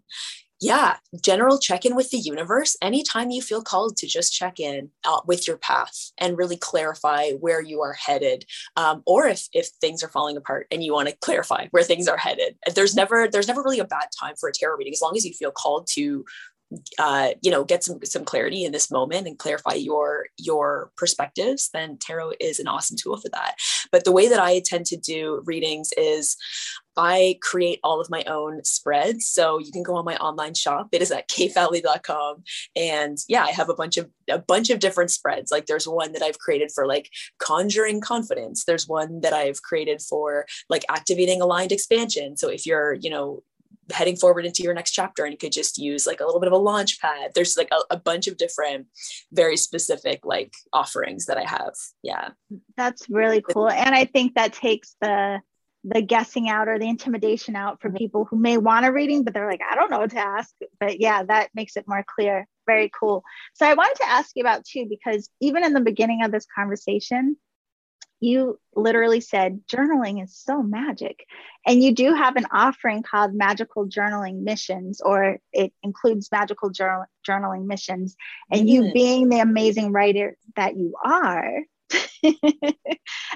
yeah, 0.64 0.96
general 1.22 1.60
check 1.60 1.86
in 1.86 1.94
with 1.94 2.10
the 2.10 2.18
universe. 2.18 2.78
Anytime 2.82 3.32
you 3.32 3.42
feel 3.42 3.62
called 3.62 3.98
to 3.98 4.08
just 4.08 4.34
check 4.34 4.62
in 4.62 4.90
uh, 5.04 5.20
with 5.28 5.46
your 5.46 5.58
path 5.58 6.12
and 6.18 6.38
really 6.38 6.56
clarify 6.56 7.32
where 7.32 7.62
you 7.62 7.82
are 7.82 7.92
headed, 7.92 8.46
um, 8.78 9.04
or 9.06 9.28
if 9.28 9.50
if 9.52 9.68
things 9.82 10.02
are 10.02 10.08
falling 10.08 10.38
apart 10.38 10.68
and 10.72 10.82
you 10.82 10.94
want 10.94 11.10
to 11.10 11.16
clarify 11.18 11.68
where 11.72 11.84
things 11.84 12.08
are 12.08 12.16
headed. 12.16 12.56
There's 12.74 12.96
never 12.96 13.28
there's 13.28 13.50
never 13.50 13.62
really 13.62 13.80
a 13.80 13.86
bad 13.86 14.08
time 14.18 14.36
for 14.40 14.48
a 14.48 14.54
tarot 14.54 14.78
reading 14.78 14.94
as 14.94 15.02
long 15.02 15.18
as 15.18 15.26
you 15.26 15.34
feel 15.34 15.52
called 15.52 15.86
to 15.96 16.24
uh, 17.00 17.30
you 17.42 17.52
know 17.52 17.64
get 17.64 17.84
some 17.84 18.00
some 18.04 18.26
clarity 18.26 18.64
in 18.64 18.72
this 18.72 18.92
moment 18.92 19.28
and 19.28 19.40
clarify 19.40 19.74
your 19.74 20.28
your 20.38 20.92
perspectives 20.98 21.70
then 21.74 21.98
tarot 21.98 22.34
is 22.40 22.60
an 22.60 22.68
awesome 22.68 22.98
tool 22.98 23.18
for 23.18 23.30
that 23.30 23.56
but 23.92 24.04
the 24.04 24.12
way 24.12 24.28
that 24.28 24.40
i 24.40 24.62
tend 24.66 24.86
to 24.86 24.98
do 24.98 25.42
readings 25.46 25.92
is 25.98 26.38
I 26.98 27.38
create 27.42 27.80
all 27.84 28.00
of 28.00 28.10
my 28.10 28.24
own 28.26 28.64
spreads. 28.64 29.28
So 29.28 29.58
you 29.58 29.72
can 29.72 29.84
go 29.84 29.96
on 29.96 30.06
my 30.06 30.16
online 30.18 30.54
shop. 30.54 30.90
It 30.92 31.02
is 31.02 31.12
at 31.12 31.30
kaitfowlie.com. 31.30 32.44
And 32.76 33.18
yeah, 33.28 33.44
I 33.44 33.52
have 33.52 33.70
a 33.70 33.74
bunch 33.74 33.98
of 33.98 34.10
a 34.30 34.40
bunch 34.40 34.70
of 34.70 34.80
different 34.80 35.12
spreads. 35.12 35.52
Like 35.52 35.66
there's 35.66 35.88
one 35.88 36.14
that 36.14 36.22
I've 36.22 36.40
created 36.40 36.72
for 36.74 36.86
like 36.86 37.10
conjuring 37.40 38.02
confidence. 38.02 38.66
There's 38.66 38.88
one 38.88 39.22
that 39.22 39.34
I've 39.34 39.62
created 39.62 40.02
for 40.02 40.46
like 40.70 40.86
activating 40.90 41.42
aligned 41.42 41.72
expansion. 41.72 42.38
So 42.38 42.50
if 42.50 42.66
you're, 42.66 42.94
you 42.94 43.10
know, 43.10 43.44
heading 43.92 44.16
forward 44.16 44.46
into 44.46 44.64
your 44.64 44.74
next 44.74 44.92
chapter 44.92 45.24
and 45.24 45.34
you 45.34 45.38
could 45.38 45.52
just 45.52 45.78
use 45.78 46.08
like 46.08 46.22
a 46.22 46.26
little 46.26 46.40
bit 46.40 46.48
of 46.48 46.54
a 46.54 46.58
launch 46.58 47.00
pad. 47.02 47.32
There's 47.36 47.58
like 47.58 47.70
a, 47.72 47.96
a, 47.96 47.98
bunch 47.98 48.28
of 48.28 48.38
different 48.38 48.88
very 49.32 49.58
specific 49.58 50.26
like 50.26 50.54
offerings 50.72 51.26
that 51.26 51.38
i 51.38 51.44
have. 51.44 51.74
Yeah. 52.02 52.30
That's 52.78 53.10
really 53.10 53.42
cool 53.42 53.70
and 53.70 53.96
i 53.96 54.06
think 54.06 54.36
that 54.36 54.54
takes 54.54 54.96
the 55.02 55.42
the 55.84 56.02
guessing 56.02 56.48
out 56.48 56.70
or 56.70 56.80
the 56.80 56.88
intimidation 56.88 57.56
out 57.56 57.82
for 57.82 57.90
mm-hmm. 57.90 57.98
people 57.98 58.26
who 58.26 58.38
may 58.38 58.58
want 58.58 58.86
a 58.86 58.92
reading 58.92 59.24
but 59.24 59.34
they're 59.34 59.50
like 59.50 59.62
i 59.70 59.76
don't 59.76 59.92
know 59.92 60.00
what 60.00 60.12
to 60.12 60.20
ask 60.20 60.54
but 60.80 61.00
yeah 61.00 61.24
that 61.24 61.50
makes 61.54 61.76
it 61.76 61.88
more 61.88 62.06
clear. 62.16 62.48
Very 62.66 62.90
cool. 62.98 63.24
So 63.54 63.66
i 63.66 63.74
wanted 63.74 63.96
to 63.98 64.10
ask 64.10 64.32
you 64.36 64.44
about 64.44 64.66
too 64.66 64.86
because 64.90 65.30
even 65.42 65.64
in 65.64 65.74
the 65.74 65.82
beginning 65.82 66.24
of 66.24 66.32
this 66.32 66.48
conversation 66.56 67.38
you 68.24 68.60
literally 68.76 69.22
said 69.22 69.62
journaling 69.68 70.24
is 70.24 70.36
so 70.36 70.64
magic. 70.64 71.26
And 71.66 71.84
you 71.84 71.94
do 71.94 72.14
have 72.14 72.36
an 72.36 72.46
offering 72.52 73.04
called 73.04 73.34
Magical 73.34 73.88
Journaling 73.88 74.44
Missions, 74.44 75.02
or 75.02 75.38
it 75.52 75.74
includes 75.84 76.30
magical 76.32 76.70
journal- 76.70 77.06
journaling 77.28 77.66
missions. 77.66 78.16
And 78.52 78.62
mm-hmm. 78.62 78.68
you 78.68 78.94
being 78.94 79.30
the 79.30 79.40
amazing 79.40 79.92
writer 79.92 80.38
that 80.56 80.76
you 80.78 80.96
are, 81.04 81.60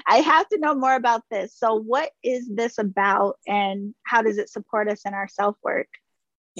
I 0.06 0.16
have 0.16 0.48
to 0.48 0.58
know 0.58 0.74
more 0.74 0.94
about 0.94 1.22
this. 1.30 1.54
So, 1.56 1.74
what 1.74 2.10
is 2.24 2.48
this 2.52 2.78
about, 2.78 3.36
and 3.46 3.94
how 4.04 4.22
does 4.22 4.38
it 4.38 4.48
support 4.48 4.88
us 4.88 5.02
in 5.06 5.14
our 5.14 5.28
self 5.28 5.56
work? 5.62 5.88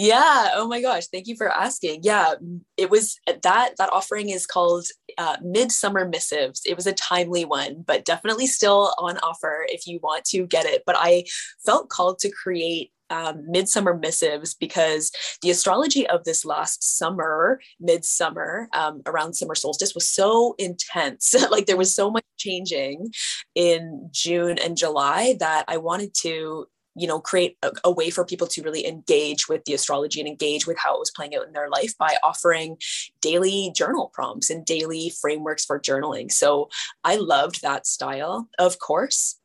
Yeah. 0.00 0.50
Oh 0.54 0.68
my 0.68 0.80
gosh. 0.80 1.08
Thank 1.08 1.26
you 1.26 1.34
for 1.34 1.50
asking. 1.50 2.02
Yeah. 2.04 2.34
It 2.76 2.88
was 2.88 3.18
that, 3.26 3.42
that 3.42 3.92
offering 3.92 4.28
is 4.28 4.46
called 4.46 4.86
uh, 5.18 5.38
Midsummer 5.42 6.08
Missives. 6.08 6.62
It 6.64 6.76
was 6.76 6.86
a 6.86 6.92
timely 6.92 7.44
one, 7.44 7.82
but 7.84 8.04
definitely 8.04 8.46
still 8.46 8.94
on 8.98 9.18
offer 9.24 9.66
if 9.68 9.88
you 9.88 9.98
want 10.00 10.24
to 10.26 10.46
get 10.46 10.66
it. 10.66 10.84
But 10.86 10.94
I 10.96 11.24
felt 11.66 11.88
called 11.88 12.20
to 12.20 12.30
create 12.30 12.92
um, 13.10 13.42
midsummer 13.48 13.96
missives 13.96 14.54
because 14.54 15.10
the 15.42 15.50
astrology 15.50 16.06
of 16.06 16.24
this 16.24 16.44
last 16.44 16.98
summer 16.98 17.58
midsummer 17.80 18.68
um, 18.74 19.00
around 19.06 19.32
summer 19.32 19.54
solstice 19.54 19.94
was 19.94 20.06
so 20.06 20.54
intense 20.58 21.34
like 21.50 21.64
there 21.64 21.78
was 21.78 21.94
so 21.94 22.10
much 22.10 22.24
changing 22.36 23.10
in 23.54 24.10
june 24.12 24.58
and 24.58 24.76
july 24.76 25.36
that 25.40 25.64
i 25.68 25.78
wanted 25.78 26.12
to 26.12 26.66
you 26.98 27.06
know 27.06 27.20
create 27.20 27.56
a, 27.62 27.70
a, 27.84 27.90
way 27.90 28.10
for 28.10 28.24
people 28.24 28.46
to 28.46 28.62
really 28.62 28.86
engage 28.86 29.48
with 29.48 29.64
the 29.64 29.74
astrology 29.74 30.20
and 30.20 30.28
engage 30.28 30.66
with 30.66 30.78
how 30.78 30.94
it 30.94 31.00
was 31.00 31.10
playing 31.10 31.34
out 31.34 31.46
in 31.46 31.52
their 31.52 31.68
life 31.68 31.96
by 31.98 32.16
offering 32.22 32.76
daily 33.20 33.72
journal 33.74 34.10
prompts 34.12 34.50
and 34.50 34.64
daily 34.64 35.10
frameworks 35.20 35.64
for 35.64 35.80
journaling 35.80 36.30
so 36.30 36.68
i 37.04 37.16
loved 37.16 37.62
that 37.62 37.86
style 37.86 38.48
of 38.58 38.78
course 38.78 39.38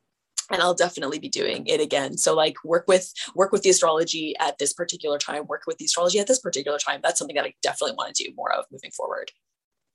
and 0.51 0.61
I'll 0.61 0.73
definitely 0.73 1.19
be 1.19 1.29
doing 1.29 1.65
it 1.67 1.79
again. 1.79 2.17
So 2.17 2.35
like 2.35 2.57
work 2.63 2.83
with 2.87 3.11
work 3.33 3.51
with 3.51 3.63
the 3.63 3.69
astrology 3.69 4.35
at 4.39 4.57
this 4.57 4.73
particular 4.73 5.17
time, 5.17 5.47
work 5.47 5.63
with 5.65 5.77
the 5.77 5.85
astrology 5.85 6.19
at 6.19 6.27
this 6.27 6.39
particular 6.39 6.77
time. 6.77 6.99
That's 7.01 7.17
something 7.17 7.35
that 7.37 7.45
I 7.45 7.53
definitely 7.63 7.95
want 7.95 8.13
to 8.13 8.23
do 8.25 8.33
more 8.35 8.51
of 8.51 8.65
moving 8.71 8.91
forward. 8.91 9.31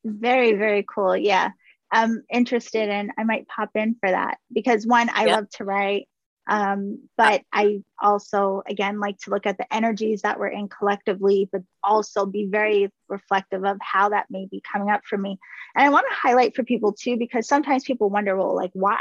Very, 0.04 0.54
very 0.54 0.84
cool. 0.92 1.16
Yeah. 1.16 1.50
I'm 1.90 2.22
interested 2.30 2.88
and 2.88 3.12
I 3.18 3.24
might 3.24 3.48
pop 3.48 3.70
in 3.74 3.96
for 4.00 4.10
that 4.10 4.38
because 4.52 4.86
one, 4.86 5.08
I 5.10 5.26
yeah. 5.26 5.36
love 5.36 5.50
to 5.50 5.64
write. 5.64 6.08
Um, 6.48 7.08
but 7.16 7.42
I 7.52 7.82
also, 8.00 8.62
again, 8.66 9.00
like 9.00 9.18
to 9.18 9.30
look 9.30 9.46
at 9.46 9.58
the 9.58 9.72
energies 9.72 10.22
that 10.22 10.38
we're 10.40 10.48
in 10.48 10.68
collectively, 10.68 11.48
but 11.52 11.62
also 11.84 12.24
be 12.24 12.46
very 12.46 12.90
reflective 13.08 13.64
of 13.64 13.76
how 13.82 14.08
that 14.08 14.30
may 14.30 14.46
be 14.50 14.62
coming 14.72 14.88
up 14.88 15.02
for 15.04 15.18
me. 15.18 15.38
And 15.74 15.84
I 15.84 15.90
want 15.90 16.06
to 16.08 16.16
highlight 16.16 16.56
for 16.56 16.62
people 16.62 16.92
too, 16.92 17.18
because 17.18 17.46
sometimes 17.46 17.84
people 17.84 18.08
wonder, 18.08 18.34
well, 18.34 18.56
like, 18.56 18.70
why? 18.72 19.00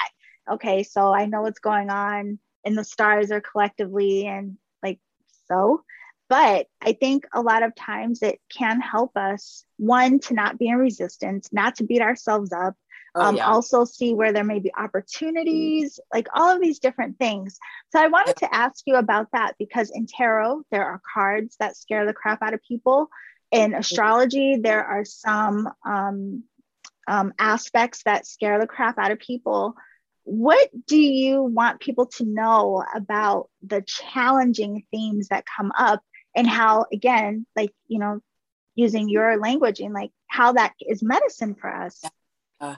Okay, 0.51 0.83
so 0.83 1.13
I 1.13 1.25
know 1.25 1.41
what's 1.41 1.59
going 1.59 1.89
on, 1.89 2.37
in 2.65 2.75
the 2.75 2.83
stars 2.83 3.31
are 3.31 3.41
collectively, 3.41 4.27
and 4.27 4.57
like, 4.83 4.99
so. 5.47 5.83
But 6.29 6.67
I 6.81 6.91
think 6.91 7.25
a 7.33 7.41
lot 7.41 7.63
of 7.63 7.73
times 7.75 8.21
it 8.21 8.41
can 8.49 8.81
help 8.81 9.15
us, 9.15 9.63
one, 9.77 10.19
to 10.21 10.33
not 10.33 10.59
be 10.59 10.67
in 10.67 10.75
resistance, 10.75 11.47
not 11.53 11.75
to 11.75 11.85
beat 11.85 12.01
ourselves 12.01 12.51
up, 12.51 12.75
Oh, 13.17 13.21
um, 13.21 13.37
yeah. 13.37 13.47
also 13.47 13.83
see 13.83 14.13
where 14.13 14.31
there 14.31 14.43
may 14.43 14.59
be 14.59 14.71
opportunities, 14.77 15.99
like 16.13 16.27
all 16.35 16.55
of 16.55 16.61
these 16.61 16.77
different 16.77 17.17
things. 17.17 17.57
So 17.91 17.99
I 17.99 18.07
wanted 18.07 18.35
to 18.37 18.53
ask 18.53 18.83
you 18.85 18.95
about 18.95 19.29
that 19.33 19.55
because 19.57 19.89
in 19.89 20.05
tarot, 20.05 20.63
there 20.69 20.85
are 20.85 21.01
cards 21.13 21.55
that 21.59 21.75
scare 21.75 22.05
the 22.05 22.13
crap 22.13 22.43
out 22.43 22.53
of 22.53 22.61
people. 22.61 23.09
In 23.51 23.71
mm-hmm. 23.71 23.79
astrology, 23.79 24.57
there 24.57 24.83
are 24.83 25.03
some 25.03 25.67
um, 25.83 26.43
um, 27.07 27.33
aspects 27.39 28.03
that 28.03 28.27
scare 28.27 28.59
the 28.59 28.67
crap 28.67 28.99
out 28.99 29.11
of 29.11 29.19
people. 29.19 29.75
What 30.23 30.69
do 30.85 30.97
you 30.97 31.41
want 31.41 31.79
people 31.79 32.05
to 32.17 32.25
know 32.25 32.83
about 32.93 33.49
the 33.65 33.81
challenging 33.81 34.83
themes 34.91 35.29
that 35.29 35.45
come 35.57 35.71
up 35.75 36.03
and 36.35 36.45
how, 36.45 36.85
again, 36.93 37.47
like, 37.55 37.73
you 37.87 37.97
know, 37.97 38.19
using 38.75 39.09
your 39.09 39.39
language 39.39 39.79
and 39.79 39.93
like 39.93 40.11
how 40.27 40.51
that 40.51 40.73
is 40.81 41.01
medicine 41.01 41.55
for 41.55 41.73
us? 41.73 42.03
Uh, 42.59 42.75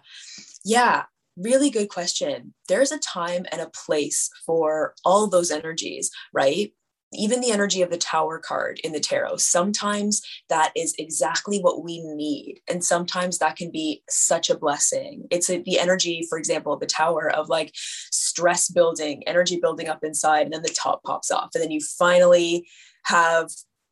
yeah, 0.66 1.04
really 1.38 1.70
good 1.70 1.90
question. 1.90 2.54
There's 2.68 2.92
a 2.92 3.00
time 3.00 3.46
and 3.52 3.62
a 3.62 3.72
place 3.86 4.30
for 4.46 4.94
all 5.06 5.28
those 5.28 5.52
energies, 5.52 6.12
right? 6.34 6.74
Even 7.12 7.42
the 7.42 7.52
energy 7.52 7.82
of 7.82 7.90
the 7.90 7.98
tower 7.98 8.38
card 8.38 8.80
in 8.84 8.92
the 8.92 9.00
tarot, 9.00 9.38
sometimes 9.38 10.22
that 10.50 10.72
is 10.76 10.94
exactly 11.00 11.60
what 11.60 11.84
we 11.84 12.04
need. 12.04 12.62
And 12.70 12.84
sometimes 12.84 13.40
that 13.40 13.56
can 13.56 13.72
be 13.72 14.04
such 14.10 14.52
a 14.52 14.58
blessing. 14.58 15.26
It's 15.32 15.50
a, 15.50 15.64
the 15.64 15.80
energy, 15.80 16.24
for 16.30 16.38
example, 16.38 16.74
of 16.74 16.82
the 16.82 16.86
tower 16.86 17.32
of 17.32 17.50
like 17.50 17.72
stress 17.74 18.70
building, 18.70 19.24
energy 19.28 19.60
building 19.60 19.88
up 19.88 20.04
inside, 20.04 20.44
and 20.44 20.54
then 20.54 20.62
the 20.62 20.70
top 20.70 21.02
pops 21.04 21.32
off. 21.32 21.50
And 21.56 21.64
then 21.64 21.72
you 21.72 21.80
finally 21.80 22.68
have 23.06 23.50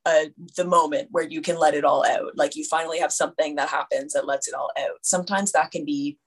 a, 0.08 0.32
the 0.56 0.66
moment 0.66 1.10
where 1.12 1.28
you 1.28 1.42
can 1.42 1.60
let 1.60 1.74
it 1.74 1.84
all 1.84 2.06
out. 2.06 2.36
Like 2.36 2.56
you 2.56 2.64
finally 2.64 3.00
have 3.00 3.12
something 3.12 3.56
that 3.56 3.70
happens 3.70 4.14
that 4.14 4.26
lets 4.26 4.48
it 4.48 4.54
all 4.54 4.72
out. 4.78 5.00
Sometimes 5.04 5.52
that 5.52 5.72
can 5.72 5.86
be 5.86 6.18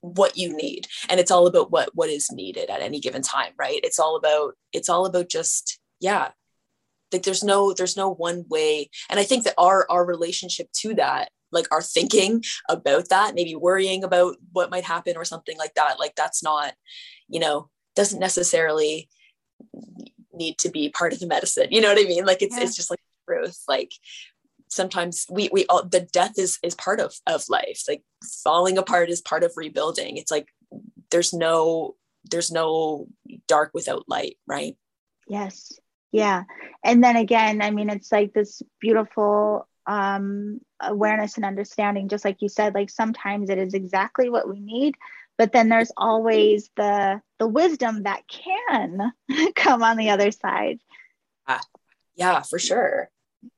what 0.00 0.36
you 0.36 0.54
need 0.56 0.86
and 1.08 1.18
it's 1.18 1.30
all 1.30 1.46
about 1.46 1.72
what 1.72 1.90
what 1.94 2.08
is 2.08 2.30
needed 2.30 2.70
at 2.70 2.80
any 2.80 3.00
given 3.00 3.22
time 3.22 3.52
right 3.58 3.80
it's 3.82 3.98
all 3.98 4.14
about 4.14 4.54
it's 4.72 4.88
all 4.88 5.04
about 5.04 5.28
just 5.28 5.80
yeah 6.00 6.30
like 7.12 7.22
there's 7.22 7.42
no 7.42 7.72
there's 7.72 7.96
no 7.96 8.12
one 8.12 8.44
way 8.48 8.88
and 9.10 9.18
i 9.18 9.24
think 9.24 9.42
that 9.42 9.54
our 9.58 9.86
our 9.90 10.06
relationship 10.06 10.70
to 10.72 10.94
that 10.94 11.30
like 11.50 11.66
our 11.72 11.82
thinking 11.82 12.42
about 12.68 13.08
that 13.08 13.34
maybe 13.34 13.56
worrying 13.56 14.04
about 14.04 14.36
what 14.52 14.70
might 14.70 14.84
happen 14.84 15.16
or 15.16 15.24
something 15.24 15.56
like 15.58 15.74
that 15.74 15.98
like 15.98 16.14
that's 16.14 16.42
not 16.42 16.74
you 17.28 17.40
know 17.40 17.68
doesn't 17.96 18.20
necessarily 18.20 19.08
need 20.36 20.58
to 20.58 20.70
be 20.70 20.88
part 20.90 21.12
of 21.12 21.18
the 21.20 21.26
medicine 21.26 21.68
you 21.70 21.80
know 21.80 21.88
what 21.88 21.98
i 21.98 22.08
mean? 22.08 22.24
Like 22.24 22.42
it's 22.42 22.56
yeah. 22.56 22.64
it's 22.64 22.76
just 22.76 22.90
like 22.90 23.00
truth. 23.26 23.62
Like 23.68 23.92
sometimes 24.68 25.26
we 25.30 25.48
we 25.52 25.66
all 25.66 25.84
the 25.84 26.00
death 26.00 26.38
is 26.38 26.58
is 26.62 26.74
part 26.74 27.00
of 27.00 27.14
of 27.26 27.44
life. 27.48 27.82
Like 27.88 28.02
falling 28.42 28.78
apart 28.78 29.10
is 29.10 29.20
part 29.20 29.44
of 29.44 29.52
rebuilding. 29.56 30.16
It's 30.16 30.30
like 30.30 30.48
there's 31.10 31.32
no 31.32 31.96
there's 32.30 32.50
no 32.50 33.06
dark 33.46 33.70
without 33.74 34.04
light 34.08 34.36
right? 34.46 34.76
Yes. 35.28 35.72
Yeah. 36.12 36.44
And 36.84 37.02
then 37.02 37.16
again 37.16 37.62
i 37.62 37.70
mean 37.70 37.90
it's 37.90 38.10
like 38.12 38.32
this 38.32 38.62
beautiful 38.80 39.68
um 39.86 40.60
awareness 40.80 41.36
and 41.36 41.44
understanding 41.44 42.08
just 42.08 42.24
like 42.24 42.42
you 42.42 42.48
said 42.48 42.74
like 42.74 42.90
sometimes 42.90 43.50
it 43.50 43.58
is 43.58 43.72
exactly 43.72 44.28
what 44.28 44.48
we 44.48 44.58
need 44.60 44.96
but 45.38 45.52
then 45.52 45.68
there's 45.68 45.92
always 45.96 46.70
the 46.76 47.20
the 47.38 47.46
wisdom 47.46 48.04
that 48.04 48.22
can 48.28 49.12
come 49.54 49.82
on 49.82 49.96
the 49.96 50.10
other 50.10 50.30
side. 50.30 50.78
Uh, 51.46 51.58
yeah 52.14 52.42
for 52.42 52.58
sure. 52.58 53.10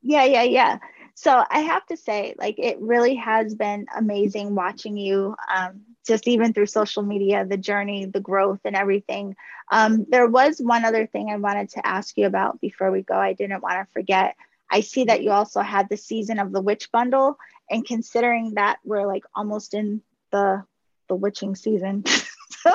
Yeah 0.03 0.24
yeah 0.24 0.43
yeah. 0.43 0.79
So 1.14 1.45
i 1.51 1.61
have 1.61 1.85
to 1.87 1.97
say 1.97 2.35
like 2.39 2.57
it 2.59 2.81
really 2.81 3.16
has 3.16 3.55
been 3.55 3.87
amazing 3.97 4.55
watching 4.55 4.97
you 4.97 5.35
um, 5.55 5.81
just 6.07 6.29
even 6.29 6.53
through 6.53 6.66
social 6.66 7.03
media 7.03 7.45
the 7.45 7.57
journey 7.57 8.07
the 8.07 8.20
growth 8.20 8.61
and 8.64 8.76
everything. 8.76 9.37
Um, 9.70 10.07
there 10.09 10.26
was 10.26 10.61
one 10.61 10.85
other 10.85 11.07
thing 11.07 11.31
i 11.31 11.37
wanted 11.37 11.70
to 11.70 11.87
ask 11.87 12.16
you 12.16 12.26
about 12.26 12.61
before 12.61 12.91
we 12.91 13.03
go. 13.03 13.14
I 13.14 13.33
didn't 13.33 13.62
want 13.62 13.87
to 13.87 13.93
forget. 13.93 14.37
I 14.70 14.81
see 14.81 15.05
that 15.05 15.22
you 15.22 15.31
also 15.31 15.61
had 15.61 15.89
the 15.89 15.97
season 15.97 16.39
of 16.39 16.53
the 16.53 16.61
witch 16.61 16.91
bundle. 16.93 17.39
And 17.70 17.85
considering 17.85 18.55
that 18.55 18.79
we're 18.85 19.07
like 19.07 19.24
almost 19.35 19.74
in 19.74 20.03
the 20.31 20.64
the 21.09 21.16
witching 21.16 21.54
season. 21.56 22.04
so 22.06 22.70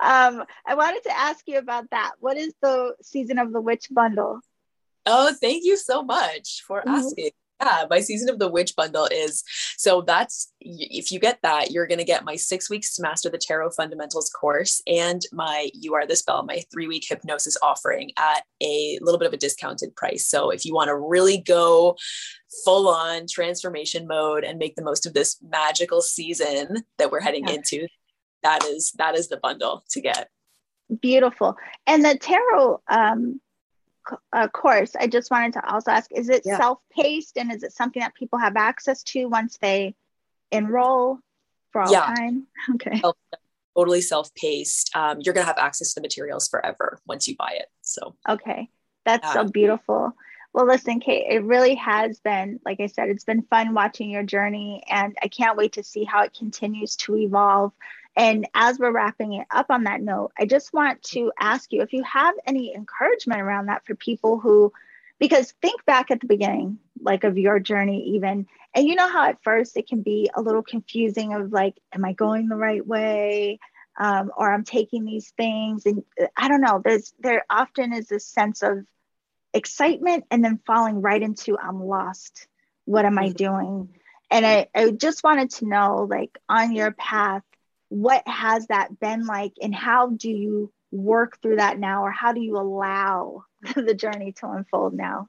um, 0.00 0.44
I 0.66 0.74
wanted 0.74 1.02
to 1.04 1.16
ask 1.16 1.46
you 1.46 1.58
about 1.58 1.90
that. 1.90 2.12
What 2.20 2.36
is 2.36 2.54
the 2.62 2.94
season 3.02 3.38
of 3.38 3.52
the 3.52 3.60
witch 3.60 3.88
bundle? 3.90 4.40
Oh, 5.04 5.34
thank 5.40 5.64
you 5.64 5.76
so 5.76 6.02
much 6.02 6.62
for 6.66 6.80
mm-hmm. 6.80 6.90
asking 6.90 7.30
yeah, 7.62 7.84
my 7.88 8.00
season 8.00 8.28
of 8.28 8.38
the 8.38 8.48
witch 8.48 8.74
bundle 8.76 9.08
is 9.10 9.44
so 9.76 10.02
that's 10.02 10.52
if 10.60 11.10
you 11.10 11.18
get 11.18 11.38
that, 11.42 11.70
you're 11.70 11.86
going 11.86 11.98
to 11.98 12.04
get 12.04 12.24
my 12.24 12.36
six 12.36 12.68
weeks 12.68 12.94
to 12.94 13.02
master 13.02 13.30
the 13.30 13.38
tarot 13.38 13.70
fundamentals 13.70 14.30
course 14.30 14.82
and 14.86 15.22
my 15.32 15.70
You 15.74 15.94
Are 15.94 16.06
the 16.06 16.16
Spell, 16.16 16.44
my 16.44 16.62
three 16.72 16.86
week 16.86 17.04
hypnosis 17.08 17.56
offering 17.62 18.10
at 18.16 18.42
a 18.62 18.98
little 19.00 19.18
bit 19.18 19.28
of 19.28 19.32
a 19.32 19.38
discounted 19.38 19.94
price. 19.96 20.26
So 20.26 20.50
if 20.50 20.64
you 20.64 20.74
want 20.74 20.88
to 20.88 20.96
really 20.96 21.38
go 21.38 21.96
full 22.64 22.88
on 22.88 23.26
transformation 23.30 24.06
mode 24.06 24.44
and 24.44 24.58
make 24.58 24.76
the 24.76 24.84
most 24.84 25.06
of 25.06 25.14
this 25.14 25.38
magical 25.42 26.02
season 26.02 26.84
that 26.98 27.10
we're 27.10 27.20
heading 27.20 27.46
yeah. 27.46 27.54
into, 27.54 27.86
that 28.42 28.64
is 28.64 28.92
that 28.98 29.14
is 29.14 29.28
the 29.28 29.38
bundle 29.38 29.84
to 29.90 30.00
get. 30.00 30.28
Beautiful. 31.00 31.56
And 31.86 32.04
the 32.04 32.18
tarot 32.18 32.82
um 32.88 33.40
uh, 34.32 34.48
course, 34.48 34.94
I 34.98 35.06
just 35.06 35.30
wanted 35.30 35.54
to 35.54 35.72
also 35.72 35.90
ask: 35.90 36.10
Is 36.12 36.28
it 36.28 36.42
yeah. 36.44 36.58
self-paced, 36.58 37.36
and 37.36 37.52
is 37.52 37.62
it 37.62 37.72
something 37.72 38.00
that 38.00 38.14
people 38.14 38.38
have 38.38 38.56
access 38.56 39.02
to 39.04 39.26
once 39.26 39.58
they 39.58 39.94
enroll 40.50 41.18
for 41.70 41.82
all 41.82 41.92
yeah. 41.92 42.14
time? 42.14 42.46
Okay. 42.74 43.00
Self, 43.00 43.16
totally 43.76 44.00
self-paced. 44.00 44.94
Um, 44.94 45.18
you're 45.20 45.34
gonna 45.34 45.46
have 45.46 45.58
access 45.58 45.94
to 45.94 46.00
the 46.00 46.02
materials 46.02 46.48
forever 46.48 47.00
once 47.06 47.26
you 47.26 47.36
buy 47.36 47.56
it. 47.58 47.66
So. 47.82 48.14
Okay, 48.28 48.68
that's 49.04 49.32
so 49.32 49.44
beautiful. 49.44 50.14
Well, 50.52 50.66
listen, 50.66 51.00
Kait, 51.00 51.24
it 51.30 51.44
really 51.44 51.76
has 51.76 52.20
been, 52.20 52.60
like 52.64 52.78
I 52.80 52.86
said, 52.86 53.08
it's 53.08 53.24
been 53.24 53.42
fun 53.42 53.72
watching 53.72 54.10
your 54.10 54.22
journey, 54.22 54.82
and 54.88 55.16
I 55.22 55.28
can't 55.28 55.56
wait 55.56 55.72
to 55.72 55.82
see 55.82 56.04
how 56.04 56.22
it 56.24 56.36
continues 56.38 56.94
to 56.96 57.16
evolve. 57.16 57.72
And 58.14 58.46
as 58.54 58.78
we're 58.78 58.92
wrapping 58.92 59.32
it 59.34 59.46
up 59.50 59.66
on 59.70 59.84
that 59.84 60.02
note, 60.02 60.32
I 60.38 60.44
just 60.44 60.72
want 60.72 61.02
to 61.04 61.32
ask 61.38 61.72
you 61.72 61.80
if 61.80 61.92
you 61.92 62.02
have 62.02 62.34
any 62.46 62.74
encouragement 62.74 63.40
around 63.40 63.66
that 63.66 63.86
for 63.86 63.94
people 63.94 64.38
who, 64.38 64.72
because 65.18 65.52
think 65.62 65.84
back 65.86 66.10
at 66.10 66.20
the 66.20 66.26
beginning, 66.26 66.78
like 67.00 67.24
of 67.24 67.38
your 67.38 67.58
journey, 67.58 68.10
even, 68.16 68.46
and 68.74 68.86
you 68.86 68.94
know 68.96 69.08
how 69.08 69.28
at 69.28 69.42
first 69.42 69.76
it 69.76 69.88
can 69.88 70.02
be 70.02 70.30
a 70.34 70.42
little 70.42 70.62
confusing 70.62 71.32
of 71.32 71.52
like, 71.52 71.74
am 71.92 72.04
I 72.04 72.12
going 72.12 72.48
the 72.48 72.56
right 72.56 72.86
way? 72.86 73.58
Um, 73.98 74.30
or 74.36 74.52
I'm 74.52 74.64
taking 74.64 75.04
these 75.04 75.32
things. 75.36 75.86
And 75.86 76.02
uh, 76.20 76.26
I 76.36 76.48
don't 76.48 76.60
know, 76.60 76.82
there's, 76.84 77.12
there 77.18 77.44
often 77.48 77.92
is 77.92 78.08
this 78.08 78.26
sense 78.26 78.62
of 78.62 78.84
excitement 79.54 80.24
and 80.30 80.44
then 80.44 80.60
falling 80.66 81.02
right 81.02 81.22
into, 81.22 81.58
I'm 81.58 81.82
lost. 81.82 82.46
What 82.84 83.04
am 83.04 83.18
I 83.18 83.28
mm-hmm. 83.28 83.32
doing? 83.32 83.88
And 84.30 84.46
I, 84.46 84.66
I 84.74 84.90
just 84.90 85.22
wanted 85.22 85.50
to 85.50 85.66
know, 85.66 86.06
like, 86.08 86.38
on 86.48 86.72
your 86.72 86.90
path, 86.92 87.42
what 87.92 88.26
has 88.26 88.66
that 88.68 88.98
been 89.00 89.26
like 89.26 89.52
and 89.60 89.74
how 89.74 90.08
do 90.08 90.30
you 90.30 90.72
work 90.90 91.38
through 91.42 91.56
that 91.56 91.78
now 91.78 92.02
or 92.02 92.10
how 92.10 92.32
do 92.32 92.40
you 92.40 92.56
allow 92.56 93.44
the 93.76 93.94
journey 93.94 94.32
to 94.32 94.48
unfold 94.48 94.94
now? 94.94 95.28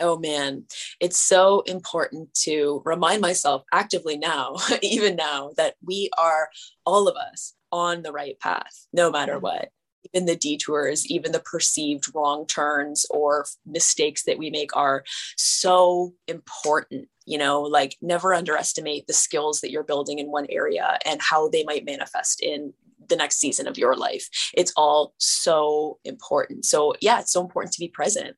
Oh 0.00 0.18
man. 0.18 0.64
It's 1.00 1.20
so 1.20 1.60
important 1.60 2.32
to 2.44 2.80
remind 2.86 3.20
myself 3.20 3.64
actively 3.72 4.16
now 4.16 4.56
even 4.82 5.16
now 5.16 5.50
that 5.58 5.74
we 5.84 6.08
are 6.16 6.48
all 6.86 7.08
of 7.08 7.16
us 7.16 7.52
on 7.70 8.02
the 8.02 8.12
right 8.12 8.40
path 8.40 8.86
no 8.92 9.10
matter 9.10 9.38
what 9.38 9.68
even 10.12 10.26
the 10.26 10.36
detours 10.36 11.06
even 11.06 11.32
the 11.32 11.40
perceived 11.40 12.14
wrong 12.14 12.46
turns 12.46 13.06
or 13.10 13.46
mistakes 13.66 14.24
that 14.24 14.38
we 14.38 14.50
make 14.50 14.74
are 14.76 15.04
so 15.36 16.14
important 16.28 17.08
you 17.24 17.38
know? 17.38 17.62
Like 17.62 17.96
never 18.02 18.34
underestimate 18.34 19.06
the 19.06 19.12
skills 19.12 19.60
that 19.60 19.70
you're 19.70 19.84
building 19.84 20.18
in 20.18 20.30
one 20.30 20.46
area 20.50 20.98
and 21.04 21.20
how 21.22 21.48
they 21.48 21.64
might 21.64 21.84
manifest 21.84 22.42
in 22.42 22.72
the 23.08 23.16
next 23.16 23.38
season 23.38 23.66
of 23.66 23.78
your 23.78 23.96
life. 23.96 24.28
It's 24.54 24.72
all 24.76 25.14
so 25.18 25.98
important. 26.04 26.64
So 26.64 26.94
yeah 27.00 27.20
it's 27.20 27.32
so 27.32 27.40
important 27.40 27.72
to 27.74 27.80
be 27.80 27.88
present. 27.88 28.36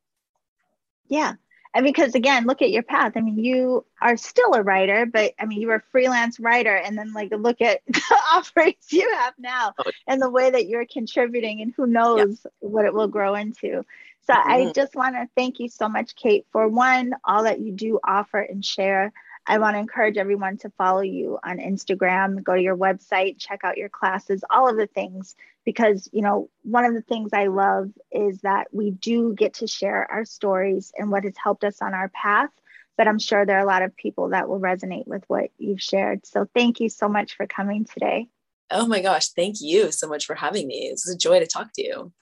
Yeah 1.08 1.34
and 1.74 1.84
because 1.84 2.14
again 2.14 2.46
look 2.46 2.62
at 2.62 2.70
your 2.70 2.82
path 2.82 3.12
i 3.16 3.20
mean 3.20 3.38
you 3.38 3.84
are 4.00 4.16
still 4.16 4.54
a 4.54 4.62
writer 4.62 5.06
but 5.06 5.32
i 5.38 5.44
mean 5.44 5.60
you 5.60 5.68
were 5.68 5.76
a 5.76 5.82
freelance 5.90 6.38
writer 6.40 6.76
and 6.76 6.96
then 6.96 7.12
like 7.12 7.30
look 7.32 7.60
at 7.60 7.80
the 7.88 8.16
offerings 8.32 8.92
you 8.92 9.10
have 9.14 9.34
now 9.38 9.72
oh. 9.78 9.90
and 10.06 10.22
the 10.22 10.30
way 10.30 10.50
that 10.50 10.66
you're 10.66 10.86
contributing 10.86 11.60
and 11.60 11.74
who 11.76 11.86
knows 11.86 12.40
yeah. 12.44 12.50
what 12.60 12.84
it 12.84 12.94
will 12.94 13.08
grow 13.08 13.34
into 13.34 13.84
so 14.26 14.32
mm-hmm. 14.32 14.50
I 14.50 14.72
just 14.72 14.94
want 14.94 15.16
to 15.16 15.28
thank 15.36 15.60
you 15.60 15.68
so 15.68 15.88
much, 15.88 16.16
Kait, 16.16 16.44
for 16.50 16.66
one, 16.68 17.14
all 17.24 17.44
that 17.44 17.60
you 17.60 17.72
do 17.72 18.00
offer 18.02 18.40
and 18.40 18.64
share. 18.64 19.12
I 19.46 19.58
want 19.58 19.74
to 19.74 19.80
encourage 19.80 20.16
everyone 20.16 20.56
to 20.58 20.70
follow 20.70 21.02
you 21.02 21.38
on 21.44 21.58
Instagram, 21.58 22.42
go 22.42 22.54
to 22.54 22.62
your 22.62 22.76
website, 22.76 23.38
check 23.38 23.60
out 23.62 23.76
your 23.76 23.90
classes, 23.90 24.42
all 24.48 24.68
of 24.68 24.76
the 24.76 24.86
things. 24.86 25.36
Because, 25.64 26.08
you 26.12 26.22
know, 26.22 26.50
one 26.62 26.84
of 26.84 26.94
the 26.94 27.02
things 27.02 27.32
I 27.32 27.46
love 27.46 27.90
is 28.10 28.40
that 28.40 28.68
we 28.72 28.90
do 28.90 29.34
get 29.34 29.54
to 29.54 29.66
share 29.66 30.10
our 30.10 30.24
stories 30.24 30.92
and 30.96 31.10
what 31.10 31.24
has 31.24 31.36
helped 31.36 31.64
us 31.64 31.82
on 31.82 31.94
our 31.94 32.08
path. 32.10 32.50
But 32.96 33.08
I'm 33.08 33.18
sure 33.18 33.44
there 33.44 33.58
are 33.58 33.64
a 33.64 33.66
lot 33.66 33.82
of 33.82 33.96
people 33.96 34.30
that 34.30 34.48
will 34.48 34.60
resonate 34.60 35.06
with 35.06 35.24
what 35.26 35.50
you've 35.58 35.82
shared. 35.82 36.26
So 36.26 36.48
thank 36.54 36.80
you 36.80 36.88
so 36.88 37.08
much 37.08 37.36
for 37.36 37.46
coming 37.46 37.84
today. 37.84 38.28
Oh 38.70 38.86
my 38.86 39.00
gosh, 39.00 39.28
thank 39.28 39.56
you 39.60 39.92
so 39.92 40.08
much 40.08 40.26
for 40.26 40.34
having 40.34 40.66
me. 40.66 40.88
It's 40.90 41.08
a 41.08 41.16
joy 41.16 41.40
to 41.40 41.46
talk 41.46 41.72
to 41.74 41.84
you. 41.84 42.12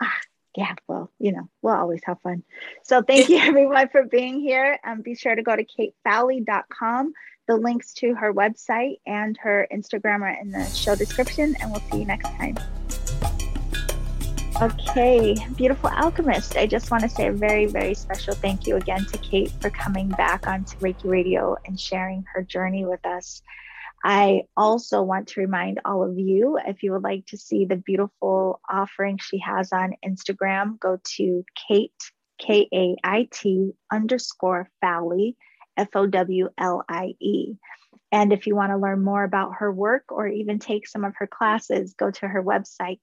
Ah, 0.00 0.18
Ah, 0.58 0.62
yeah, 0.62 0.74
well, 0.86 1.10
you 1.18 1.32
know, 1.32 1.48
we'll 1.62 1.74
always 1.74 2.00
have 2.04 2.20
fun. 2.20 2.42
So 2.82 3.02
thank 3.02 3.28
you 3.28 3.38
everyone 3.40 3.88
for 3.88 4.04
being 4.04 4.40
here. 4.40 4.78
Um, 4.84 5.02
be 5.02 5.14
sure 5.14 5.34
to 5.34 5.42
go 5.42 5.54
to 5.54 5.64
kaitfowlie.com. 5.64 7.12
The 7.46 7.56
links 7.56 7.94
to 7.94 8.14
her 8.14 8.34
website 8.34 8.98
and 9.06 9.36
her 9.38 9.66
Instagram 9.72 10.20
are 10.20 10.36
in 10.40 10.50
the 10.50 10.64
show 10.66 10.94
description, 10.94 11.56
and 11.60 11.70
we'll 11.70 11.80
see 11.90 12.00
you 12.00 12.04
next 12.04 12.28
time. 12.36 12.58
Okay, 14.60 15.36
beautiful 15.56 15.88
alchemist. 15.90 16.56
I 16.56 16.66
just 16.66 16.90
want 16.90 17.04
to 17.04 17.08
say 17.08 17.28
a 17.28 17.32
very, 17.32 17.66
very 17.66 17.94
special 17.94 18.34
thank 18.34 18.66
you 18.66 18.74
again 18.74 19.04
to 19.06 19.18
Kait 19.18 19.52
for 19.62 19.70
coming 19.70 20.08
back 20.08 20.48
onto 20.48 20.76
Reiki 20.78 21.04
Radio 21.04 21.56
and 21.64 21.78
sharing 21.78 22.24
her 22.34 22.42
journey 22.42 22.84
with 22.84 23.06
us. 23.06 23.42
I 24.04 24.42
also 24.56 25.02
want 25.02 25.28
to 25.28 25.40
remind 25.40 25.80
all 25.84 26.02
of 26.08 26.18
you 26.18 26.58
if 26.66 26.82
you 26.82 26.92
would 26.92 27.02
like 27.02 27.26
to 27.26 27.36
see 27.36 27.64
the 27.64 27.76
beautiful 27.76 28.60
offering 28.68 29.18
she 29.18 29.38
has 29.38 29.72
on 29.72 29.94
Instagram, 30.04 30.78
go 30.78 31.00
to 31.16 31.44
Kait, 31.70 31.90
K 32.38 32.68
A 32.72 32.96
I 33.02 33.28
T 33.30 33.72
underscore 33.92 34.70
Fowlie, 34.80 35.36
F 35.76 35.88
O 35.94 36.06
W 36.06 36.48
L 36.56 36.84
I 36.88 37.14
E. 37.20 37.54
And 38.10 38.32
if 38.32 38.46
you 38.46 38.56
want 38.56 38.72
to 38.72 38.78
learn 38.78 39.04
more 39.04 39.22
about 39.24 39.56
her 39.58 39.70
work 39.70 40.04
or 40.10 40.26
even 40.26 40.58
take 40.58 40.88
some 40.88 41.04
of 41.04 41.14
her 41.16 41.26
classes, 41.26 41.94
go 41.94 42.10
to 42.10 42.26
her 42.26 42.42
website, 42.42 43.00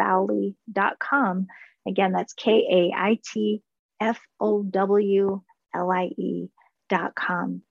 kaitfowlie.com. 0.00 1.46
Again, 1.86 2.12
that's 2.12 2.32
K 2.32 2.50
A 2.70 2.92
I 2.96 3.18
T 3.32 3.62
F 4.00 4.20
O 4.40 4.62
W 4.62 5.42
L 5.74 5.90
I 5.90 6.10
E.com. 6.16 7.62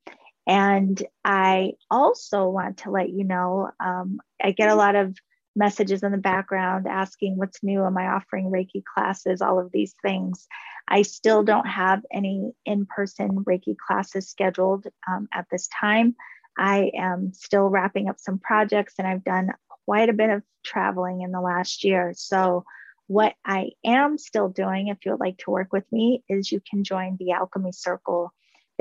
And 0.47 1.01
I 1.23 1.73
also 1.89 2.47
want 2.47 2.77
to 2.79 2.91
let 2.91 3.09
you 3.09 3.23
know 3.23 3.69
um, 3.79 4.19
I 4.43 4.51
get 4.51 4.69
a 4.69 4.75
lot 4.75 4.95
of 4.95 5.15
messages 5.55 6.03
in 6.03 6.11
the 6.11 6.17
background 6.17 6.87
asking 6.87 7.37
what's 7.37 7.63
new. 7.63 7.83
Am 7.85 7.97
I 7.97 8.07
offering 8.07 8.51
Reiki 8.51 8.83
classes? 8.83 9.41
All 9.41 9.59
of 9.59 9.71
these 9.71 9.95
things. 10.01 10.47
I 10.87 11.03
still 11.03 11.43
don't 11.43 11.67
have 11.67 12.01
any 12.11 12.53
in 12.65 12.85
person 12.85 13.43
Reiki 13.43 13.75
classes 13.77 14.29
scheduled 14.29 14.87
um, 15.09 15.27
at 15.33 15.47
this 15.51 15.67
time. 15.79 16.15
I 16.57 16.91
am 16.97 17.33
still 17.33 17.67
wrapping 17.67 18.09
up 18.09 18.19
some 18.19 18.39
projects 18.39 18.95
and 18.97 19.07
I've 19.07 19.23
done 19.23 19.51
quite 19.85 20.09
a 20.09 20.13
bit 20.13 20.29
of 20.29 20.43
traveling 20.63 21.21
in 21.21 21.31
the 21.31 21.41
last 21.41 21.83
year. 21.83 22.13
So, 22.15 22.65
what 23.07 23.33
I 23.45 23.71
am 23.85 24.17
still 24.17 24.47
doing, 24.47 24.87
if 24.87 24.99
you 25.05 25.11
would 25.11 25.19
like 25.19 25.37
to 25.39 25.51
work 25.51 25.73
with 25.73 25.83
me, 25.91 26.23
is 26.29 26.49
you 26.49 26.61
can 26.69 26.85
join 26.85 27.17
the 27.19 27.31
Alchemy 27.31 27.73
Circle 27.73 28.31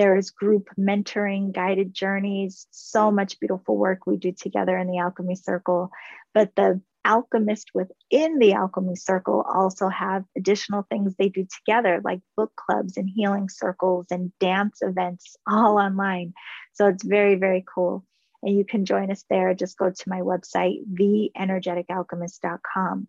there 0.01 0.17
is 0.17 0.31
group 0.31 0.71
mentoring, 0.79 1.53
guided 1.53 1.93
journeys, 1.93 2.67
so 2.71 3.11
much 3.11 3.39
beautiful 3.39 3.77
work 3.77 4.07
we 4.07 4.17
do 4.17 4.33
together 4.33 4.79
in 4.79 4.87
the 4.87 4.97
Alchemy 4.97 5.35
Circle. 5.35 5.91
But 6.33 6.57
the 6.57 6.81
alchemists 7.05 7.71
within 7.75 8.39
the 8.39 8.55
Alchemy 8.55 8.97
Circle 8.97 9.45
also 9.47 9.89
have 9.89 10.25
additional 10.35 10.87
things 10.89 11.17
they 11.17 11.29
do 11.29 11.47
together, 11.55 12.01
like 12.03 12.23
book 12.35 12.51
clubs 12.57 12.97
and 12.97 13.11
healing 13.15 13.51
circles 13.51 14.07
and 14.11 14.33
dance 14.39 14.79
events, 14.81 15.37
all 15.47 15.77
online. 15.77 16.33
So 16.73 16.87
it's 16.87 17.05
very, 17.05 17.35
very 17.35 17.63
cool. 17.75 18.07
And 18.43 18.57
you 18.57 18.65
can 18.65 18.87
join 18.87 19.11
us 19.11 19.27
there. 19.29 19.53
Just 19.53 19.77
go 19.77 19.91
to 19.91 20.09
my 20.09 20.21
website, 20.21 20.79
theenergeticalchemist.com. 20.95 23.07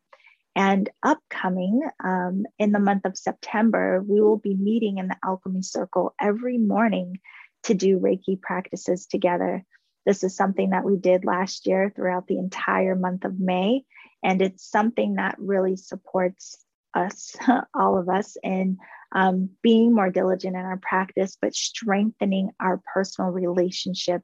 And 0.56 0.90
upcoming 1.02 1.82
um, 2.04 2.46
in 2.60 2.72
the 2.72 2.80
month 2.80 3.06
of 3.06 3.18
September, 3.18 4.04
we 4.06 4.22
will 4.22 4.38
be 4.38 4.56
meeting 4.56 4.98
in 4.98 5.08
the 5.08 5.16
Alchemy 5.24 5.62
Circle 5.62 6.14
every 6.20 6.58
morning 6.58 7.20
to 7.64 7.74
do 7.74 8.00
Reiki 8.00 8.42
practices 8.42 9.06
together. 9.06 9.64
This 10.06 10.24
is 10.24 10.36
something 10.36 10.72
that 10.72 10.84
we 10.84 10.98
did 10.98 11.26
last 11.26 11.68
year 11.68 11.92
throughout 11.96 12.28
the 12.28 12.38
entire 12.38 12.96
month 12.96 13.24
of 13.24 13.40
May. 13.40 13.84
And 14.24 14.42
it's 14.42 14.70
something 14.70 15.16
that 15.16 15.36
really 15.38 15.78
supports 15.78 16.58
us, 16.94 17.36
all 17.74 17.98
of 17.98 18.10
us, 18.10 18.36
in 18.44 18.78
um, 19.14 19.50
being 19.62 19.94
more 19.94 20.10
diligent 20.10 20.56
in 20.56 20.62
our 20.62 20.78
practice, 20.78 21.38
but 21.42 21.56
strengthening 21.56 22.52
our 22.60 22.82
personal 22.94 23.32
relationship 23.32 24.22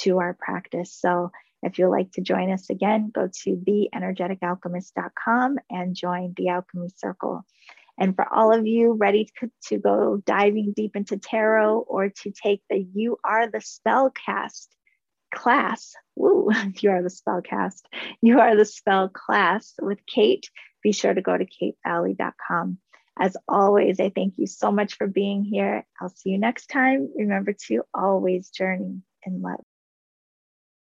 to 0.00 0.18
our 0.18 0.34
practice. 0.34 0.94
So 0.94 1.30
if 1.62 1.78
you'd 1.78 1.88
like 1.88 2.12
to 2.12 2.20
join 2.20 2.52
us 2.52 2.70
again, 2.70 3.10
go 3.12 3.28
to 3.42 3.56
theenergeticalchemist.com 3.56 5.58
and 5.70 5.96
join 5.96 6.34
the 6.36 6.48
Alchemy 6.48 6.90
Circle. 6.96 7.44
And 7.98 8.14
for 8.14 8.32
all 8.32 8.54
of 8.54 8.66
you 8.66 8.92
ready 8.92 9.28
to, 9.68 9.78
go 9.78 10.22
diving 10.24 10.72
deep 10.76 10.94
into 10.94 11.18
tarot 11.18 11.80
or 11.80 12.10
to 12.10 12.30
take 12.30 12.62
the 12.70 12.86
You 12.94 13.18
Are 13.24 13.50
the 13.50 13.58
Spellcast 13.58 14.68
class, 15.34 15.94
woo, 16.16 16.50
you 16.80 16.90
are 16.90 17.02
the 17.02 17.10
spellcast, 17.10 17.82
you 18.22 18.40
are 18.40 18.56
the 18.56 18.64
spell 18.64 19.08
class 19.08 19.74
with 19.80 19.98
Kait, 20.06 20.44
be 20.82 20.92
sure 20.92 21.14
to 21.14 21.22
go 21.22 21.36
to 21.36 21.46
kaitfowlie.com. 21.46 22.78
As 23.20 23.36
always, 23.48 23.98
I 23.98 24.12
thank 24.14 24.34
you 24.38 24.46
so 24.46 24.70
much 24.70 24.94
for 24.94 25.08
being 25.08 25.42
here. 25.42 25.84
I'll 26.00 26.08
see 26.08 26.30
you 26.30 26.38
next 26.38 26.68
time. 26.68 27.10
Remember 27.16 27.52
to 27.66 27.82
always 27.92 28.50
journey 28.50 29.02
in 29.24 29.42
love. 29.42 29.64